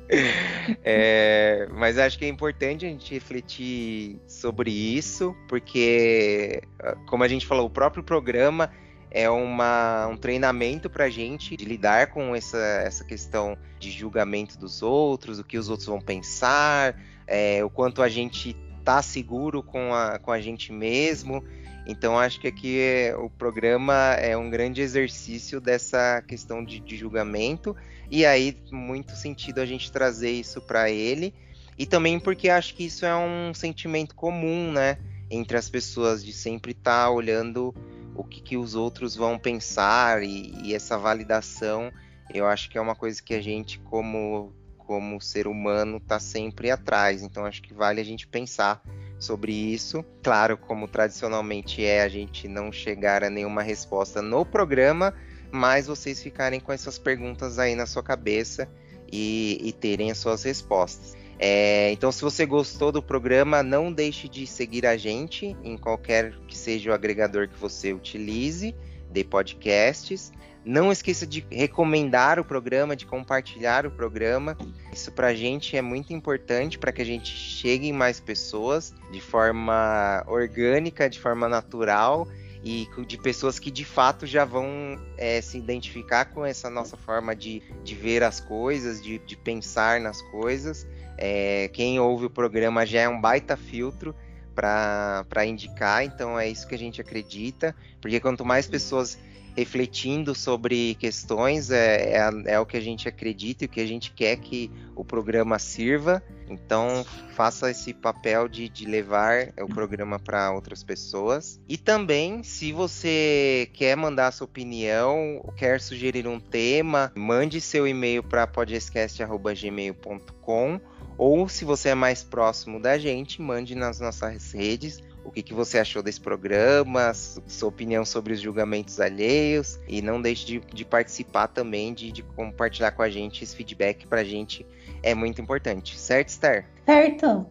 é, 0.83 1.67
mas 1.71 1.97
acho 1.97 2.17
que 2.17 2.25
é 2.25 2.27
importante 2.29 2.85
a 2.85 2.89
gente 2.89 3.13
refletir 3.13 4.19
sobre 4.25 4.71
isso, 4.71 5.35
porque, 5.47 6.61
como 7.07 7.23
a 7.23 7.27
gente 7.27 7.45
falou, 7.45 7.65
o 7.65 7.69
próprio 7.69 8.03
programa 8.03 8.71
é 9.09 9.29
uma, 9.29 10.07
um 10.07 10.17
treinamento 10.17 10.89
para 10.89 11.05
a 11.05 11.09
gente 11.09 11.57
de 11.57 11.65
lidar 11.65 12.07
com 12.07 12.35
essa, 12.35 12.57
essa 12.57 13.03
questão 13.03 13.57
de 13.79 13.89
julgamento 13.89 14.57
dos 14.57 14.81
outros, 14.81 15.39
o 15.39 15.43
que 15.43 15.57
os 15.57 15.69
outros 15.69 15.87
vão 15.87 15.99
pensar, 15.99 16.99
é, 17.25 17.63
o 17.63 17.69
quanto 17.69 18.01
a 18.01 18.09
gente 18.09 18.55
tá 18.87 19.01
seguro 19.01 19.61
com 19.61 19.93
a, 19.93 20.17
com 20.17 20.31
a 20.31 20.39
gente 20.39 20.71
mesmo. 20.71 21.43
Então 21.85 22.17
acho 22.17 22.39
que 22.39 22.47
aqui 22.47 22.79
é, 22.79 23.13
o 23.17 23.29
programa 23.29 24.13
é 24.13 24.37
um 24.37 24.49
grande 24.49 24.81
exercício 24.81 25.59
dessa 25.59 26.21
questão 26.25 26.63
de, 26.63 26.79
de 26.79 26.95
julgamento. 26.95 27.75
E 28.09 28.25
aí 28.25 28.57
muito 28.71 29.13
sentido 29.13 29.59
a 29.59 29.65
gente 29.65 29.91
trazer 29.91 30.31
isso 30.31 30.61
para 30.61 30.89
ele. 30.89 31.33
E 31.77 31.85
também 31.85 32.17
porque 32.17 32.47
acho 32.47 32.75
que 32.75 32.85
isso 32.85 33.05
é 33.05 33.13
um 33.13 33.53
sentimento 33.53 34.15
comum, 34.15 34.71
né, 34.71 34.97
entre 35.29 35.57
as 35.57 35.69
pessoas 35.69 36.23
de 36.23 36.31
sempre 36.31 36.71
estar 36.71 37.03
tá 37.03 37.09
olhando 37.09 37.75
o 38.15 38.23
que, 38.23 38.39
que 38.39 38.55
os 38.55 38.73
outros 38.73 39.17
vão 39.17 39.37
pensar 39.37 40.23
e, 40.23 40.53
e, 40.63 40.73
essa 40.73 40.97
validação, 40.97 41.91
eu 42.33 42.47
acho 42.47 42.69
que 42.69 42.77
é 42.77 42.81
uma 42.81 42.95
coisa 42.95 43.21
que 43.21 43.33
a 43.33 43.41
gente, 43.41 43.79
como, 43.79 44.53
como 44.87 45.19
ser 45.19 45.47
humano, 45.47 45.97
está 45.97 46.17
sempre 46.17 46.71
atrás. 46.71 47.21
Então, 47.21 47.45
acho 47.45 47.61
que 47.61 47.73
vale 47.73 47.99
a 47.99 48.05
gente 48.05 48.25
pensar 48.25 48.81
sobre 49.19 49.51
isso. 49.51 50.03
Claro, 50.23 50.57
como 50.57 50.87
tradicionalmente 50.87 51.83
é, 51.83 52.01
a 52.01 52.07
gente 52.07 52.47
não 52.47 52.71
chegar 52.71 53.21
a 53.21 53.29
nenhuma 53.29 53.61
resposta 53.61 54.21
no 54.21 54.45
programa, 54.45 55.13
mas 55.51 55.87
vocês 55.87 56.23
ficarem 56.23 56.61
com 56.61 56.71
essas 56.71 56.97
perguntas 56.97 57.59
aí 57.59 57.75
na 57.75 57.85
sua 57.85 58.01
cabeça 58.01 58.69
e, 59.11 59.59
e 59.61 59.73
terem 59.73 60.09
as 60.09 60.17
suas 60.19 60.43
respostas. 60.43 61.17
É, 61.37 61.91
então, 61.91 62.11
se 62.11 62.21
você 62.21 62.45
gostou 62.45 62.91
do 62.91 63.01
programa, 63.01 63.61
não 63.61 63.91
deixe 63.91 64.29
de 64.29 64.47
seguir 64.47 64.85
a 64.85 64.95
gente 64.95 65.55
em 65.63 65.77
qualquer 65.77 66.33
que 66.47 66.57
seja 66.57 66.91
o 66.91 66.93
agregador 66.93 67.49
que 67.49 67.59
você 67.59 67.93
utilize 67.93 68.73
de 69.11 69.23
podcasts. 69.23 70.31
Não 70.67 70.91
esqueça 70.91 71.25
de 71.25 71.45
recomendar 71.49 72.39
o 72.39 72.43
programa, 72.43 72.95
de 72.95 73.05
compartilhar 73.05 73.85
o 73.85 73.91
programa. 73.91 74.57
Isso 74.91 75.11
para 75.11 75.27
a 75.27 75.33
gente 75.33 75.77
é 75.77 75.81
muito 75.81 76.13
importante 76.13 76.77
para 76.77 76.91
que 76.91 77.01
a 77.01 77.05
gente 77.05 77.29
chegue 77.29 77.87
em 77.87 77.93
mais 77.93 78.19
pessoas 78.19 78.93
de 79.11 79.21
forma 79.21 80.23
orgânica, 80.27 81.09
de 81.09 81.19
forma 81.19 81.47
natural 81.47 82.27
e 82.63 82.87
de 83.07 83.17
pessoas 83.17 83.59
que 83.59 83.71
de 83.71 83.85
fato 83.85 84.25
já 84.25 84.43
vão 84.43 84.99
é, 85.17 85.39
se 85.41 85.57
identificar 85.57 86.25
com 86.25 86.45
essa 86.45 86.69
nossa 86.69 86.97
forma 86.97 87.35
de, 87.35 87.61
de 87.83 87.95
ver 87.95 88.23
as 88.23 88.41
coisas, 88.41 89.01
de, 89.01 89.19
de 89.19 89.37
pensar 89.37 90.01
nas 90.01 90.21
coisas 90.23 90.85
é, 91.17 91.69
quem 91.73 91.99
ouve 91.99 92.25
o 92.25 92.29
programa 92.29 92.85
já 92.85 93.01
é 93.01 93.09
um 93.09 93.19
baita 93.19 93.57
filtro 93.57 94.15
para 94.53 95.45
indicar, 95.45 96.03
então 96.03 96.39
é 96.39 96.47
isso 96.47 96.67
que 96.67 96.73
a 96.73 96.77
gente 96.77 96.99
acredita, 96.99 97.75
porque 98.01 98.19
quanto 98.19 98.43
mais 98.43 98.67
pessoas 98.67 99.17
refletindo 99.57 100.33
sobre 100.35 100.93
questões, 100.95 101.71
é, 101.71 102.13
é, 102.13 102.29
é, 102.45 102.59
o 102.59 102.65
que 102.65 102.77
a 102.77 102.81
gente 102.81 103.09
acredita 103.09 103.63
e 103.63 103.65
o 103.65 103.69
que 103.69 103.81
a 103.81 103.87
gente 103.87 104.11
quer 104.11 104.37
que 104.37 104.71
o 104.95 105.03
programa 105.03 105.57
sirva. 105.57 106.21
Então, 106.47 107.03
faça 107.33 107.71
esse 107.71 107.91
papel 107.91 108.47
de, 108.47 108.69
de 108.69 108.85
levar 108.85 109.51
o 109.59 109.67
programa 109.67 110.19
para 110.19 110.51
outras 110.51 110.83
pessoas. 110.83 111.59
E 111.67 111.75
também, 111.75 112.43
se 112.43 112.71
você 112.71 113.67
quer 113.73 113.97
mandar 113.97 114.31
sua 114.31 114.45
opinião, 114.45 115.43
quer 115.57 115.81
sugerir 115.81 116.27
um 116.27 116.39
tema, 116.39 117.11
mande 117.15 117.59
seu 117.59 117.87
e-mail 117.87 118.21
para 118.21 118.45
podcast.gmail.com 118.45 120.79
ou 121.17 121.49
se 121.49 121.65
você 121.65 121.89
é 121.89 121.95
mais 121.95 122.23
próximo 122.23 122.79
da 122.79 122.99
gente, 122.99 123.41
mande 123.41 123.73
nas 123.73 123.99
nossas 123.99 124.51
redes 124.51 125.01
o 125.27 125.31
que, 125.31 125.43
que 125.43 125.53
você 125.53 125.77
achou 125.77 126.01
desse 126.01 126.21
programa, 126.21 127.11
sua 127.13 127.67
opinião 127.67 128.05
sobre 128.05 128.31
os 128.33 128.39
julgamentos 128.39 128.99
alheios. 129.01 129.77
E 129.85 130.01
não 130.01 130.21
deixe 130.21 130.45
de, 130.45 130.59
de 130.59 130.85
participar 130.85 131.49
também, 131.49 131.93
de, 131.93 132.11
de, 132.13 132.23
compartilhar 132.23 132.91
com 132.91 133.01
a 133.01 133.09
gente 133.09 133.43
esse 133.43 133.55
feedback 133.55 134.07
para 134.07 134.21
a 134.21 134.23
gente 134.23 134.65
é 135.03 135.13
muito 135.13 135.41
importante. 135.41 135.97
Certo, 135.99 136.29
Star? 136.29 136.65
Certo. 136.85 137.45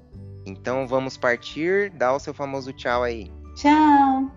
Então 0.46 0.86
vamos 0.86 1.18
partir. 1.18 1.90
Dá 1.90 2.14
o 2.14 2.18
seu 2.18 2.32
famoso 2.32 2.72
tchau 2.72 3.02
aí. 3.02 3.30
Tchau. 3.56 4.30